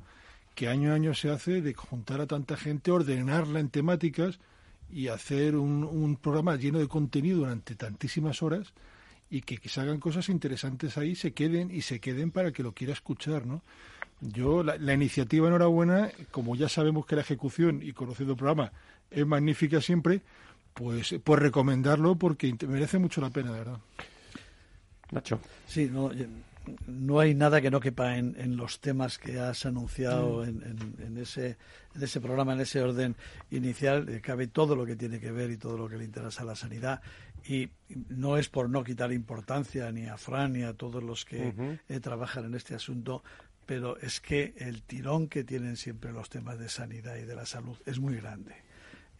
que 0.55 0.69
año 0.69 0.91
a 0.91 0.95
año 0.95 1.15
se 1.15 1.31
hace 1.31 1.63
de 1.63 1.75
juntar 1.75 2.21
a 2.21 2.27
tanta 2.27 2.57
gente, 2.57 2.91
ordenarla 2.91 3.61
en 3.61 3.71
temáticas, 3.71 4.41
y 4.91 5.09
hacer 5.09 5.57
un, 5.57 5.85
un 5.85 6.17
programa 6.17 6.57
lleno 6.57 6.79
de 6.79 6.89
contenido 6.89 7.39
durante 7.39 7.75
tantísimas 7.75 8.43
horas 8.43 8.73
y 9.31 9.43
que, 9.43 9.59
que 9.59 9.69
se 9.69 9.81
hagan 9.81 10.01
cosas 10.01 10.29
interesantes 10.29 10.97
ahí, 10.97 11.15
se 11.15 11.33
queden 11.33 11.71
y 11.71 11.83
se 11.83 12.01
queden 12.01 12.31
para 12.31 12.53
que 12.53 12.63
lo 12.63 12.73
quiera 12.73 12.93
escuchar, 12.93 13.47
¿no? 13.47 13.63
Yo, 14.21 14.65
la, 14.65 14.77
la, 14.79 14.95
iniciativa, 14.95 15.47
enhorabuena, 15.47 16.11
como 16.31 16.57
ya 16.57 16.69
sabemos 16.69 17.07
que 17.07 17.15
la 17.15 17.21
ejecución 17.23 17.81
y 17.83 17.93
conociendo 17.93 18.33
el 18.33 18.39
programa 18.39 18.73
es 19.11 19.25
magnífica 19.27 19.81
siempre, 19.81 20.23
pues, 20.75 21.15
pues 21.23 21.41
recomendarlo 21.41 22.17
porque 22.17 22.55
merece 22.67 22.99
mucho 22.99 23.21
la 23.21 23.31
pena, 23.31 23.53
de 23.53 23.59
verdad. 23.59 23.79
Nacho. 25.11 25.41
Sí, 25.67 25.89
no, 25.91 26.11
no 26.87 27.21
hay 27.21 27.35
nada 27.35 27.61
que 27.61 27.71
no 27.71 27.81
quepa 27.81 28.17
en, 28.17 28.57
los 28.57 28.81
temas 28.81 29.19
que 29.19 29.39
has 29.41 29.67
anunciado 29.67 30.45
mm. 30.45 31.03
en, 31.03 31.19
ese, 31.19 31.57
en 31.95 32.03
ese 32.03 32.21
programa, 32.21 32.53
en 32.55 32.61
ese 32.61 32.83
orden 32.83 33.17
inicial. 33.51 34.09
Eh, 34.09 34.21
cabe 34.21 34.47
todo 34.47 34.77
lo 34.77 34.87
que 34.87 34.97
tiene 34.97 35.21
que 35.21 35.31
ver 35.33 35.51
y 35.51 35.57
todo 35.57 35.79
lo 35.79 35.89
que 35.89 35.97
le 35.97 36.05
interesa 36.05 36.43
a 36.43 36.47
la 36.47 36.57
sanidad. 36.57 37.01
Y 37.47 37.71
no 38.09 38.37
es 38.37 38.49
por 38.49 38.69
no 38.69 38.85
quitar 38.85 39.13
importancia 39.13 39.91
ni 39.93 40.07
a 40.07 40.17
Fran 40.17 40.53
ni 40.53 40.63
a 40.63 40.75
todos 40.75 41.03
los 41.03 41.25
que 41.25 41.55
eh, 41.89 42.01
trabajan 42.01 42.45
en 42.45 42.55
este 42.55 42.75
asunto, 42.75 43.23
pero 43.65 43.99
es 43.99 44.21
que 44.21 44.55
el 44.59 44.83
tirón 44.83 45.29
que 45.29 45.45
tienen 45.45 45.77
siempre 45.77 46.13
los 46.13 46.29
temas 46.31 46.59
de 46.59 46.69
sanidad 46.69 47.17
y 47.17 47.25
de 47.25 47.35
la 47.35 47.47
salud 47.47 47.77
es 47.87 48.01
muy 48.01 48.17
grande. 48.17 48.55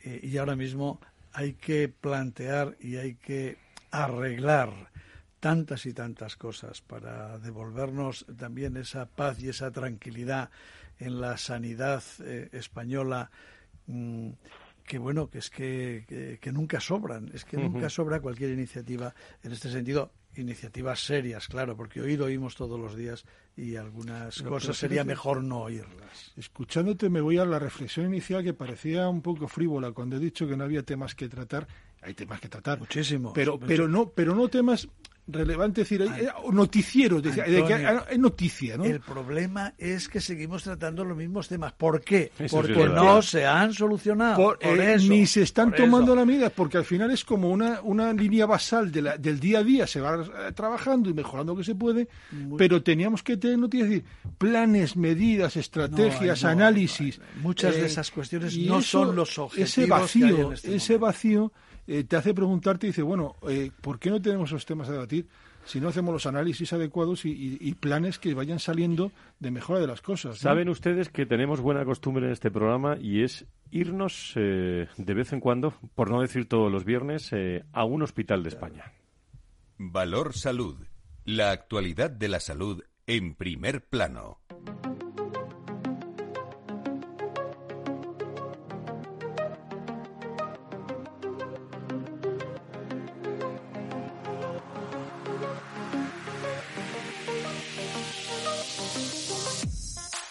Eh, 0.03 0.21
y 0.23 0.37
ahora 0.39 0.57
mismo 0.57 1.01
hay 1.33 1.55
que 1.55 1.89
plantear 1.89 2.77
y 2.81 2.97
hay 2.97 3.15
que 3.15 3.57
arreglar 3.91 4.91
tantas 5.41 5.87
y 5.87 5.93
tantas 5.93 6.37
cosas 6.37 6.81
para 6.83 7.39
devolvernos 7.39 8.27
también 8.37 8.77
esa 8.77 9.07
paz 9.07 9.41
y 9.41 9.49
esa 9.49 9.71
tranquilidad 9.71 10.51
en 10.99 11.21
la 11.21 11.37
sanidad 11.37 12.03
eh, 12.25 12.49
española 12.53 13.31
mm, 13.87 14.31
que 14.89 14.99
bueno 14.99 15.29
que 15.29 15.39
es 15.39 15.51
que, 15.51 16.39
que, 16.41 16.53
nunca 16.53 16.81
sobran 16.81 17.31
es 17.35 17.45
que 17.45 17.59
nunca 17.59 17.91
sobra 17.91 18.21
cualquier 18.21 18.51
iniciativa 18.51 19.15
en 19.43 19.53
este 19.53 19.71
sentido 19.71 20.11
iniciativas 20.35 21.01
serias 21.01 21.47
claro 21.47 21.77
porque 21.77 22.01
oír 22.01 22.23
oímos 22.23 22.57
todos 22.57 22.81
los 22.81 22.97
días 22.97 23.25
y 23.55 23.77
algunas 23.77 24.41
cosas 24.43 24.77
sería 24.77 25.05
mejor 25.05 25.43
no 25.43 25.63
oírlas. 25.63 26.33
escuchándote 26.37 27.11
me 27.11 27.21
voy 27.21 27.39
a 27.39 27.45
la 27.45 27.59
reflexión 27.59 28.07
inicial 28.07 28.43
que 28.43 28.55
parecía 28.55 29.09
un 29.09 29.21
poco 29.21 29.47
frívola 29.47 29.93
cuando 29.93 30.17
he 30.17 30.21
dicho 30.21 30.49
que 30.49 30.57
no 30.57 30.65
había 30.65 30.83
temas 30.83 31.15
que 31.15 31.29
tratar 31.29 31.69
hay 32.01 32.15
temas 32.15 32.41
que 32.41 32.49
tratar 32.49 32.79
muchísimo 32.79 33.35
pero 33.35 33.59
pero 33.59 33.89
no 33.89 34.09
pero 34.09 34.35
no 34.35 34.49
temas 34.49 34.89
relevante 35.29 35.83
decir, 35.83 36.03
eh, 36.03 36.29
noticiero, 36.53 37.21
de, 37.21 37.31
que 37.31 37.75
hay 37.75 38.19
noticia, 38.19 38.77
¿no? 38.77 38.85
El 38.85 39.01
problema 39.01 39.75
es 39.77 40.09
que 40.09 40.21
seguimos 40.21 40.63
tratando 40.63 41.05
los 41.05 41.17
mismos 41.17 41.49
temas. 41.49 41.73
¿Por 41.75 42.01
qué? 42.01 42.33
porque 42.51 42.89
no 42.89 43.21
se 43.23 43.47
han 43.47 43.73
solucionado. 43.73 44.57
Eh, 44.61 44.97
ni 45.09 45.27
se 45.27 45.43
están 45.43 45.73
tomando 45.75 46.15
las 46.15 46.27
medidas, 46.27 46.53
porque 46.55 46.79
al 46.79 46.85
final 46.85 47.11
es 47.11 47.25
como 47.25 47.51
una, 47.51 47.81
una 47.83 48.13
línea 48.13 48.47
basal 48.47 48.91
de 48.91 49.03
la, 49.03 49.19
del 49.19 49.39
día 49.39 49.59
a 49.59 49.65
día, 49.65 49.87
se 49.87 50.01
va 50.01 50.25
eh, 50.25 50.53
trabajando 50.53 51.11
y 51.11 51.15
mejorando 51.15 51.53
lo 51.53 51.59
que 51.59 51.65
se 51.65 51.75
puede, 51.75 52.09
pero 52.57 52.83
teníamos 52.83 53.23
que 53.23 53.37
tener 53.37 53.59
noticias, 53.59 53.91
decir, 53.91 54.05
planes, 54.39 54.97
medidas, 54.97 55.57
estrategias, 55.57 56.45
análisis. 56.45 57.21
muchas 57.43 57.75
de 57.75 57.87
esas 57.87 58.11
cuestiones 58.11 58.57
no 58.57 58.81
son 58.81 59.15
los 59.15 59.39
objetivos. 59.39 59.69
Ese 59.69 59.87
vacío, 59.87 60.53
este 60.53 60.77
ese 60.77 60.97
vacío 60.97 61.53
eh, 61.89 62.05
te 62.05 62.17
hace 62.17 62.35
preguntarte 62.35 62.87
y 62.87 62.91
dice, 62.91 63.01
bueno, 63.01 63.37
eh, 63.49 63.71
¿por 63.81 63.99
qué 63.99 64.11
no 64.11 64.21
tenemos 64.21 64.51
esos 64.51 64.67
temas 64.67 64.91
a 64.91 64.93
debatir 64.93 65.27
si 65.65 65.81
no 65.81 65.89
hacemos 65.89 66.13
los 66.13 66.27
análisis 66.27 66.71
adecuados 66.75 67.25
y, 67.25 67.75
planes 67.81 68.19
que 68.19 68.35
vayan 68.35 68.59
saliendo 68.59 69.11
de 69.41 69.51
mejora 69.51 69.81
de 69.81 69.87
las 69.87 70.03
cosas? 70.03 70.37
Saben 70.37 70.69
ustedes 70.69 71.09
que 71.09 71.25
tenemos 71.25 71.63
buena 71.63 71.87
costumbre 71.87 72.27
en 72.27 72.33
este 72.33 72.51
programa 72.51 72.99
y 73.01 73.23
es 73.23 73.47
irnos 73.71 74.35
eh, 74.37 74.87
de 74.99 75.15
vez 75.15 75.33
en 75.33 75.41
cuando, 75.41 75.73
por 75.95 76.11
no 76.11 76.21
decir 76.21 76.47
todos 76.47 76.71
los 76.71 76.85
viernes, 76.85 77.31
a 77.73 77.85
un 77.85 78.03
hospital 78.03 78.43
de 78.43 78.51
España. 78.51 78.93
Valor 79.79 80.35
Salud. 80.35 80.77
La 81.25 81.53
actualidad 81.53 82.11
de 82.11 82.29
la 82.29 82.41
salud 82.41 82.83
en 83.07 83.35
primer 83.35 83.83
plano. 83.83 84.41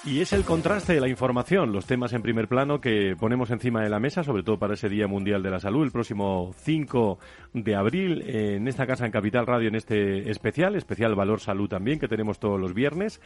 Y 0.07 0.21
es 0.21 0.31
el 0.31 0.45
contraste 0.45 0.93
de 0.93 1.01
la 1.01 1.09
información, 1.09 1.73
los 1.73 1.85
temas 1.85 2.13
en 2.13 2.21
primer 2.21 2.47
plano 2.47 2.79
que 2.79 3.17
ponemos 3.19 3.51
encima 3.51 3.83
de 3.83 3.89
la 3.89 3.99
mesa, 3.99 4.23
sobre 4.23 4.41
todo 4.41 4.57
para 4.57 4.75
ese 4.75 4.87
Día 4.87 5.05
Mundial 5.05 5.43
de 5.43 5.51
la 5.51 5.59
Salud, 5.59 5.83
el 5.83 5.91
próximo 5.91 6.53
5 6.59 7.19
de 7.51 7.75
abril, 7.75 8.23
en 8.25 8.69
esta 8.69 8.87
casa 8.87 9.05
en 9.05 9.11
Capital 9.11 9.45
Radio, 9.45 9.67
en 9.67 9.75
este 9.75 10.31
especial, 10.31 10.77
especial 10.77 11.13
Valor 11.13 11.41
Salud 11.41 11.67
también, 11.67 11.99
que 11.99 12.07
tenemos 12.07 12.39
todos 12.39 12.57
los 12.57 12.73
viernes. 12.73 13.19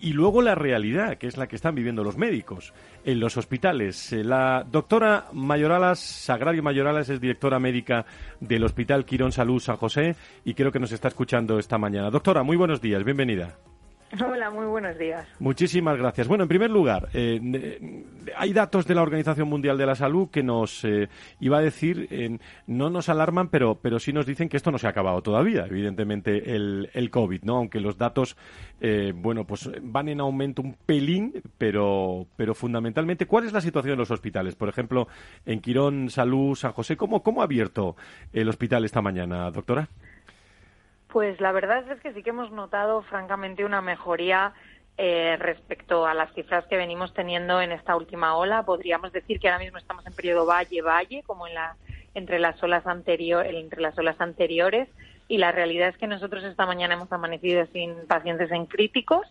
Y 0.00 0.12
luego 0.12 0.42
la 0.42 0.56
realidad, 0.56 1.18
que 1.18 1.28
es 1.28 1.36
la 1.36 1.46
que 1.46 1.54
están 1.54 1.76
viviendo 1.76 2.02
los 2.02 2.18
médicos 2.18 2.74
en 3.04 3.20
los 3.20 3.36
hospitales. 3.36 4.12
Eh, 4.12 4.24
la 4.24 4.66
doctora 4.68 5.26
Mayoralas, 5.32 6.00
Sagrario 6.00 6.64
Mayoralas, 6.64 7.10
es 7.10 7.20
directora 7.20 7.60
médica 7.60 8.06
del 8.40 8.64
Hospital 8.64 9.04
Quirón 9.04 9.30
Salud 9.30 9.60
San 9.60 9.76
José 9.76 10.16
y 10.44 10.54
creo 10.54 10.72
que 10.72 10.80
nos 10.80 10.90
está 10.90 11.06
escuchando 11.06 11.60
esta 11.60 11.78
mañana. 11.78 12.10
Doctora, 12.10 12.42
muy 12.42 12.56
buenos 12.56 12.80
días, 12.80 13.04
bienvenida. 13.04 13.56
Hola, 14.12 14.50
muy 14.50 14.64
buenos 14.64 14.96
días. 14.96 15.26
Muchísimas 15.38 15.98
gracias. 15.98 16.28
Bueno, 16.28 16.44
en 16.44 16.48
primer 16.48 16.70
lugar, 16.70 17.10
eh, 17.12 18.04
hay 18.36 18.52
datos 18.54 18.86
de 18.86 18.94
la 18.94 19.02
Organización 19.02 19.48
Mundial 19.48 19.76
de 19.76 19.84
la 19.84 19.94
Salud 19.94 20.30
que 20.30 20.42
nos 20.42 20.82
eh, 20.84 21.08
iba 21.40 21.58
a 21.58 21.60
decir, 21.60 22.40
no 22.66 22.88
nos 22.88 23.10
alarman, 23.10 23.48
pero, 23.48 23.74
pero 23.74 23.98
sí 23.98 24.14
nos 24.14 24.24
dicen 24.24 24.48
que 24.48 24.56
esto 24.56 24.70
no 24.70 24.78
se 24.78 24.86
ha 24.86 24.90
acabado 24.90 25.20
todavía, 25.20 25.66
evidentemente, 25.66 26.54
el, 26.54 26.88
el 26.94 27.10
COVID, 27.10 27.42
¿no? 27.42 27.56
Aunque 27.56 27.80
los 27.80 27.98
datos, 27.98 28.36
eh, 28.80 29.12
bueno, 29.14 29.44
pues 29.44 29.70
van 29.82 30.08
en 30.08 30.20
aumento 30.20 30.62
un 30.62 30.74
pelín, 30.86 31.34
pero, 31.58 32.26
pero 32.36 32.54
fundamentalmente, 32.54 33.26
¿cuál 33.26 33.44
es 33.44 33.52
la 33.52 33.60
situación 33.60 33.92
en 33.92 33.98
los 33.98 34.10
hospitales? 34.10 34.54
Por 34.54 34.70
ejemplo, 34.70 35.08
en 35.44 35.60
Quirón, 35.60 36.08
Salud, 36.08 36.54
San 36.54 36.72
José, 36.72 36.96
¿cómo, 36.96 37.22
cómo 37.22 37.42
ha 37.42 37.44
abierto 37.44 37.94
el 38.32 38.48
hospital 38.48 38.86
esta 38.86 39.02
mañana, 39.02 39.50
doctora? 39.50 39.90
Pues 41.08 41.40
la 41.40 41.52
verdad 41.52 41.90
es 41.90 42.00
que 42.00 42.12
sí 42.12 42.22
que 42.22 42.30
hemos 42.30 42.50
notado, 42.52 43.02
francamente, 43.02 43.64
una 43.64 43.80
mejoría 43.80 44.52
eh, 44.98 45.36
respecto 45.38 46.06
a 46.06 46.12
las 46.12 46.32
cifras 46.34 46.66
que 46.66 46.76
venimos 46.76 47.14
teniendo 47.14 47.60
en 47.62 47.72
esta 47.72 47.96
última 47.96 48.36
ola. 48.36 48.64
Podríamos 48.64 49.12
decir 49.12 49.40
que 49.40 49.48
ahora 49.48 49.62
mismo 49.62 49.78
estamos 49.78 50.06
en 50.06 50.12
periodo 50.12 50.44
valle-valle, 50.44 51.22
como 51.22 51.46
en 51.46 51.54
la, 51.54 51.76
entre, 52.14 52.38
las 52.38 52.62
olas 52.62 52.84
entre 52.86 53.80
las 53.80 53.96
olas 53.96 54.20
anteriores. 54.20 54.88
Y 55.28 55.38
la 55.38 55.52
realidad 55.52 55.88
es 55.88 55.96
que 55.96 56.06
nosotros 56.06 56.44
esta 56.44 56.66
mañana 56.66 56.94
hemos 56.94 57.12
amanecido 57.12 57.64
sin 57.72 58.06
pacientes 58.06 58.50
en 58.50 58.66
críticos 58.66 59.26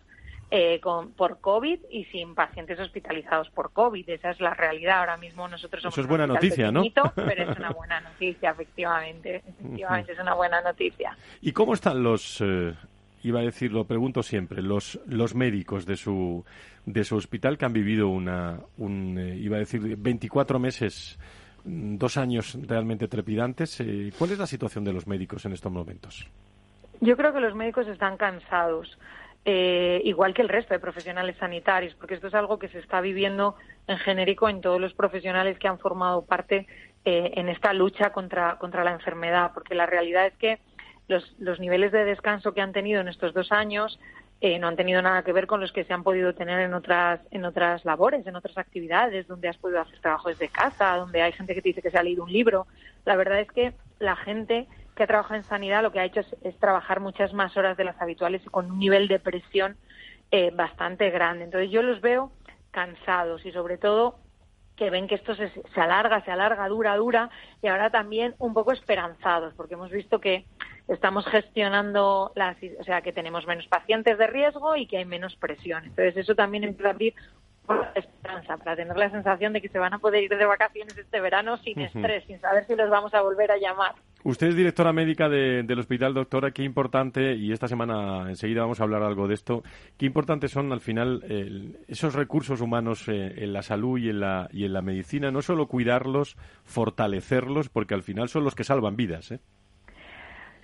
eh, 0.50 0.80
con, 0.80 1.12
por 1.12 1.40
COVID 1.40 1.80
y 1.90 2.04
sin 2.06 2.34
pacientes 2.34 2.78
hospitalizados 2.80 3.50
por 3.50 3.72
COVID. 3.72 4.08
Esa 4.08 4.30
es 4.30 4.40
la 4.40 4.54
realidad. 4.54 5.00
Ahora 5.00 5.16
mismo 5.16 5.46
nosotros 5.48 5.82
somos. 5.82 5.94
Eso 5.94 6.00
es 6.00 6.06
buena 6.06 6.26
noticia, 6.26 6.72
¿no? 6.72 6.82
Pero 7.14 7.50
es 7.50 7.58
una 7.58 7.70
buena 7.76 8.00
noticia, 8.00 8.50
efectivamente. 8.50 9.42
Efectivamente, 9.46 10.12
es 10.12 10.18
una 10.18 10.34
buena 10.34 10.60
noticia. 10.60 11.16
¿Y 11.42 11.52
cómo 11.52 11.74
están 11.74 12.02
los.? 12.02 12.40
Eh, 12.40 12.74
iba 13.22 13.40
a 13.40 13.42
decir, 13.42 13.72
lo 13.72 13.84
pregunto 13.84 14.22
siempre, 14.22 14.62
los, 14.62 14.98
los 15.06 15.34
médicos 15.34 15.86
de 15.86 15.96
su, 15.96 16.44
de 16.86 17.04
su 17.04 17.16
hospital 17.16 17.58
que 17.58 17.64
han 17.64 17.72
vivido 17.72 18.08
una, 18.08 18.60
un, 18.76 19.18
eh, 19.18 19.36
iba 19.36 19.56
a 19.56 19.60
decir, 19.60 19.96
24 19.96 20.58
meses, 20.58 21.18
dos 21.64 22.16
años 22.16 22.56
realmente 22.66 23.08
trepidantes. 23.08 23.80
Eh, 23.80 24.12
¿Cuál 24.16 24.32
es 24.32 24.38
la 24.38 24.46
situación 24.46 24.84
de 24.84 24.92
los 24.92 25.06
médicos 25.06 25.44
en 25.44 25.52
estos 25.52 25.72
momentos? 25.72 26.26
Yo 27.00 27.16
creo 27.16 27.32
que 27.32 27.40
los 27.40 27.54
médicos 27.54 27.86
están 27.88 28.16
cansados. 28.16 28.98
Eh, 29.50 30.02
igual 30.04 30.34
que 30.34 30.42
el 30.42 30.50
resto 30.50 30.74
de 30.74 30.78
profesionales 30.78 31.34
sanitarios, 31.38 31.94
porque 31.94 32.12
esto 32.12 32.26
es 32.26 32.34
algo 32.34 32.58
que 32.58 32.68
se 32.68 32.80
está 32.80 33.00
viviendo 33.00 33.54
en 33.86 33.96
genérico 33.96 34.50
en 34.50 34.60
todos 34.60 34.78
los 34.78 34.92
profesionales 34.92 35.58
que 35.58 35.66
han 35.66 35.78
formado 35.78 36.20
parte 36.26 36.66
eh, 37.06 37.32
en 37.34 37.48
esta 37.48 37.72
lucha 37.72 38.12
contra, 38.12 38.58
contra 38.58 38.84
la 38.84 38.92
enfermedad, 38.92 39.52
porque 39.54 39.74
la 39.74 39.86
realidad 39.86 40.26
es 40.26 40.34
que 40.34 40.58
los, 41.08 41.34
los 41.38 41.60
niveles 41.60 41.92
de 41.92 42.04
descanso 42.04 42.52
que 42.52 42.60
han 42.60 42.74
tenido 42.74 43.00
en 43.00 43.08
estos 43.08 43.32
dos 43.32 43.50
años 43.50 43.98
eh, 44.42 44.58
no 44.58 44.68
han 44.68 44.76
tenido 44.76 45.00
nada 45.00 45.22
que 45.22 45.32
ver 45.32 45.46
con 45.46 45.62
los 45.62 45.72
que 45.72 45.84
se 45.84 45.94
han 45.94 46.02
podido 46.02 46.34
tener 46.34 46.60
en 46.60 46.74
otras, 46.74 47.20
en 47.30 47.46
otras 47.46 47.86
labores, 47.86 48.26
en 48.26 48.36
otras 48.36 48.58
actividades, 48.58 49.26
donde 49.28 49.48
has 49.48 49.56
podido 49.56 49.80
hacer 49.80 49.98
trabajo 50.00 50.28
desde 50.28 50.50
casa, 50.50 50.96
donde 50.96 51.22
hay 51.22 51.32
gente 51.32 51.54
que 51.54 51.62
te 51.62 51.70
dice 51.70 51.80
que 51.80 51.90
se 51.90 51.96
ha 51.96 52.02
leído 52.02 52.22
un 52.22 52.32
libro. 52.34 52.66
La 53.06 53.16
verdad 53.16 53.40
es 53.40 53.50
que 53.50 53.72
la 53.98 54.14
gente 54.14 54.66
que 54.98 55.06
trabaja 55.06 55.36
en 55.36 55.44
sanidad 55.44 55.82
lo 55.82 55.92
que 55.92 56.00
ha 56.00 56.04
hecho 56.04 56.20
es, 56.42 56.58
trabajar 56.58 56.98
muchas 56.98 57.32
más 57.32 57.56
horas 57.56 57.76
de 57.76 57.84
las 57.84 58.00
habituales 58.02 58.42
y 58.44 58.48
con 58.50 58.70
un 58.70 58.78
nivel 58.80 59.06
de 59.06 59.20
presión 59.20 59.76
eh, 60.32 60.50
bastante 60.52 61.08
grande. 61.10 61.44
Entonces 61.44 61.70
yo 61.70 61.82
los 61.82 62.00
veo 62.00 62.32
cansados 62.72 63.46
y 63.46 63.52
sobre 63.52 63.78
todo 63.78 64.18
que 64.76 64.90
ven 64.90 65.06
que 65.06 65.14
esto 65.14 65.34
se, 65.36 65.50
se, 65.50 65.80
alarga, 65.80 66.24
se 66.24 66.32
alarga, 66.32 66.68
dura, 66.68 66.96
dura, 66.96 67.30
y 67.62 67.68
ahora 67.68 67.90
también 67.90 68.34
un 68.38 68.54
poco 68.54 68.72
esperanzados, 68.72 69.54
porque 69.54 69.74
hemos 69.74 69.90
visto 69.90 70.20
que 70.20 70.46
estamos 70.88 71.26
gestionando, 71.26 72.32
las, 72.34 72.56
o 72.80 72.84
sea, 72.84 73.02
que 73.02 73.12
tenemos 73.12 73.46
menos 73.46 73.66
pacientes 73.66 74.16
de 74.18 74.26
riesgo 74.26 74.76
y 74.76 74.86
que 74.86 74.98
hay 74.98 75.04
menos 75.04 75.36
presión. 75.36 75.84
Entonces, 75.84 76.16
eso 76.16 76.34
también 76.34 76.64
empieza 76.64 76.88
a 76.88 76.92
abrir 76.92 77.14
esperanza, 77.94 78.56
para 78.56 78.76
tener 78.76 78.96
la 78.96 79.10
sensación 79.10 79.52
de 79.52 79.60
que 79.60 79.68
se 79.68 79.78
van 79.78 79.94
a 79.94 79.98
poder 79.98 80.24
ir 80.24 80.30
de 80.30 80.44
vacaciones 80.44 80.96
este 80.96 81.20
verano 81.20 81.56
sin 81.58 81.80
estrés, 81.80 82.24
sin 82.26 82.40
saber 82.40 82.64
si 82.66 82.74
los 82.74 82.90
vamos 82.90 83.14
a 83.14 83.22
volver 83.22 83.50
a 83.50 83.58
llamar. 83.58 83.94
Usted 84.24 84.48
es 84.48 84.56
directora 84.56 84.92
médica 84.92 85.28
del 85.28 85.78
hospital, 85.78 86.12
doctora. 86.12 86.50
Qué 86.50 86.64
importante, 86.64 87.34
y 87.34 87.52
esta 87.52 87.68
semana 87.68 88.28
enseguida 88.28 88.62
vamos 88.62 88.80
a 88.80 88.84
hablar 88.84 89.02
algo 89.02 89.28
de 89.28 89.34
esto, 89.34 89.62
qué 89.96 90.06
importantes 90.06 90.50
son 90.50 90.72
al 90.72 90.80
final 90.80 91.24
esos 91.86 92.14
recursos 92.14 92.60
humanos 92.60 93.08
eh, 93.08 93.34
en 93.44 93.52
la 93.52 93.62
salud 93.62 93.98
y 93.98 94.10
en 94.10 94.20
la, 94.20 94.48
y 94.52 94.64
en 94.64 94.72
la 94.72 94.82
medicina, 94.82 95.30
no 95.30 95.40
solo 95.40 95.66
cuidarlos, 95.66 96.36
fortalecerlos, 96.64 97.68
porque 97.68 97.94
al 97.94 98.02
final 98.02 98.28
son 98.28 98.44
los 98.44 98.54
que 98.54 98.64
salvan 98.64 98.96
vidas. 98.96 99.30
¿eh? 99.30 99.40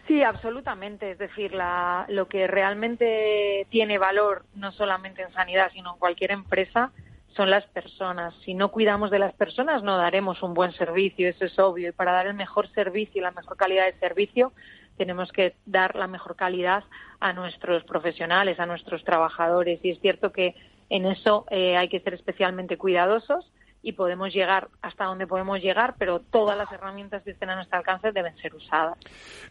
Sí, 0.06 0.22
absolutamente. 0.22 1.12
Es 1.12 1.18
decir, 1.18 1.54
la, 1.54 2.04
lo 2.08 2.28
que 2.28 2.46
realmente 2.46 3.66
tiene 3.70 3.98
valor, 3.98 4.44
no 4.54 4.70
solamente 4.72 5.22
en 5.22 5.32
sanidad, 5.32 5.70
sino 5.72 5.94
en 5.94 5.98
cualquier 5.98 6.32
empresa, 6.32 6.92
son 7.34 7.50
las 7.50 7.64
personas. 7.66 8.34
Si 8.44 8.54
no 8.54 8.70
cuidamos 8.70 9.10
de 9.10 9.18
las 9.18 9.34
personas, 9.34 9.82
no 9.82 9.96
daremos 9.96 10.42
un 10.42 10.54
buen 10.54 10.72
servicio, 10.72 11.28
eso 11.28 11.44
es 11.46 11.58
obvio. 11.58 11.88
Y 11.88 11.92
para 11.92 12.12
dar 12.12 12.26
el 12.26 12.34
mejor 12.34 12.68
servicio 12.72 13.20
y 13.20 13.22
la 13.22 13.30
mejor 13.30 13.56
calidad 13.56 13.86
de 13.86 13.98
servicio, 13.98 14.52
tenemos 14.96 15.32
que 15.32 15.54
dar 15.66 15.96
la 15.96 16.06
mejor 16.06 16.36
calidad 16.36 16.84
a 17.20 17.32
nuestros 17.32 17.82
profesionales, 17.84 18.60
a 18.60 18.66
nuestros 18.66 19.02
trabajadores. 19.04 19.80
Y 19.82 19.90
es 19.90 20.00
cierto 20.00 20.32
que 20.32 20.54
en 20.90 21.06
eso 21.06 21.46
eh, 21.50 21.76
hay 21.76 21.88
que 21.88 22.00
ser 22.00 22.14
especialmente 22.14 22.76
cuidadosos 22.76 23.50
y 23.84 23.92
podemos 23.92 24.32
llegar 24.32 24.68
hasta 24.80 25.04
donde 25.04 25.26
podemos 25.26 25.60
llegar, 25.60 25.94
pero 25.98 26.18
todas 26.18 26.56
las 26.56 26.72
herramientas 26.72 27.22
que 27.22 27.32
estén 27.32 27.50
a 27.50 27.54
nuestro 27.54 27.78
alcance 27.78 28.12
deben 28.12 28.34
ser 28.38 28.54
usadas. 28.54 28.98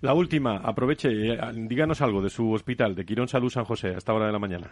La 0.01 0.15
última, 0.15 0.57
aproveche, 0.57 1.09
eh, 1.09 1.39
díganos 1.53 2.01
algo 2.01 2.21
de 2.21 2.31
su 2.31 2.51
hospital, 2.51 2.95
de 2.95 3.05
Quirón 3.05 3.27
Salud 3.27 3.51
San 3.51 3.63
José, 3.63 3.89
a 3.89 3.97
esta 3.99 4.11
hora 4.11 4.25
de 4.25 4.31
la 4.31 4.39
mañana. 4.39 4.71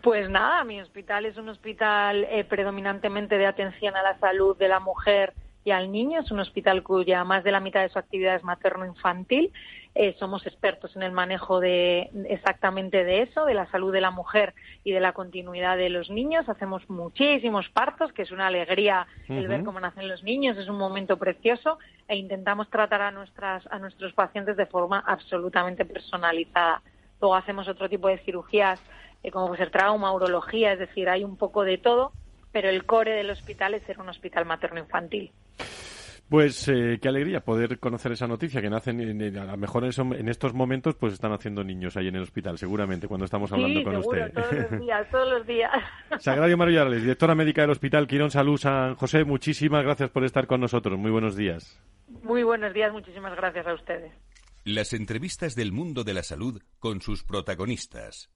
Pues 0.00 0.30
nada, 0.30 0.62
mi 0.62 0.80
hospital 0.80 1.26
es 1.26 1.36
un 1.36 1.48
hospital 1.48 2.24
eh, 2.30 2.44
predominantemente 2.44 3.36
de 3.36 3.46
atención 3.46 3.96
a 3.96 4.02
la 4.02 4.16
salud 4.20 4.56
de 4.56 4.68
la 4.68 4.78
mujer 4.78 5.34
y 5.64 5.72
al 5.72 5.90
niño. 5.90 6.20
Es 6.20 6.30
un 6.30 6.38
hospital 6.38 6.84
cuya 6.84 7.24
más 7.24 7.42
de 7.42 7.50
la 7.50 7.60
mitad 7.60 7.82
de 7.82 7.88
su 7.88 7.98
actividad 7.98 8.36
es 8.36 8.44
materno-infantil. 8.44 9.52
Eh, 9.94 10.16
somos 10.18 10.46
expertos 10.46 10.96
en 10.96 11.02
el 11.02 11.12
manejo 11.12 11.60
de 11.60 12.10
exactamente 12.28 13.04
de 13.04 13.22
eso, 13.22 13.44
de 13.44 13.54
la 13.54 13.70
salud 13.70 13.92
de 13.92 14.00
la 14.00 14.10
mujer 14.10 14.54
y 14.84 14.92
de 14.92 15.00
la 15.00 15.12
continuidad 15.12 15.76
de 15.76 15.90
los 15.90 16.08
niños. 16.10 16.48
Hacemos 16.48 16.88
muchísimos 16.88 17.68
partos, 17.68 18.12
que 18.12 18.22
es 18.22 18.30
una 18.30 18.46
alegría 18.46 19.06
el 19.28 19.48
ver 19.48 19.64
cómo 19.64 19.80
nacen 19.80 20.08
los 20.08 20.22
niños, 20.22 20.56
es 20.56 20.68
un 20.68 20.78
momento 20.78 21.18
precioso 21.18 21.78
e 22.08 22.16
intentamos 22.16 22.70
tratar 22.70 23.02
a 23.02 23.10
nuestras 23.10 23.66
a 23.70 23.78
nuestros 23.78 24.12
pacientes 24.14 24.56
de 24.56 24.66
forma 24.66 25.04
absolutamente 25.06 25.84
personalizada. 25.84 26.82
Luego 27.20 27.34
hacemos 27.34 27.68
otro 27.68 27.88
tipo 27.88 28.08
de 28.08 28.18
cirugías 28.18 28.82
eh, 29.22 29.30
como 29.30 29.48
puede 29.48 29.58
ser 29.58 29.70
trauma, 29.70 30.12
urología, 30.12 30.72
es 30.72 30.78
decir, 30.78 31.08
hay 31.08 31.22
un 31.22 31.36
poco 31.36 31.64
de 31.64 31.78
todo 31.78 32.12
pero 32.52 32.68
el 32.68 32.84
core 32.84 33.12
del 33.12 33.30
hospital 33.30 33.74
es 33.74 33.82
ser 33.84 33.98
un 33.98 34.08
hospital 34.08 34.44
materno-infantil. 34.44 35.32
Pues 36.32 36.66
eh, 36.68 36.98
qué 36.98 37.08
alegría 37.10 37.44
poder 37.44 37.78
conocer 37.78 38.12
esa 38.12 38.26
noticia 38.26 38.62
que 38.62 38.70
nacen 38.70 38.98
a 39.36 39.44
lo 39.44 39.56
mejor 39.58 39.84
en, 39.84 40.28
estos 40.30 40.54
momentos 40.54 40.94
pues 40.94 41.12
están 41.12 41.30
haciendo 41.30 41.62
niños 41.62 41.94
ahí 41.98 42.08
en 42.08 42.16
el 42.16 42.22
hospital 42.22 42.56
seguramente 42.56 43.06
cuando 43.06 43.26
estamos 43.26 43.52
hablando 43.52 43.84
con 43.84 43.96
usted. 43.96 44.32
todos 44.32 44.50
los 44.50 44.80
días, 44.80 45.10
todos 45.10 45.28
los 45.28 45.46
días. 45.46 45.70
Sagrario 46.20 46.56
Marillales, 46.56 47.02
directora 47.02 47.34
médica 47.34 47.60
del 47.60 47.72
Hospital 47.72 48.06
Quirón 48.06 48.30
Salud 48.30 48.56
San 48.56 48.94
José, 48.94 49.24
muchísimas 49.24 49.84
gracias 49.84 50.08
por 50.08 50.24
estar 50.24 50.46
con 50.46 50.62
nosotros. 50.62 50.98
Muy 50.98 51.10
buenos 51.10 51.36
días. 51.36 51.78
Muy 52.22 52.44
buenos 52.44 52.72
días, 52.72 52.90
muchísimas 52.94 53.36
gracias 53.36 53.66
a 53.66 53.74
ustedes. 53.74 54.10
Las 54.64 54.94
entrevistas 54.94 55.54
del 55.54 55.70
mundo 55.70 56.02
de 56.02 56.14
la 56.14 56.22
salud 56.22 56.62
con 56.78 57.02
sus 57.02 57.24
protagonistas. 57.24 58.30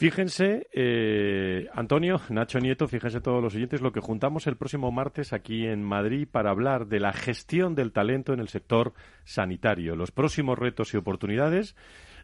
Fíjense, 0.00 0.66
eh, 0.72 1.68
Antonio, 1.74 2.22
Nacho 2.30 2.58
Nieto, 2.58 2.88
fíjense 2.88 3.20
todos 3.20 3.42
los 3.42 3.54
oyentes, 3.54 3.82
lo 3.82 3.92
que 3.92 4.00
juntamos 4.00 4.46
el 4.46 4.56
próximo 4.56 4.90
martes 4.90 5.34
aquí 5.34 5.66
en 5.66 5.82
Madrid 5.82 6.26
para 6.30 6.50
hablar 6.50 6.86
de 6.86 7.00
la 7.00 7.12
gestión 7.12 7.74
del 7.74 7.92
talento 7.92 8.32
en 8.32 8.40
el 8.40 8.48
sector 8.48 8.94
sanitario, 9.24 9.96
los 9.96 10.10
próximos 10.10 10.58
retos 10.58 10.94
y 10.94 10.96
oportunidades. 10.96 11.76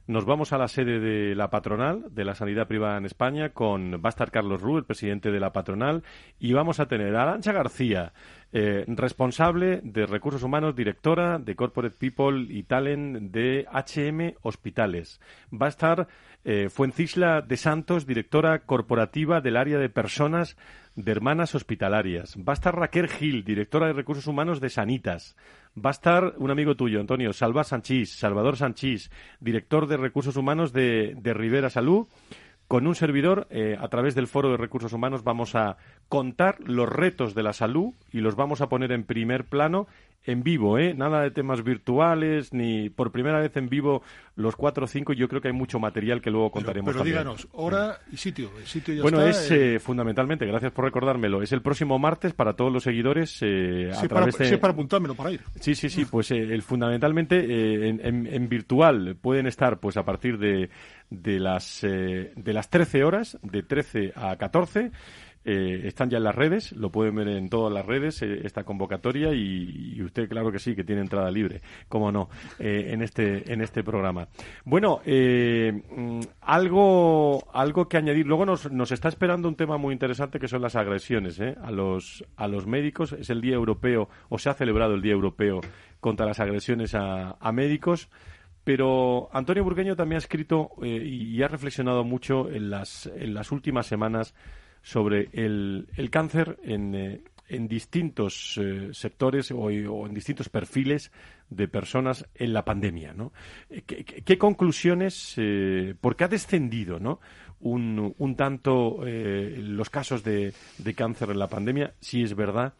Nos 0.06 0.24
vamos 0.24 0.52
a 0.52 0.58
la 0.58 0.68
sede 0.68 1.00
de 1.00 1.34
la 1.34 1.50
patronal 1.50 2.04
de 2.10 2.24
la 2.24 2.36
sanidad 2.36 2.68
privada 2.68 2.96
en 2.96 3.06
España 3.06 3.50
con 3.50 3.94
va 3.94 4.08
a 4.08 4.08
estar 4.08 4.30
Carlos 4.30 4.62
Rú, 4.62 4.78
el 4.78 4.84
presidente 4.84 5.32
de 5.32 5.40
la 5.40 5.52
patronal, 5.52 6.04
y 6.38 6.52
vamos 6.52 6.78
a 6.78 6.86
tener 6.86 7.14
a 7.16 7.24
Arancha 7.24 7.52
García, 7.52 8.12
eh, 8.58 8.86
responsable 8.88 9.82
de 9.82 10.06
recursos 10.06 10.42
humanos, 10.42 10.74
directora 10.74 11.38
de 11.38 11.54
Corporate 11.54 11.94
People 11.98 12.46
y 12.48 12.62
Talent 12.62 13.30
de 13.30 13.66
HM 13.70 14.38
Hospitales. 14.40 15.20
Va 15.52 15.66
a 15.66 15.68
estar 15.68 16.08
eh, 16.42 16.70
Fuencisla 16.70 17.42
de 17.42 17.58
Santos, 17.58 18.06
directora 18.06 18.60
corporativa 18.60 19.42
del 19.42 19.58
área 19.58 19.78
de 19.78 19.90
personas 19.90 20.56
de 20.94 21.12
Hermanas 21.12 21.54
Hospitalarias. 21.54 22.34
Va 22.38 22.54
a 22.54 22.54
estar 22.54 22.74
Raquel 22.74 23.08
Gil, 23.08 23.44
directora 23.44 23.88
de 23.88 23.92
recursos 23.92 24.26
humanos 24.26 24.58
de 24.62 24.70
Sanitas. 24.70 25.36
Va 25.76 25.90
a 25.90 25.92
estar 25.92 26.32
un 26.38 26.50
amigo 26.50 26.76
tuyo, 26.76 26.98
Antonio, 26.98 27.34
Salva 27.34 27.62
Sanchís, 27.62 28.16
Salvador 28.16 28.56
Sanchís, 28.56 29.10
director 29.38 29.86
de 29.86 29.98
recursos 29.98 30.36
humanos 30.36 30.72
de, 30.72 31.14
de 31.18 31.34
Rivera 31.34 31.68
Salud 31.68 32.06
con 32.68 32.86
un 32.86 32.94
servidor, 32.94 33.46
eh, 33.50 33.76
a 33.80 33.88
través 33.88 34.14
del 34.14 34.26
Foro 34.26 34.50
de 34.50 34.56
Recursos 34.56 34.92
Humanos, 34.92 35.22
vamos 35.22 35.54
a 35.54 35.76
contar 36.08 36.56
los 36.60 36.88
retos 36.88 37.34
de 37.34 37.42
la 37.42 37.52
salud 37.52 37.94
y 38.12 38.20
los 38.20 38.34
vamos 38.34 38.60
a 38.60 38.68
poner 38.68 38.92
en 38.92 39.04
primer 39.04 39.44
plano 39.44 39.86
en 40.26 40.42
vivo, 40.42 40.78
¿eh? 40.78 40.92
Nada 40.92 41.22
de 41.22 41.30
temas 41.30 41.62
virtuales, 41.62 42.52
ni 42.52 42.90
por 42.90 43.12
primera 43.12 43.40
vez 43.40 43.56
en 43.56 43.68
vivo 43.68 44.02
los 44.34 44.56
cuatro 44.56 44.84
o 44.84 44.88
cinco. 44.88 45.12
Yo 45.12 45.28
creo 45.28 45.40
que 45.40 45.48
hay 45.48 45.54
mucho 45.54 45.78
material 45.78 46.20
que 46.20 46.30
luego 46.30 46.50
contaremos 46.50 46.92
pero, 46.92 47.04
pero 47.04 47.04
díganos, 47.04 47.48
hora 47.52 47.98
y 48.12 48.16
sitio. 48.16 48.50
bueno, 49.00 49.22
es 49.22 49.50
eh, 49.50 49.78
fundamentalmente, 49.78 50.44
gracias 50.44 50.72
por 50.72 50.84
recordármelo, 50.84 51.42
es 51.42 51.52
el 51.52 51.62
próximo 51.62 51.98
martes 51.98 52.34
para 52.34 52.54
todos 52.54 52.72
los 52.72 52.82
seguidores. 52.82 53.38
Eh, 53.40 53.90
sí, 53.94 54.08
para, 54.08 54.26
para 54.60 54.72
apuntármelo, 54.72 55.14
para 55.14 55.30
ir. 55.30 55.40
Sí, 55.60 55.74
sí, 55.74 55.88
sí, 55.88 56.04
pues 56.04 56.30
eh, 56.32 56.38
el, 56.38 56.62
fundamentalmente 56.62 57.36
eh, 57.38 57.88
en, 57.88 58.26
en, 58.26 58.48
virtual 58.48 59.16
pueden 59.20 59.46
estar 59.46 59.78
pues 59.78 59.96
a 59.96 60.04
partir 60.04 60.38
de, 60.38 60.70
de, 61.08 61.38
las, 61.38 61.80
de 61.82 62.52
las 62.52 62.68
13 62.68 63.04
horas, 63.04 63.38
de 63.42 63.62
13 63.62 64.12
a 64.16 64.36
14 64.36 64.90
eh, 65.48 65.86
están 65.86 66.10
ya 66.10 66.18
en 66.18 66.24
las 66.24 66.34
redes, 66.34 66.72
lo 66.72 66.90
pueden 66.90 67.14
ver 67.14 67.28
en 67.28 67.48
todas 67.48 67.72
las 67.72 67.86
redes, 67.86 68.20
eh, 68.20 68.40
esta 68.42 68.64
convocatoria, 68.64 69.32
y, 69.32 70.02
usted, 70.02 70.28
claro 70.28 70.50
que 70.50 70.58
sí, 70.58 70.74
que 70.74 70.82
tiene 70.82 71.02
entrada 71.02 71.30
libre, 71.30 71.62
cómo 71.88 72.10
no, 72.10 72.28
eh, 72.58 72.88
en, 72.88 73.00
este, 73.00 73.52
en 73.52 73.60
este 73.60 73.84
programa. 73.84 74.26
Bueno, 74.64 75.00
mm, 75.06 76.20
algo, 76.40 77.48
algo 77.54 77.88
que 77.88 77.96
añadir. 77.96 78.26
Luego 78.26 78.44
nos, 78.44 78.72
nos 78.72 78.90
está 78.90 79.08
esperando 79.08 79.46
un 79.46 79.54
tema 79.54 79.78
muy 79.78 79.92
interesante 79.92 80.40
que 80.40 80.48
son 80.48 80.62
las 80.62 80.74
agresiones 80.74 81.40
a, 81.40 81.70
los, 81.70 82.24
a 82.36 82.48
los 82.48 82.66
médicos. 82.66 83.12
Es 83.12 83.30
el 83.30 83.40
Día 83.40 83.54
Europeo, 83.54 84.08
o 84.28 84.40
se 84.40 84.50
ha 84.50 84.54
celebrado 84.54 84.94
el 84.94 85.02
Día 85.02 85.12
Europeo 85.12 85.60
contra 86.00 86.26
las 86.26 86.40
agresiones 86.40 86.96
a, 86.96 87.36
a 87.38 87.52
médicos. 87.52 88.08
Pero 88.64 89.28
Antonio 89.32 89.62
Burgueño 89.62 89.94
también 89.94 90.16
ha 90.16 90.18
escrito 90.18 90.70
y 90.82 91.40
ha 91.40 91.46
reflexionado 91.46 92.02
mucho 92.02 92.50
en 92.50 92.68
las, 92.68 93.06
en 93.14 93.32
las 93.32 93.52
últimas 93.52 93.86
semanas 93.86 94.34
sobre 94.86 95.30
el, 95.32 95.88
el 95.96 96.10
cáncer 96.10 96.60
en, 96.62 96.94
eh, 96.94 97.20
en 97.48 97.66
distintos 97.66 98.56
eh, 98.56 98.90
sectores 98.92 99.50
o, 99.50 99.68
en 99.68 100.14
distintos 100.14 100.48
perfiles 100.48 101.10
de 101.50 101.66
personas 101.66 102.24
en 102.36 102.52
la 102.52 102.64
pandemia. 102.64 103.12
¿no? 103.12 103.32
Eh, 103.68 103.82
¿Qué, 103.82 104.38
conclusiones, 104.38 105.34
por 106.00 106.14
qué 106.14 106.22
ha 106.22 106.28
descendido 106.28 107.00
¿no? 107.00 107.18
un, 107.58 108.14
un 108.16 108.36
tanto 108.36 109.00
los 109.04 109.90
casos 109.90 110.22
de, 110.22 110.54
de, 110.78 110.94
cáncer 110.94 111.30
en 111.30 111.40
la 111.40 111.48
pandemia? 111.48 111.94
Si 111.98 112.22
es 112.22 112.36
verdad 112.36 112.74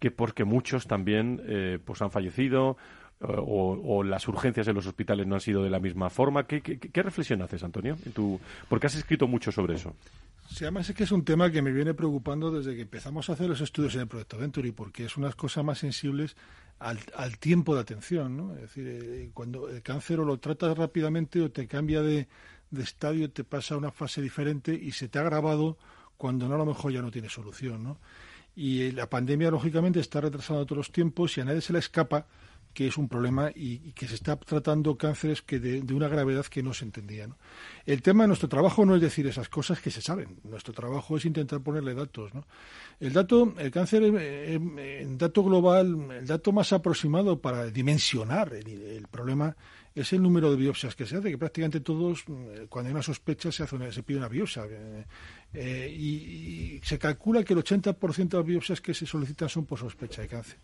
que 0.00 0.10
porque 0.10 0.42
muchos 0.42 0.88
también 0.88 1.80
pues 1.84 2.02
han 2.02 2.10
fallecido 2.10 2.76
o, 3.20 4.02
las 4.02 4.26
urgencias 4.26 4.66
en 4.66 4.74
los 4.74 4.86
hospitales 4.86 5.26
no 5.26 5.36
han 5.36 5.40
sido 5.40 5.62
de 5.62 5.70
la 5.70 5.78
misma 5.78 6.10
forma. 6.10 6.46
¿Qué, 6.48 6.60
qué, 6.62 7.02
reflexión 7.02 7.42
haces, 7.42 7.62
Antonio? 7.62 7.96
Porque 8.68 8.86
has 8.88 8.96
escrito 8.96 9.26
mucho 9.28 9.52
sobre 9.52 9.74
eso. 9.74 9.94
Sí, 10.50 10.64
además 10.64 10.88
es 10.88 10.96
que 10.96 11.04
es 11.04 11.12
un 11.12 11.24
tema 11.24 11.50
que 11.50 11.60
me 11.60 11.72
viene 11.72 11.94
preocupando 11.94 12.50
desde 12.50 12.74
que 12.74 12.82
empezamos 12.82 13.28
a 13.28 13.34
hacer 13.34 13.48
los 13.48 13.60
estudios 13.60 13.94
en 13.94 14.02
el 14.02 14.08
proyecto 14.08 14.38
Venturi, 14.38 14.72
porque 14.72 15.04
es 15.04 15.16
unas 15.16 15.34
cosas 15.34 15.62
más 15.64 15.78
sensibles 15.78 16.36
al, 16.78 17.38
tiempo 17.38 17.74
de 17.74 17.82
atención, 17.82 18.36
¿no? 18.36 18.54
Es 18.54 18.62
decir, 18.62 18.86
eh, 18.88 19.30
cuando 19.34 19.68
el 19.68 19.82
cáncer 19.82 20.20
o 20.20 20.24
lo 20.24 20.38
tratas 20.38 20.76
rápidamente 20.76 21.40
o 21.42 21.50
te 21.50 21.66
cambia 21.66 22.02
de, 22.02 22.28
de 22.70 22.82
estadio, 22.82 23.30
te 23.30 23.44
pasa 23.44 23.74
a 23.74 23.78
una 23.78 23.90
fase 23.90 24.22
diferente 24.22 24.72
y 24.74 24.92
se 24.92 25.08
te 25.08 25.18
ha 25.18 25.22
agravado 25.22 25.76
cuando 26.16 26.48
no 26.48 26.54
a 26.54 26.58
lo 26.58 26.66
mejor 26.66 26.92
ya 26.92 27.02
no 27.02 27.10
tiene 27.10 27.28
solución, 27.28 27.84
¿no? 27.84 27.98
Y 28.56 28.90
la 28.92 29.08
pandemia, 29.08 29.50
lógicamente, 29.50 30.00
está 30.00 30.20
retrasando 30.20 30.64
todos 30.64 30.78
los 30.78 30.92
tiempos 30.92 31.36
y 31.36 31.40
a 31.40 31.44
nadie 31.44 31.60
se 31.60 31.72
le 31.72 31.78
escapa 31.78 32.26
que 32.78 32.86
es 32.86 32.96
un 32.96 33.08
problema 33.08 33.50
y, 33.52 33.90
que 33.90 34.06
se 34.06 34.14
está 34.14 34.36
tratando 34.36 34.96
cánceres 34.96 35.42
que 35.42 35.58
de, 35.58 35.92
una 35.92 36.06
gravedad 36.06 36.46
que 36.46 36.62
no 36.62 36.72
se 36.72 36.84
entendía. 36.84 37.28
El 37.84 38.02
tema 38.02 38.22
de 38.22 38.28
nuestro 38.28 38.48
trabajo 38.48 38.86
no 38.86 38.94
es 38.94 39.02
decir 39.02 39.26
esas 39.26 39.48
cosas 39.48 39.80
que 39.80 39.90
se 39.90 40.00
saben. 40.00 40.38
Nuestro 40.44 40.72
trabajo 40.72 41.16
es 41.16 41.24
intentar 41.24 41.60
ponerle 41.60 41.92
datos. 41.94 42.30
El 43.00 43.12
dato, 43.12 43.52
el 43.58 43.72
cáncer, 43.72 44.04
eh, 44.04 44.54
eh, 44.54 45.00
en 45.02 45.18
dato 45.18 45.42
global, 45.42 46.08
el 46.20 46.24
dato 46.24 46.52
más 46.52 46.72
aproximado 46.72 47.40
para 47.40 47.66
dimensionar 47.66 48.54
el, 48.54 49.08
problema 49.10 49.56
es 49.92 50.12
el 50.12 50.22
número 50.22 50.48
de 50.52 50.58
biopsias 50.58 50.94
que 50.94 51.04
se 51.04 51.16
hace, 51.16 51.30
que 51.30 51.38
prácticamente 51.38 51.80
todos, 51.80 52.26
eh, 52.28 52.66
cuando 52.68 52.90
hay 52.90 52.92
una 52.92 53.02
sospecha, 53.02 53.50
se, 53.50 53.64
hace 53.64 53.90
se 53.90 54.04
pide 54.04 54.18
una 54.18 54.28
biopsia. 54.28 54.62
y, 55.52 56.78
se 56.84 56.96
calcula 56.96 57.42
que 57.42 57.54
el 57.54 57.58
80% 57.58 58.28
de 58.28 58.36
las 58.36 58.46
biopsias 58.46 58.80
que 58.80 58.94
se 58.94 59.04
solicitan 59.04 59.48
son 59.48 59.66
por 59.66 59.80
sospecha 59.80 60.22
de 60.22 60.28
cáncer. 60.28 60.58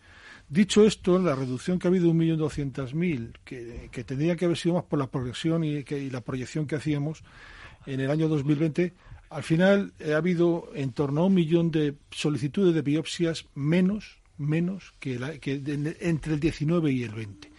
Dicho 0.47 0.85
esto, 0.85 1.17
la 1.17 1.35
reducción 1.35 1.79
que 1.79 1.87
ha 1.87 1.89
habido 1.89 2.07
de 2.07 2.13
1.200.000, 2.13 3.33
que, 3.43 3.89
que 3.91 4.03
tendría 4.03 4.35
que 4.35 4.45
haber 4.45 4.57
sido 4.57 4.75
más 4.75 4.83
por 4.83 4.99
la 4.99 5.07
progresión 5.07 5.63
y, 5.63 5.83
la 6.11 6.21
proyección 6.21 6.67
que 6.67 6.75
hacíamos 6.75 7.23
en 7.87 7.99
el 7.99 8.11
año 8.11 8.27
2020, 8.27 8.93
al 9.29 9.43
final 9.43 9.93
eh, 9.99 10.13
ha 10.13 10.17
habido 10.17 10.69
en 10.75 10.91
torno 10.91 11.21
a 11.21 11.25
un 11.25 11.33
millón 11.33 11.71
de 11.71 11.95
solicitudes 12.11 12.75
de 12.75 12.83
biopsias 12.83 13.47
menos, 13.55 14.19
menos 14.37 14.93
que, 14.99 15.15
entre 16.01 16.33
el 16.35 16.39
19 16.39 16.91
y 16.91 17.03
el 17.03 17.11
20. 17.11 17.51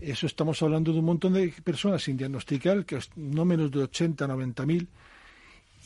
Eso 0.00 0.26
estamos 0.26 0.62
hablando 0.62 0.92
de 0.92 0.98
un 1.00 1.04
montón 1.04 1.34
de 1.34 1.52
personas 1.64 2.02
sin 2.02 2.16
diagnosticar, 2.16 2.84
que 2.86 2.98
no 3.16 3.44
menos 3.44 3.70
de 3.70 3.82
80, 3.82 4.26
90 4.26 4.66
mil, 4.66 4.88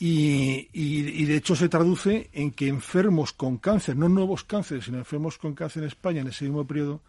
y, 0.03 1.25
de 1.25 1.35
hecho 1.35 1.55
se 1.55 1.69
traduce 1.69 2.31
en 2.33 2.51
que 2.51 2.67
enfermos 2.67 3.33
con 3.33 3.57
cáncer, 3.57 3.95
no 3.95 4.09
nuevos 4.09 4.43
cánceres, 4.43 4.85
sino 4.85 4.97
enfermos 4.97 5.37
con 5.37 5.53
cáncer 5.53 5.83
en 5.83 5.89
España 5.89 6.21
en 6.21 6.27
ese 6.27 6.45
mismo 6.45 6.65
periodo 6.65 7.01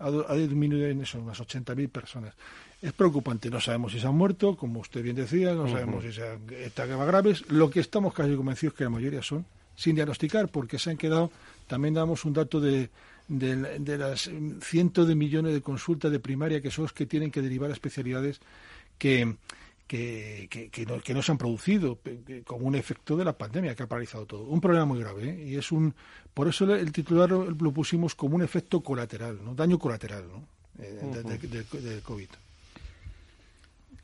ha, 0.00 0.34
disminuido 0.34 0.88
en 0.88 1.02
eso, 1.02 1.20
unas 1.20 1.38
80.000 1.38 1.88
personas. 1.90 2.34
Es 2.82 2.92
preocupante, 2.92 3.50
no 3.50 3.60
sabemos 3.60 3.92
si 3.92 4.00
se 4.00 4.06
han 4.06 4.16
muerto, 4.16 4.56
como 4.56 4.80
usted 4.80 5.00
bien 5.02 5.14
decía, 5.14 5.54
no 5.54 5.68
sabemos 5.68 6.02
si 6.02 6.12
se 6.12 6.26
han 6.26 6.40
estado 6.50 6.98
graves. 7.06 7.48
Lo 7.50 7.70
que 7.70 7.78
estamos 7.78 8.14
casi 8.14 8.34
convencidos 8.34 8.72
es 8.72 8.78
que 8.78 8.84
la 8.84 8.90
mayoría 8.90 9.22
son 9.22 9.46
sin 9.76 9.94
diagnosticar, 9.94 10.48
porque 10.48 10.78
se 10.78 10.90
han 10.90 10.96
quedado, 10.96 11.30
también 11.68 11.94
damos 11.94 12.24
un 12.24 12.32
dato 12.32 12.60
de, 12.60 12.90
de, 13.28 13.78
de 13.78 13.98
las 13.98 14.28
cientos 14.62 15.06
de 15.06 15.14
millones 15.14 15.52
de 15.52 15.60
consultas 15.60 16.10
de 16.10 16.18
primaria 16.18 16.60
que 16.60 16.70
son 16.72 16.84
los 16.84 16.92
que 16.92 17.06
tienen 17.06 17.30
que 17.30 17.42
derivar 17.42 17.70
a 17.70 17.74
especialidades 17.74 18.40
que, 18.98 19.36
que, 19.90 20.68
que, 20.70 20.86
no, 20.86 21.00
que, 21.00 21.12
no, 21.12 21.20
se 21.20 21.32
han 21.32 21.38
producido 21.38 21.98
como 22.44 22.68
un 22.68 22.76
efecto 22.76 23.16
de 23.16 23.24
la 23.24 23.36
pandemia 23.36 23.74
que 23.74 23.82
ha 23.82 23.88
paralizado 23.88 24.24
todo. 24.24 24.44
Un 24.44 24.60
problema 24.60 24.84
muy 24.84 25.00
grave 25.00 25.30
¿eh? 25.30 25.48
y 25.48 25.56
es 25.56 25.72
un 25.72 25.92
por 26.32 26.46
eso 26.46 26.72
el 26.72 26.92
titular 26.92 27.28
lo 27.30 27.72
pusimos 27.72 28.14
como 28.14 28.36
un 28.36 28.42
efecto 28.42 28.82
colateral, 28.82 29.44
¿no? 29.44 29.52
daño 29.52 29.80
colateral 29.80 30.28
¿no? 30.28 30.46
Eh, 30.78 31.66
del 31.82 32.02
COVID. 32.02 32.28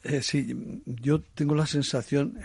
Eh, 0.03 0.23
sí, 0.23 0.83
yo 0.87 1.21
tengo 1.21 1.55
la 1.55 1.67
sensación, 1.67 2.37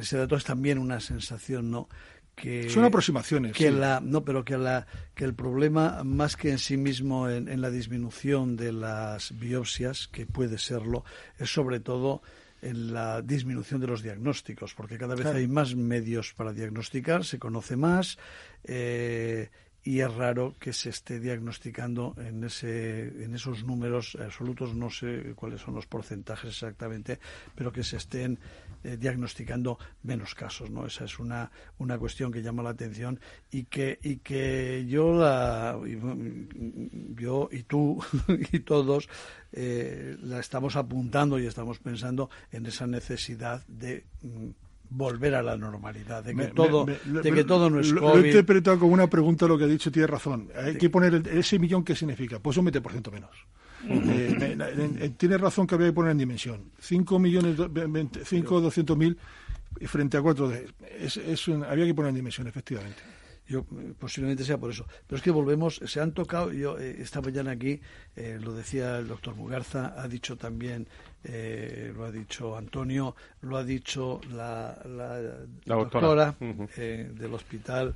ese 0.00 0.16
dato 0.16 0.36
es 0.36 0.44
también 0.44 0.78
una 0.78 1.00
sensación, 1.00 1.72
¿no? 1.72 1.88
Que, 2.36 2.70
Son 2.70 2.84
aproximaciones. 2.84 3.56
Que 3.56 3.72
la, 3.72 3.98
no, 4.00 4.24
pero 4.24 4.44
que, 4.44 4.56
la, 4.56 4.86
que 5.16 5.24
el 5.24 5.34
problema, 5.34 6.04
más 6.04 6.36
que 6.36 6.52
en 6.52 6.58
sí 6.58 6.76
mismo 6.76 7.28
en, 7.28 7.48
en 7.48 7.60
la 7.60 7.70
disminución 7.70 8.56
de 8.56 8.70
las 8.70 9.36
biopsias, 9.36 10.06
que 10.06 10.26
puede 10.26 10.58
serlo, 10.58 11.04
es 11.40 11.52
sobre 11.52 11.80
todo 11.80 12.22
en 12.62 12.92
la 12.92 13.22
disminución 13.22 13.80
de 13.80 13.86
los 13.86 14.02
diagnósticos, 14.02 14.74
porque 14.74 14.98
cada 14.98 15.14
vez 15.14 15.26
hay 15.26 15.46
más 15.46 15.74
medios 15.74 16.34
para 16.34 16.52
diagnosticar, 16.52 17.24
se 17.24 17.38
conoce 17.38 17.76
más 17.76 18.18
eh, 18.64 19.50
y 19.84 20.00
es 20.00 20.12
raro 20.14 20.54
que 20.58 20.72
se 20.72 20.90
esté 20.90 21.20
diagnosticando 21.20 22.14
en, 22.18 22.44
ese, 22.44 23.24
en 23.24 23.34
esos 23.34 23.64
números 23.64 24.18
absolutos, 24.20 24.74
no 24.74 24.90
sé 24.90 25.32
cuáles 25.34 25.60
son 25.60 25.74
los 25.74 25.86
porcentajes 25.86 26.50
exactamente, 26.50 27.18
pero 27.54 27.72
que 27.72 27.82
se 27.82 27.96
estén 27.96 28.38
eh, 28.84 28.96
diagnosticando 28.96 29.78
menos 30.02 30.34
casos, 30.34 30.70
¿no? 30.70 30.86
Esa 30.86 31.04
es 31.04 31.18
una, 31.18 31.50
una 31.78 31.98
cuestión 31.98 32.32
que 32.32 32.42
llama 32.42 32.62
la 32.62 32.70
atención 32.70 33.20
y 33.50 33.64
que, 33.64 33.98
y 34.02 34.16
que 34.16 34.86
yo, 34.88 35.12
la, 35.12 35.78
yo 37.14 37.48
y 37.50 37.62
tú 37.64 38.02
y 38.52 38.60
todos 38.60 39.08
eh, 39.52 40.16
la 40.22 40.40
estamos 40.40 40.76
apuntando 40.76 41.38
y 41.38 41.46
estamos 41.46 41.78
pensando 41.78 42.30
en 42.52 42.66
esa 42.66 42.86
necesidad 42.86 43.66
de 43.66 44.04
mm, 44.22 44.50
volver 44.90 45.34
a 45.34 45.42
la 45.42 45.56
normalidad, 45.56 46.24
de 46.24 46.34
que 46.34 46.46
todo, 46.46 46.86
de 46.86 47.32
que 47.32 47.44
todo 47.44 47.68
no 47.70 47.80
es 47.80 47.92
COVID. 47.92 48.00
Lo 48.00 48.18
he 48.18 48.28
interpretado 48.28 48.78
como 48.78 48.92
una 48.92 49.08
pregunta 49.08 49.46
lo 49.46 49.58
que 49.58 49.64
ha 49.64 49.68
dicho, 49.68 49.90
tiene 49.90 50.06
razón. 50.06 50.48
Hay 50.54 50.76
que 50.76 50.88
poner 50.90 51.26
ese 51.28 51.58
millón, 51.58 51.84
¿qué 51.84 51.94
significa? 51.94 52.38
Pues 52.38 52.56
un 52.56 52.66
20% 52.66 53.12
menos. 53.12 53.30
Eh, 53.86 55.12
tiene 55.16 55.38
razón 55.38 55.66
que 55.66 55.74
había 55.74 55.88
que 55.88 55.92
poner 55.92 56.12
en 56.12 56.18
dimensión. 56.18 56.70
5 56.80 57.18
millones, 57.18 57.56
5 58.24 58.60
200 58.60 58.96
mil 58.96 59.18
frente 59.82 60.16
a 60.16 60.22
4 60.22 60.52
es, 60.98 61.16
es 61.16 61.48
había 61.48 61.86
que 61.86 61.94
poner 61.94 62.10
en 62.10 62.16
dimensión, 62.16 62.46
efectivamente. 62.46 63.00
Yo 63.46 63.64
posiblemente 63.98 64.44
sea 64.44 64.58
por 64.58 64.70
eso. 64.70 64.86
Pero 65.06 65.16
es 65.16 65.22
que 65.22 65.30
volvemos, 65.30 65.80
se 65.86 66.00
han 66.00 66.12
tocado, 66.12 66.52
yo 66.52 66.76
esta 66.78 67.22
mañana 67.22 67.52
aquí, 67.52 67.80
lo 68.40 68.52
decía 68.52 68.98
el 68.98 69.08
doctor 69.08 69.36
Mugarza, 69.36 69.94
ha 69.96 70.06
dicho 70.06 70.36
también, 70.36 70.86
lo 71.24 72.04
ha 72.04 72.10
dicho 72.12 72.58
Antonio, 72.58 73.16
lo 73.40 73.56
ha 73.56 73.64
dicho 73.64 74.20
la, 74.30 74.78
doctora, 75.64 76.34
del 76.38 77.32
hospital 77.32 77.94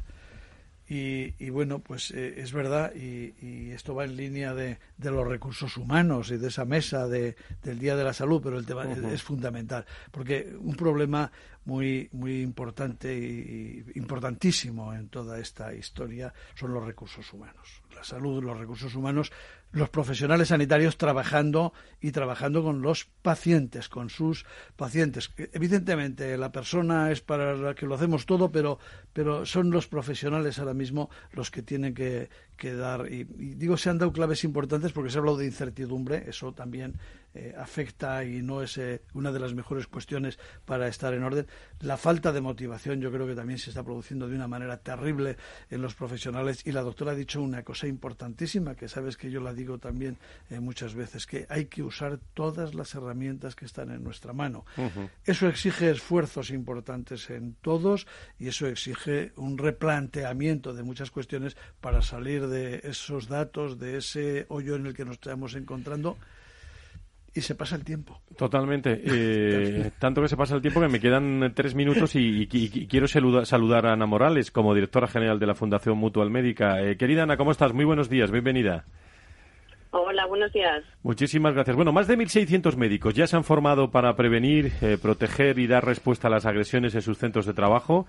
y, 0.89 1.49
bueno, 1.51 1.79
pues 1.79 2.11
eh, 2.11 2.35
es 2.37 2.53
verdad, 2.53 2.95
y, 2.95 3.71
esto 3.71 3.95
va 3.95 4.05
en 4.05 4.17
línea 4.17 4.55
de, 4.55 4.79
los 4.99 5.27
recursos 5.27 5.77
humanos 5.77 6.31
y 6.31 6.37
de 6.37 6.49
esa 6.49 6.65
mesa 6.65 7.09
de, 7.09 7.37
del 7.63 7.79
Día 7.79 7.97
de 7.97 8.05
la 8.05 8.13
Salud, 8.13 8.41
pero 8.43 8.59
el 8.59 8.67
tema 8.67 8.85
es, 9.13 9.23
fundamental, 9.23 9.87
porque 10.11 10.55
un 10.59 10.75
problema 10.75 11.31
muy, 11.65 12.09
muy 12.13 12.43
importante 12.43 13.15
y 13.15 13.85
importantísimo 13.95 14.93
en 14.93 15.09
toda 15.09 15.39
esta 15.39 15.73
historia 15.73 16.33
son 16.55 16.75
los 16.75 16.85
recursos 16.85 17.33
humanos. 17.33 17.83
La 17.95 18.05
salud, 18.05 18.43
los 18.43 18.59
recursos 18.59 18.95
humanos 18.95 19.33
los 19.73 19.89
profesionales 19.89 20.49
sanitarios 20.49 20.99
trabajando 20.99 21.73
y 22.01 22.13
trabajando 22.13 22.63
con 22.63 22.83
los 22.83 23.07
pacientes, 23.23 23.89
con 23.89 24.11
sus 24.11 24.45
pacientes. 24.77 25.33
Evidentemente, 25.53 26.37
la 26.37 26.53
persona 26.53 27.11
es 27.11 27.21
para 27.21 27.57
la 27.57 27.75
que 27.75 27.87
lo 27.87 27.95
hacemos 27.95 28.27
todo, 28.27 28.53
pero, 28.53 28.79
pero 29.13 29.47
son 29.47 29.71
los 29.71 29.89
profesionales 29.89 30.59
ahora 30.59 30.75
mismo 30.75 31.11
los 31.33 31.51
que 31.51 31.63
tienen 31.63 31.95
que, 31.95 32.29
que 32.63 32.77
dar. 32.77 33.13
Y, 33.13 33.25
digo, 33.25 33.77
se 33.77 33.91
han 33.91 33.99
dado 33.99 34.13
claves 34.13 34.45
importantes 34.45 34.93
porque 34.93 35.11
se 35.11 35.19
ha 35.19 35.21
hablado 35.21 35.39
de 35.39 35.47
incertidumbre, 35.47 36.27
eso 36.29 36.53
también 36.53 36.95
eh, 37.35 37.53
afecta 37.59 38.25
y 38.25 38.41
no 38.41 38.63
es 38.63 38.79
eh, 38.79 39.03
una 39.15 39.33
de 39.33 39.41
las 39.41 39.53
mejores 39.53 39.89
cuestiones 39.89 40.39
para 40.65 40.87
estar 40.87 41.13
en 41.13 41.25
orden. 41.25 41.49
La 41.81 41.97
falta 41.97 42.31
de 42.31 42.41
motivación 42.41 43.01
yo 43.01 43.11
creo 43.11 43.27
que 43.27 43.35
también 43.35 43.59
se 43.59 43.71
está 43.71 43.83
produciendo 43.83 44.29
de 44.29 44.37
una 44.37 44.47
manera 44.47 44.77
terrible 44.77 45.39
en 45.71 45.83
los 45.83 45.97
profesionales 45.97 46.65
y 46.65 46.71
la 46.71 46.83
doctora 46.83 47.13
ha 47.13 47.15
dicho 47.17 47.43
una 47.43 47.65
cosa 47.65 47.89
importantísima 47.89 48.77
que 48.77 48.87
sabes 48.87 49.17
que 49.17 49.29
yo 49.29 49.41
la 49.41 49.55
digo 49.55 49.79
también 49.79 50.19
eh, 50.49 50.61
muchas 50.61 50.95
veces, 50.95 51.27
que 51.27 51.47
hay 51.49 51.65
que 51.65 51.83
usar 51.83 52.21
todas 52.33 52.75
las 52.75 52.95
herramientas 52.95 53.57
que 53.57 53.65
están 53.65 53.91
en 53.91 54.05
nuestra 54.05 54.33
mano. 54.33 54.65
Eso 55.25 55.49
exige 55.49 55.91
esfuerzos 55.91 56.51
importantes 56.51 57.29
en 57.31 57.55
todos 57.55 58.07
y 58.39 58.47
eso 58.47 58.69
exige 58.69 59.33
un 59.35 59.59
replanteamiento 59.59 60.75
de 60.75 60.85
muchas 60.85 61.11
cuestiones 61.11 61.57
para 61.81 62.03
salir 62.03 62.47
de 62.47 62.52
esos 62.85 63.29
datos, 63.29 63.79
de 63.79 63.99
ese 63.99 64.47
hoyo 64.49 64.77
en 64.77 64.87
el 64.87 64.95
que 64.95 65.05
nos 65.05 65.15
estamos 65.15 65.55
encontrando 65.55 66.17
y 67.35 67.41
se 67.41 67.55
pasa 67.55 67.77
el 67.77 67.85
tiempo. 67.85 68.21
Totalmente. 68.37 69.03
Eh, 69.15 69.91
tanto 69.99 70.23
que 70.23 70.29
se 70.29 70.37
pasa 70.37 70.55
el 70.55 70.63
tiempo 70.63 70.81
que 70.81 70.89
me 70.89 71.01
quedan 71.01 71.53
tres 71.55 71.75
minutos 71.75 72.15
y, 72.15 72.47
quiero 72.47 73.07
saludar 73.07 73.87
a 73.87 73.93
Ana 73.93 74.07
Morales 74.07 74.51
como 74.51 74.75
directora 74.75 75.07
general 75.07 75.39
de 75.39 75.47
la 75.47 75.55
Fundación 75.55 75.99
Mutual 75.99 76.31
Médica. 76.31 76.81
Eh, 76.81 76.97
querida 76.97 77.25
Ana, 77.25 77.37
¿cómo 77.37 77.51
estás? 77.51 77.73
Muy 77.73 77.85
buenos 77.85 78.09
días, 78.09 78.31
bienvenida. 78.31 78.85
Hola, 79.91 80.27
buenos 80.27 80.53
días. 80.53 80.83
Muchísimas 81.03 81.55
gracias. 81.55 81.77
Bueno, 81.77 81.93
más 81.93 82.07
de 82.07 82.17
1.600 82.17 82.77
médicos 82.77 83.15
ya 83.15 83.27
se 83.27 83.37
han 83.37 83.45
formado 83.45 83.91
para 83.91 84.15
prevenir, 84.17 84.73
eh, 84.81 84.97
proteger 85.01 85.59
y 85.59 85.67
dar 85.67 85.85
respuesta 85.85 86.29
a 86.29 86.31
las 86.31 86.47
agresiones 86.47 86.95
en 86.95 87.03
sus 87.03 87.19
centros 87.19 87.45
de 87.47 87.53
trabajo. 87.53 88.07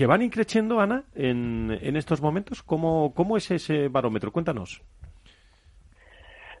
¿Que 0.00 0.06
van 0.06 0.22
increciendo, 0.22 0.80
Ana, 0.80 1.04
en, 1.14 1.78
en 1.82 1.94
estos 1.94 2.22
momentos? 2.22 2.62
¿Cómo, 2.62 3.12
¿Cómo 3.14 3.36
es 3.36 3.50
ese 3.50 3.88
barómetro? 3.88 4.32
Cuéntanos. 4.32 4.80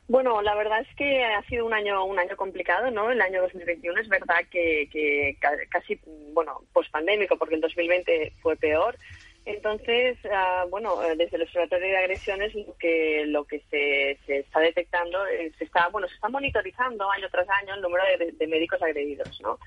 Bueno, 0.08 0.42
la 0.42 0.54
verdad 0.56 0.82
es 0.82 0.94
que 0.94 1.24
ha 1.24 1.42
sido 1.44 1.64
un 1.64 1.72
año 1.72 2.04
un 2.04 2.18
año 2.18 2.36
complicado, 2.36 2.90
¿no? 2.90 3.10
El 3.10 3.22
año 3.22 3.40
2021 3.40 3.98
es 3.98 4.10
verdad 4.10 4.40
que, 4.50 4.90
que 4.92 5.38
casi, 5.70 5.98
bueno, 6.34 6.64
pospandémico, 6.74 7.38
porque 7.38 7.54
el 7.54 7.62
2020 7.62 8.34
fue 8.42 8.56
peor. 8.56 8.98
Entonces, 9.46 10.18
ah, 10.30 10.66
bueno, 10.68 11.00
desde 11.16 11.36
el 11.36 11.44
Observatorio 11.44 11.88
de 11.88 11.96
Agresiones 11.96 12.54
lo 12.54 12.76
que 12.76 13.24
lo 13.24 13.44
que 13.46 13.60
se, 13.70 14.18
se 14.26 14.40
está 14.40 14.60
detectando, 14.60 15.26
eh, 15.28 15.50
se 15.56 15.64
está, 15.64 15.88
bueno, 15.88 16.08
se 16.08 16.14
está 16.14 16.28
monitorizando 16.28 17.10
año 17.10 17.26
tras 17.30 17.48
año 17.48 17.72
el 17.72 17.80
número 17.80 18.04
de, 18.18 18.32
de 18.32 18.46
médicos 18.46 18.82
agredidos, 18.82 19.40
¿no? 19.40 19.58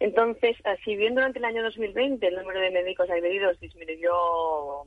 Entonces, 0.00 0.56
ah, 0.64 0.76
si 0.84 0.96
bien 0.96 1.14
durante 1.14 1.38
el 1.38 1.44
año 1.44 1.62
2020 1.62 2.26
el 2.26 2.36
número 2.36 2.60
de 2.60 2.70
médicos 2.70 3.10
agredidos 3.10 3.58
disminuyó, 3.60 4.84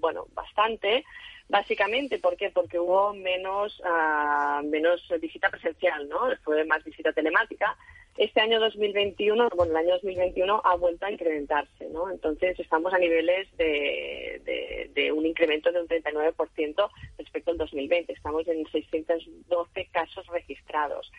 bueno, 0.00 0.26
bastante, 0.34 1.04
Básicamente, 1.50 2.20
¿por 2.20 2.36
qué? 2.36 2.50
Porque 2.50 2.78
hubo 2.78 3.12
menos, 3.12 3.80
uh, 3.80 4.64
menos 4.64 5.02
visita 5.20 5.50
presencial, 5.50 6.08
¿no? 6.08 6.20
Fue 6.44 6.64
más 6.64 6.84
visita 6.84 7.12
telemática. 7.12 7.76
Este 8.16 8.40
año 8.40 8.60
2021, 8.60 9.48
bueno, 9.56 9.72
el 9.72 9.76
año 9.76 9.94
2021 9.94 10.62
ha 10.64 10.76
vuelto 10.76 11.06
a 11.06 11.10
incrementarse, 11.10 11.88
¿no? 11.88 12.08
Entonces 12.08 12.58
estamos 12.60 12.94
a 12.94 12.98
niveles 12.98 13.48
de, 13.56 14.40
de, 14.44 14.90
de 14.94 15.10
un 15.10 15.26
incremento 15.26 15.72
de 15.72 15.80
un 15.80 15.88
39% 15.88 16.90
respecto 17.18 17.50
al 17.50 17.58
2020. 17.58 18.12
Estamos 18.12 18.46
en 18.46 18.64
612 18.70 19.88
casos 19.90 20.24
registrados 20.28 21.10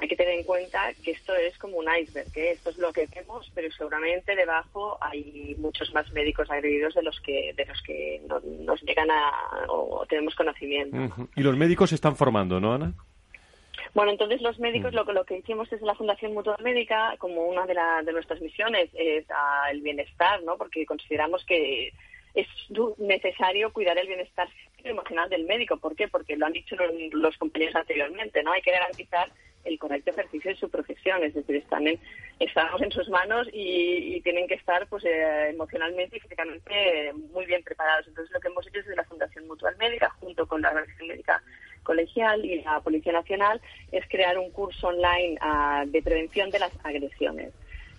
hay 0.00 0.08
que 0.08 0.16
tener 0.16 0.38
en 0.38 0.44
cuenta 0.44 0.92
que 1.04 1.10
esto 1.10 1.34
es 1.34 1.56
como 1.58 1.76
un 1.76 1.86
iceberg, 1.94 2.32
que 2.32 2.52
esto 2.52 2.70
es 2.70 2.78
lo 2.78 2.92
que 2.92 3.06
vemos, 3.14 3.50
pero 3.54 3.70
seguramente 3.70 4.34
debajo 4.34 4.96
hay 5.00 5.54
muchos 5.58 5.92
más 5.92 6.10
médicos 6.12 6.50
agredidos 6.50 6.94
de 6.94 7.02
los 7.02 7.20
que 7.20 7.52
de 7.54 7.66
los 7.66 7.82
que 7.82 8.22
nos 8.26 8.82
llegan 8.82 9.10
a 9.10 9.30
o 9.68 10.06
tenemos 10.08 10.34
conocimiento. 10.34 10.96
Y 11.36 11.42
los 11.42 11.56
médicos 11.56 11.90
se 11.90 11.96
están 11.96 12.16
formando, 12.16 12.58
¿no, 12.60 12.72
Ana? 12.72 12.94
Bueno, 13.92 14.12
entonces 14.12 14.40
los 14.40 14.58
médicos 14.58 14.94
lo, 14.94 15.04
lo 15.04 15.24
que 15.24 15.38
hicimos 15.38 15.68
desde 15.68 15.84
la 15.84 15.94
Fundación 15.94 16.32
Mutual 16.32 16.62
Médica, 16.62 17.16
como 17.18 17.44
una 17.46 17.66
de, 17.66 17.74
de 18.04 18.12
nuestras 18.12 18.40
misiones 18.40 18.88
es 18.94 19.26
el 19.70 19.80
bienestar, 19.82 20.42
¿no? 20.44 20.56
Porque 20.56 20.86
consideramos 20.86 21.44
que 21.44 21.92
es 22.34 22.46
necesario 22.98 23.72
cuidar 23.72 23.98
el 23.98 24.06
bienestar 24.06 24.48
emocional 24.84 25.28
del 25.28 25.44
médico. 25.44 25.76
¿Por 25.76 25.96
qué? 25.96 26.08
Porque 26.08 26.36
lo 26.36 26.46
han 26.46 26.52
dicho 26.52 26.76
los 27.12 27.36
compañeros 27.36 27.74
anteriormente, 27.74 28.42
¿no? 28.42 28.52
Hay 28.52 28.62
que 28.62 28.70
garantizar 28.70 29.28
el 29.64 29.78
correcto 29.78 30.10
ejercicio 30.10 30.50
de 30.50 30.56
su 30.56 30.70
profesión, 30.70 31.22
es 31.22 31.34
decir, 31.34 31.56
están 31.56 31.84
estamos 32.38 32.80
en 32.82 32.90
sus 32.90 33.08
manos 33.08 33.48
y, 33.52 34.20
tienen 34.22 34.46
que 34.46 34.54
estar 34.54 34.86
pues 34.88 35.04
eh, 35.04 35.48
emocionalmente 35.50 36.16
y 36.16 36.20
físicamente 36.20 37.12
muy 37.32 37.46
bien 37.46 37.62
preparados. 37.62 38.06
Entonces 38.06 38.32
lo 38.32 38.40
que 38.40 38.48
hemos 38.48 38.66
hecho 38.66 38.80
desde 38.80 38.96
la 38.96 39.04
Fundación 39.04 39.46
Mutual 39.46 39.76
Médica, 39.78 40.10
junto 40.20 40.46
con 40.46 40.60
la 40.60 40.68
Organización 40.68 41.08
Médica 41.08 41.42
Colegial 41.82 42.44
y 42.44 42.62
la 42.62 42.80
Policía 42.80 43.12
Nacional, 43.12 43.60
es 43.92 44.06
crear 44.08 44.38
un 44.38 44.50
curso 44.50 44.88
online 44.88 45.38
ah, 45.40 45.84
de 45.86 46.02
prevención 46.02 46.50
de 46.50 46.58
las 46.58 46.72
agresiones. 46.84 47.52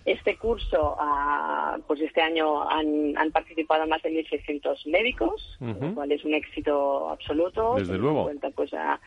Este 0.04 0.36
curso, 0.36 0.96
ah, 0.98 1.78
pues 1.86 2.00
este 2.00 2.20
año 2.20 2.68
han, 2.68 3.14
participado 3.32 3.86
más 3.86 4.02
de 4.02 4.10
1.600 4.10 4.86
médicos, 4.90 5.58
lo 5.60 5.94
cual 5.94 6.10
es 6.10 6.24
un 6.24 6.34
éxito 6.34 7.10
absoluto. 7.10 7.76
Desde 7.76 7.98
luego. 7.98 8.24
Cuenta, 8.24 8.50
pues, 8.50 8.74
a, 8.74 9.00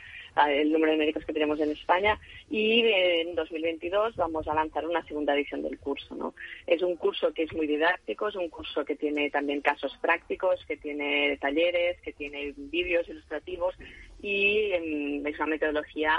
el 0.47 0.71
número 0.71 0.91
de 0.91 0.97
médicos 0.97 1.25
que 1.25 1.33
tenemos 1.33 1.59
en 1.59 1.71
España 1.71 2.19
y 2.49 2.81
en 2.81 3.35
2022 3.35 4.15
vamos 4.15 4.47
a 4.47 4.53
lanzar 4.53 4.85
una 4.85 5.03
segunda 5.05 5.33
edición 5.33 5.63
del 5.63 5.79
curso. 5.79 6.15
¿no? 6.15 6.33
Es 6.67 6.81
un 6.81 6.95
curso 6.95 7.33
que 7.33 7.43
es 7.43 7.53
muy 7.53 7.67
didáctico, 7.67 8.27
es 8.27 8.35
un 8.35 8.49
curso 8.49 8.83
que 8.83 8.95
tiene 8.95 9.29
también 9.29 9.61
casos 9.61 9.97
prácticos, 10.01 10.63
que 10.67 10.77
tiene 10.77 11.37
talleres, 11.37 11.99
que 12.01 12.13
tiene 12.13 12.53
vídeos 12.55 13.07
ilustrativos 13.07 13.75
y 14.21 14.71
em, 14.71 15.25
es 15.25 15.37
una 15.37 15.47
metodología 15.47 16.15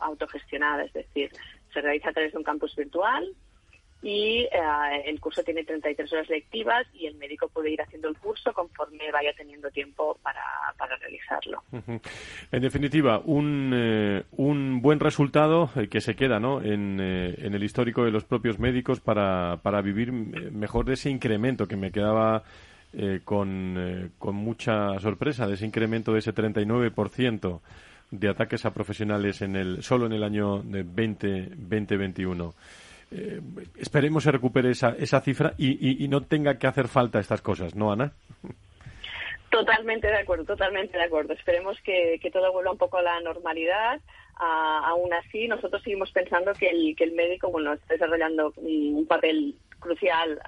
autogestionada, 0.00 0.84
es 0.84 0.92
decir, 0.92 1.30
se 1.72 1.80
realiza 1.80 2.10
a 2.10 2.12
través 2.12 2.32
de 2.32 2.38
un 2.38 2.44
campus 2.44 2.74
virtual 2.76 3.34
y 4.02 4.44
eh, 4.44 4.50
el 5.04 5.20
curso 5.20 5.42
tiene 5.42 5.64
33 5.64 6.12
horas 6.12 6.28
lectivas 6.30 6.86
y 6.94 7.06
el 7.06 7.16
médico 7.16 7.48
puede 7.48 7.70
ir 7.70 7.82
haciendo 7.82 8.08
el 8.08 8.16
curso 8.16 8.52
conforme 8.52 9.10
vaya 9.12 9.32
teniendo 9.36 9.70
tiempo 9.70 10.18
para, 10.22 10.42
para 10.78 10.96
realizarlo. 10.96 11.62
En 12.50 12.62
definitiva, 12.62 13.20
un, 13.24 13.72
eh, 13.74 14.22
un 14.32 14.80
buen 14.80 15.00
resultado 15.00 15.70
eh, 15.76 15.88
que 15.88 16.00
se 16.00 16.16
queda 16.16 16.40
¿no? 16.40 16.62
en, 16.62 16.98
en, 17.00 17.54
el 17.54 17.62
histórico 17.62 18.04
de 18.04 18.10
los 18.10 18.24
propios 18.24 18.58
médicos 18.58 19.00
para, 19.00 19.58
para 19.62 19.82
vivir 19.82 20.12
mejor 20.12 20.86
de 20.86 20.94
ese 20.94 21.10
incremento 21.10 21.68
que 21.68 21.76
me 21.76 21.92
quedaba 21.92 22.42
con, 23.24 24.12
con 24.18 24.34
mucha 24.34 24.98
sorpresa, 24.98 25.46
de 25.46 25.54
ese 25.54 25.64
incremento 25.64 26.12
de 26.12 26.18
ese 26.18 26.34
39% 26.34 27.60
de 28.10 28.28
ataques 28.28 28.64
a 28.66 28.74
profesionales 28.74 29.42
en 29.42 29.54
el, 29.54 29.82
solo 29.84 30.06
en 30.06 30.12
el 30.12 30.24
año 30.24 30.60
de 30.62 30.82
20, 30.82 31.50
2021 31.50 32.52
eh, 33.10 33.40
esperemos 33.76 34.22
se 34.22 34.32
recupere 34.32 34.70
esa, 34.70 34.90
esa 34.90 35.20
cifra 35.20 35.54
y, 35.58 36.06
no 36.08 36.22
tenga 36.22 36.58
que 36.58 36.66
hacer 36.66 36.88
falta 36.88 37.18
estas 37.18 37.42
cosas, 37.42 37.74
¿no, 37.74 37.92
Ana? 37.92 38.12
Totalmente 39.50 40.06
de 40.06 40.18
acuerdo, 40.18 40.44
totalmente 40.44 40.96
de 40.96 41.04
acuerdo. 41.04 41.32
Esperemos 41.32 41.76
que, 41.82 42.20
todo 42.32 42.52
vuelva 42.52 42.72
un 42.72 42.78
poco 42.78 42.98
a 42.98 43.02
la 43.02 43.20
normalidad. 43.20 44.00
aún 44.38 45.12
así, 45.12 45.48
nosotros 45.48 45.82
seguimos 45.82 46.12
pensando 46.12 46.52
que 46.52 46.68
el, 46.68 46.94
que 46.96 47.04
el 47.04 47.12
médico 47.12 47.50
bueno, 47.50 47.72
está 47.72 47.94
desarrollando 47.94 48.52
un 48.56 49.06
papel 49.08 49.56
crucial 49.80 50.38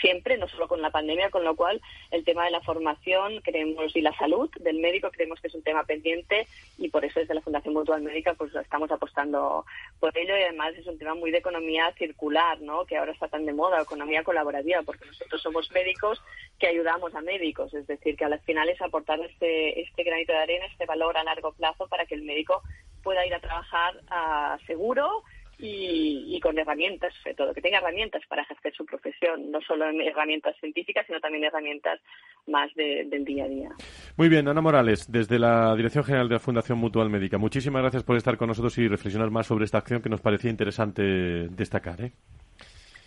siempre, 0.00 0.36
no 0.38 0.48
solo 0.48 0.68
con 0.68 0.82
la 0.82 0.90
pandemia, 0.90 1.30
con 1.30 1.44
lo 1.44 1.56
cual 1.56 1.80
el 2.10 2.24
tema 2.24 2.44
de 2.44 2.50
la 2.50 2.60
formación 2.60 3.40
creemos 3.42 3.94
y 3.94 4.00
la 4.00 4.16
salud 4.16 4.50
del 4.60 4.78
médico 4.78 5.10
creemos 5.10 5.40
que 5.40 5.48
es 5.48 5.54
un 5.54 5.62
tema 5.62 5.84
pendiente 5.84 6.46
y 6.78 6.88
por 6.88 7.04
eso 7.04 7.20
desde 7.20 7.34
la 7.34 7.40
Fundación 7.40 7.74
Mutual 7.74 8.02
Médica 8.02 8.34
pues 8.34 8.54
estamos 8.54 8.90
apostando 8.90 9.64
por 10.00 10.16
ello 10.16 10.36
y 10.36 10.42
además 10.42 10.74
es 10.76 10.86
un 10.86 10.98
tema 10.98 11.14
muy 11.14 11.30
de 11.30 11.38
economía 11.38 11.92
circular, 11.98 12.60
¿no? 12.60 12.84
que 12.84 12.96
ahora 12.96 13.12
está 13.12 13.28
tan 13.28 13.46
de 13.46 13.52
moda, 13.52 13.82
economía 13.82 14.24
colaborativa, 14.24 14.82
porque 14.82 15.06
nosotros 15.06 15.42
somos 15.42 15.70
médicos 15.72 16.20
que 16.58 16.68
ayudamos 16.68 17.14
a 17.14 17.20
médicos, 17.20 17.72
es 17.74 17.86
decir, 17.86 18.16
que 18.16 18.24
al 18.24 18.38
final 18.40 18.68
es 18.68 18.80
aportar 18.80 19.20
este, 19.20 19.80
este 19.80 20.02
granito 20.04 20.32
de 20.32 20.38
arena, 20.38 20.66
este 20.66 20.86
valor 20.86 21.16
a 21.16 21.24
largo 21.24 21.52
plazo 21.52 21.88
para 21.88 22.06
que 22.06 22.14
el 22.14 22.22
médico 22.22 22.62
pueda 23.02 23.26
ir 23.26 23.34
a 23.34 23.40
trabajar 23.40 24.00
a 24.08 24.58
seguro 24.66 25.24
y, 25.64 26.40
con 26.40 26.58
herramientas, 26.58 27.14
sobre 27.22 27.36
todo, 27.36 27.54
que 27.54 27.60
tenga 27.60 27.78
herramientas 27.78 28.22
para 28.28 28.42
ejercer 28.42 28.74
su 28.74 28.84
profesión, 28.84 29.50
no 29.52 29.60
solo 29.60 29.84
herramientas 29.86 30.56
científicas, 30.58 31.06
sino 31.06 31.20
también 31.20 31.44
herramientas 31.44 32.00
más 32.48 32.74
del 32.74 33.24
día 33.24 33.44
a 33.44 33.48
día. 33.48 33.68
Muy 34.16 34.28
bien, 34.28 34.48
Ana 34.48 34.60
Morales, 34.60 35.10
desde 35.10 35.38
la 35.38 35.74
Dirección 35.76 36.04
General 36.04 36.28
de 36.28 36.34
la 36.34 36.40
Fundación 36.40 36.78
Mutual 36.78 37.10
Médica, 37.10 37.38
muchísimas 37.38 37.82
gracias 37.82 38.02
por 38.02 38.16
estar 38.16 38.36
con 38.36 38.48
nosotros 38.48 38.76
y 38.78 38.88
reflexionar 38.88 39.30
más 39.30 39.46
sobre 39.46 39.64
esta 39.64 39.78
acción 39.78 40.02
que 40.02 40.08
nos 40.08 40.20
parecía 40.20 40.50
interesante 40.50 41.02
destacar. 41.02 42.00
¿eh? 42.00 42.12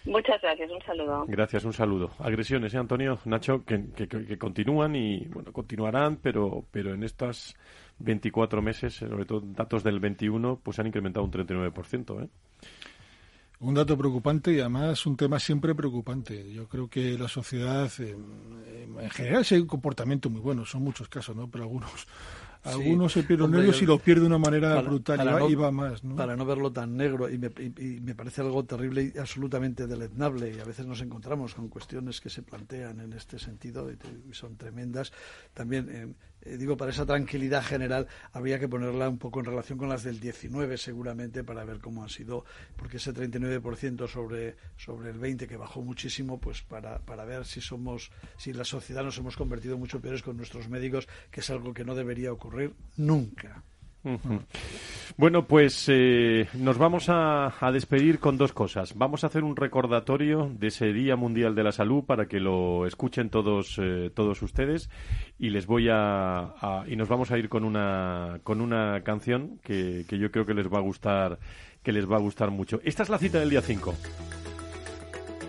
Muchas 0.05 0.39
gracias, 0.39 0.71
un 0.71 0.81
saludo. 0.83 1.25
Gracias, 1.27 1.65
un 1.65 1.73
saludo. 1.73 2.11
Agresiones, 2.19 2.73
¿eh, 2.73 2.77
Antonio? 2.77 3.19
Nacho, 3.25 3.65
que, 3.65 3.85
que, 3.95 4.37
continúan 4.37 4.95
y, 4.95 5.25
bueno, 5.25 5.51
continuarán, 5.51 6.17
pero, 6.21 6.63
pero 6.71 6.93
en 6.93 7.03
estas 7.03 7.55
24 7.99 8.61
meses, 8.61 8.93
sobre 8.93 9.25
todo 9.25 9.41
datos 9.43 9.83
del 9.83 9.99
21, 9.99 10.59
pues 10.63 10.77
han 10.79 10.87
incrementado 10.87 11.25
un 11.25 11.31
39%. 11.31 12.23
¿eh? 12.23 12.29
Un 13.59 13.73
dato 13.73 13.97
preocupante 13.97 14.53
y 14.53 14.59
además 14.59 15.05
un 15.05 15.15
tema 15.15 15.39
siempre 15.39 15.73
preocupante. 15.73 16.51
Yo 16.51 16.67
creo 16.67 16.87
que 16.87 17.17
la 17.17 17.27
sociedad, 17.27 17.89
en 17.99 19.09
general, 19.11 19.45
hay 19.49 19.59
un 19.59 19.67
comportamiento 19.67 20.29
muy 20.29 20.41
bueno, 20.41 20.65
son 20.65 20.83
muchos 20.83 21.07
casos, 21.07 21.35
¿no? 21.35 21.49
Pero 21.49 21.63
algunos 21.63 22.07
algunos 22.65 23.13
se 23.13 23.23
pierden 23.23 23.51
nervios 23.51 23.81
y 23.81 23.85
los 23.85 24.01
pierde 24.01 24.21
de 24.21 24.27
una 24.27 24.39
manera 24.39 24.81
brutal 24.81 25.19
y, 25.49 25.55
va, 25.55 25.71
más. 25.71 26.03
¿no? 26.03 26.15
Para 26.15 26.35
no 26.35 26.45
verlo 26.45 26.71
tan 26.71 26.97
negro, 26.97 27.29
y 27.29 27.37
me, 27.37 27.51
y 27.57 28.01
me, 28.01 28.15
parece 28.15 28.41
algo 28.41 28.65
terrible 28.65 29.11
y 29.13 29.17
absolutamente 29.19 29.85
deleznable, 29.85 30.51
y 30.51 30.59
a 30.59 30.63
veces 30.63 30.85
nos 30.85 31.01
encontramos 31.01 31.53
con 31.53 31.69
cuestiones 31.69 32.19
que 32.19 32.29
se 32.29 32.41
plantean 32.41 32.99
en 33.01 33.13
este 33.13 33.37
sentido 33.37 33.91
y, 33.91 34.33
son 34.33 34.57
tremendas. 34.57 35.13
También 35.53 35.89
eh, 35.89 36.13
eh, 36.45 36.57
digo, 36.57 36.77
para 36.77 36.91
esa 36.91 37.05
tranquilidad 37.05 37.63
general 37.63 38.07
habría 38.31 38.59
que 38.59 38.67
ponerla 38.67 39.09
un 39.09 39.17
poco 39.17 39.39
en 39.39 39.45
relación 39.45 39.77
con 39.77 39.89
las 39.89 40.03
del 40.03 40.19
19 40.19 40.77
seguramente 40.77 41.43
para 41.43 41.65
ver 41.65 41.79
cómo 41.79 42.03
han 42.03 42.09
sido, 42.09 42.45
porque 42.75 42.97
ese 42.97 43.13
39% 43.13 44.07
sobre, 44.07 44.55
sobre 44.77 45.09
el 45.09 45.19
20 45.19 45.47
que 45.47 45.57
bajó 45.57 45.81
muchísimo, 45.81 46.39
pues 46.39 46.61
para, 46.61 46.99
para 46.99 47.25
ver 47.25 47.45
si 47.45 47.61
somos, 47.61 48.11
si 48.37 48.53
la 48.53 48.63
sociedad 48.63 49.03
nos 49.03 49.17
hemos 49.17 49.35
convertido 49.35 49.77
mucho 49.77 49.99
peores 49.99 50.21
con 50.21 50.37
nuestros 50.37 50.69
médicos, 50.69 51.07
que 51.31 51.41
es 51.41 51.49
algo 51.49 51.73
que 51.73 51.83
no 51.83 51.95
debería 51.95 52.31
ocurrir 52.31 52.73
nunca. 52.95 53.63
Bueno, 55.17 55.47
pues 55.47 55.85
eh, 55.87 56.47
nos 56.55 56.77
vamos 56.77 57.05
a, 57.07 57.53
despedir 57.71 58.19
con 58.19 58.37
dos 58.37 58.51
cosas. 58.51 58.95
Vamos 58.95 59.23
a 59.23 59.27
hacer 59.27 59.45
un 59.45 59.55
recordatorio 59.55 60.51
de 60.53 60.67
ese 60.67 60.91
Día 60.91 61.15
Mundial 61.15 61.55
de 61.55 61.63
la 61.63 61.71
Salud 61.71 62.03
para 62.03 62.25
que 62.25 62.41
lo 62.41 62.85
escuchen 62.85 63.29
todos 63.29 63.79
eh, 63.81 64.11
todos 64.13 64.41
ustedes 64.41 64.89
y 65.39 65.51
les 65.51 65.67
voy 65.67 65.87
a, 65.89 66.83
y 66.87 66.97
nos 66.97 67.07
vamos 67.07 67.31
a 67.31 67.37
ir 67.37 67.47
con 67.47 67.63
una 67.63 68.39
con 68.43 68.59
una 68.59 69.03
canción 69.03 69.57
que, 69.63 70.05
que 70.07 70.17
yo 70.17 70.31
creo 70.31 70.45
que 70.45 70.53
les 70.53 70.67
va 70.67 70.79
a 70.79 70.81
gustar 70.81 71.39
que 71.81 71.93
les 71.93 72.11
va 72.11 72.17
a 72.17 72.19
gustar 72.19 72.51
mucho. 72.51 72.81
Esta 72.83 73.03
es 73.03 73.09
la 73.09 73.17
cita 73.17 73.39
del 73.39 73.49
día 73.49 73.61
5. 73.61 73.93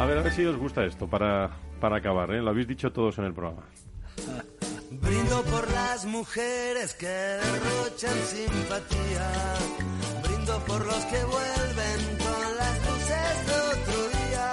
A 0.00 0.06
ver, 0.06 0.16
a 0.16 0.22
ver 0.22 0.32
si 0.32 0.46
os 0.46 0.56
gusta 0.56 0.82
esto 0.86 1.06
para, 1.06 1.50
para 1.78 1.96
acabar, 1.96 2.30
¿eh? 2.30 2.40
Lo 2.40 2.48
habéis 2.48 2.66
dicho 2.66 2.90
todos 2.90 3.18
en 3.18 3.26
el 3.26 3.34
programa. 3.34 3.66
Brindo 4.92 5.42
por 5.44 5.70
las 5.70 6.06
mujeres 6.06 6.94
que 6.94 7.06
derrochan 7.06 8.16
simpatía. 8.24 9.28
Brindo 10.22 10.58
por 10.60 10.86
los 10.86 11.04
que 11.04 11.22
vuelven 11.22 12.00
con 12.16 12.56
las 12.56 12.76
luces 12.88 13.46
de 13.46 13.56
otro 13.74 13.98
día. 14.16 14.52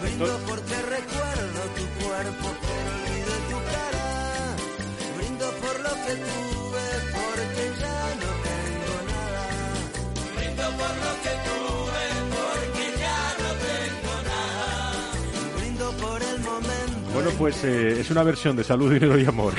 Brindo 0.00 0.38
porque 0.46 0.76
recuerdo 0.96 1.60
tu 1.78 1.84
cuerpo, 2.04 2.46
pero 2.62 2.90
olvido 3.02 3.34
tu 3.50 3.58
cara. 3.74 4.06
Brindo 5.16 5.46
por 5.60 5.80
lo 5.80 5.92
que 6.06 6.14
tuve, 6.22 6.51
pues 17.38 17.64
eh, 17.64 18.00
es 18.00 18.10
una 18.10 18.22
versión 18.22 18.56
de 18.56 18.64
Salud, 18.64 18.92
Dinero 18.92 19.18
y 19.18 19.24
Amor. 19.24 19.54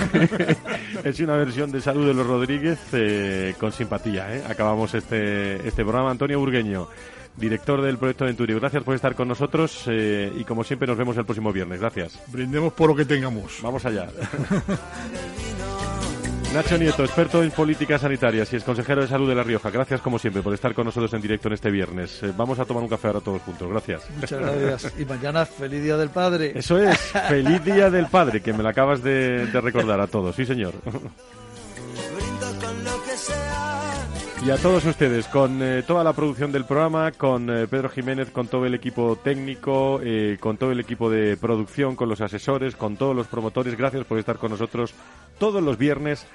es 1.04 1.20
una 1.20 1.36
versión 1.36 1.72
de 1.72 1.82
Salud 1.82 2.08
de 2.08 2.14
los 2.14 2.26
Rodríguez 2.26 2.80
eh, 2.94 3.56
con 3.60 3.72
simpatía. 3.72 4.36
¿eh? 4.36 4.44
Acabamos 4.48 4.94
este, 4.94 5.68
este 5.68 5.84
programa. 5.84 6.12
Antonio 6.12 6.40
Burgueño, 6.40 6.88
director 7.38 7.82
del 7.82 7.98
proyecto 7.98 8.26
Venturio. 8.26 8.60
Gracias 8.60 8.84
por 8.84 8.96
estar 8.96 9.16
con 9.16 9.28
nosotros 9.28 9.88
y 9.88 10.44
como 10.44 10.64
siempre 10.64 10.88
nos 10.88 10.98
vemos 10.98 11.18
el 11.18 11.26
próximo 11.26 11.52
viernes. 11.52 11.80
Gracias. 11.80 12.20
Brindemos 12.28 12.74
por 12.74 12.90
lo 12.90 12.96
que 12.96 13.06
tengamos. 13.06 13.60
Vamos 13.62 13.86
allá. 13.86 14.08
Nacho 16.54 16.78
Nieto, 16.78 17.04
experto 17.04 17.42
en 17.42 17.50
políticas 17.50 18.02
sanitarias 18.02 18.54
y 18.54 18.58
es 18.58 18.64
consejero 18.64 19.02
de 19.02 19.08
salud 19.08 19.28
de 19.28 19.34
La 19.34 19.42
Rioja. 19.42 19.72
Gracias, 19.72 20.02
como 20.02 20.20
siempre, 20.20 20.44
por 20.44 20.54
estar 20.54 20.74
con 20.76 20.86
nosotros 20.86 21.12
en 21.14 21.22
directo 21.22 21.48
en 21.48 21.56
este 21.56 21.72
viernes. 21.72 22.22
Eh, 22.22 22.32
vamos 22.38 22.60
a 22.60 22.66
tomar 22.66 22.84
un 22.84 22.90
café 22.90 23.08
ahora 23.08 23.22
todos 23.22 23.42
juntos. 23.42 23.68
Gracias. 23.70 24.04
Muchas 24.16 24.40
gracias. 24.40 24.94
Y 25.00 25.06
mañana, 25.06 25.46
feliz 25.46 25.82
Día 25.84 25.98
del 25.98 26.10
Padre. 26.10 26.52
Eso 26.56 26.78
es, 26.78 26.96
feliz 27.28 27.64
Día 27.66 27.90
del 27.90 28.06
Padre, 28.06 28.42
que 28.42 28.54
me 28.54 28.62
lo 28.62 28.70
acabas 28.70 29.02
de, 29.02 29.48
de 29.48 29.62
recordar 29.62 30.00
a 30.00 30.06
todos. 30.06 30.36
Sí, 30.36 30.46
señor. 30.46 30.74
Y 34.46 34.50
a 34.52 34.58
todos 34.58 34.84
ustedes, 34.86 35.26
con 35.30 35.62
eh, 35.64 35.84
toda 35.88 36.04
la 36.04 36.12
producción 36.12 36.52
del 36.52 36.66
programa, 36.66 37.14
con 37.14 37.50
eh, 37.50 37.66
Pedro 37.66 37.88
Jiménez, 37.88 38.30
con 38.30 38.50
todo 38.50 38.66
el 38.66 38.74
equipo 38.74 39.16
técnico, 39.16 40.02
eh, 40.04 40.36
con 40.38 40.58
todo 40.58 40.74
el 40.74 40.82
equipo 40.82 41.10
de 41.10 41.38
producción, 41.38 41.96
con 41.96 42.10
los 42.10 42.20
asesores, 42.20 42.76
con 42.76 42.98
todos 42.98 43.16
los 43.16 43.28
promotores, 43.28 43.78
gracias 43.78 44.04
por 44.04 44.20
estar 44.20 44.38
con 44.38 44.52
nosotros 44.52 44.94
todos 45.40 45.64
los 45.64 45.78
viernes 45.78 46.28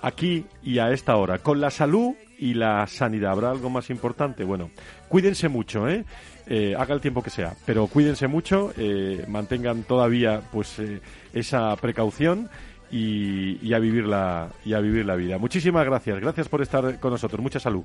aquí 0.00 0.46
y 0.62 0.78
a 0.78 0.92
esta 0.92 1.16
hora, 1.16 1.38
con 1.40 1.60
la 1.60 1.70
salud 1.70 2.14
y 2.38 2.54
la 2.54 2.86
sanidad. 2.86 3.32
¿Habrá 3.32 3.50
algo 3.50 3.68
más 3.68 3.90
importante? 3.90 4.44
Bueno, 4.44 4.70
cuídense 5.08 5.48
mucho, 5.48 5.88
¿eh? 5.88 6.04
haga 6.78 6.94
el 6.94 7.00
tiempo 7.00 7.20
que 7.20 7.30
sea, 7.30 7.56
pero 7.64 7.88
cuídense 7.88 8.28
mucho, 8.28 8.72
mantengan 9.26 9.82
todavía 9.82 10.40
pues 10.52 10.80
esa 11.32 11.74
precaución 11.74 12.48
y, 12.96 13.72
a 13.74 13.78
vivir 13.78 14.06
la, 14.06 14.48
y 14.64 14.74
a 14.74 14.80
vivir 14.80 15.04
la 15.04 15.14
vida. 15.14 15.38
Muchísimas 15.38 15.84
gracias, 15.84 16.20
gracias 16.20 16.48
por 16.48 16.62
estar 16.62 16.98
con 16.98 17.10
nosotros. 17.10 17.40
Mucha 17.40 17.60
salud. 17.60 17.84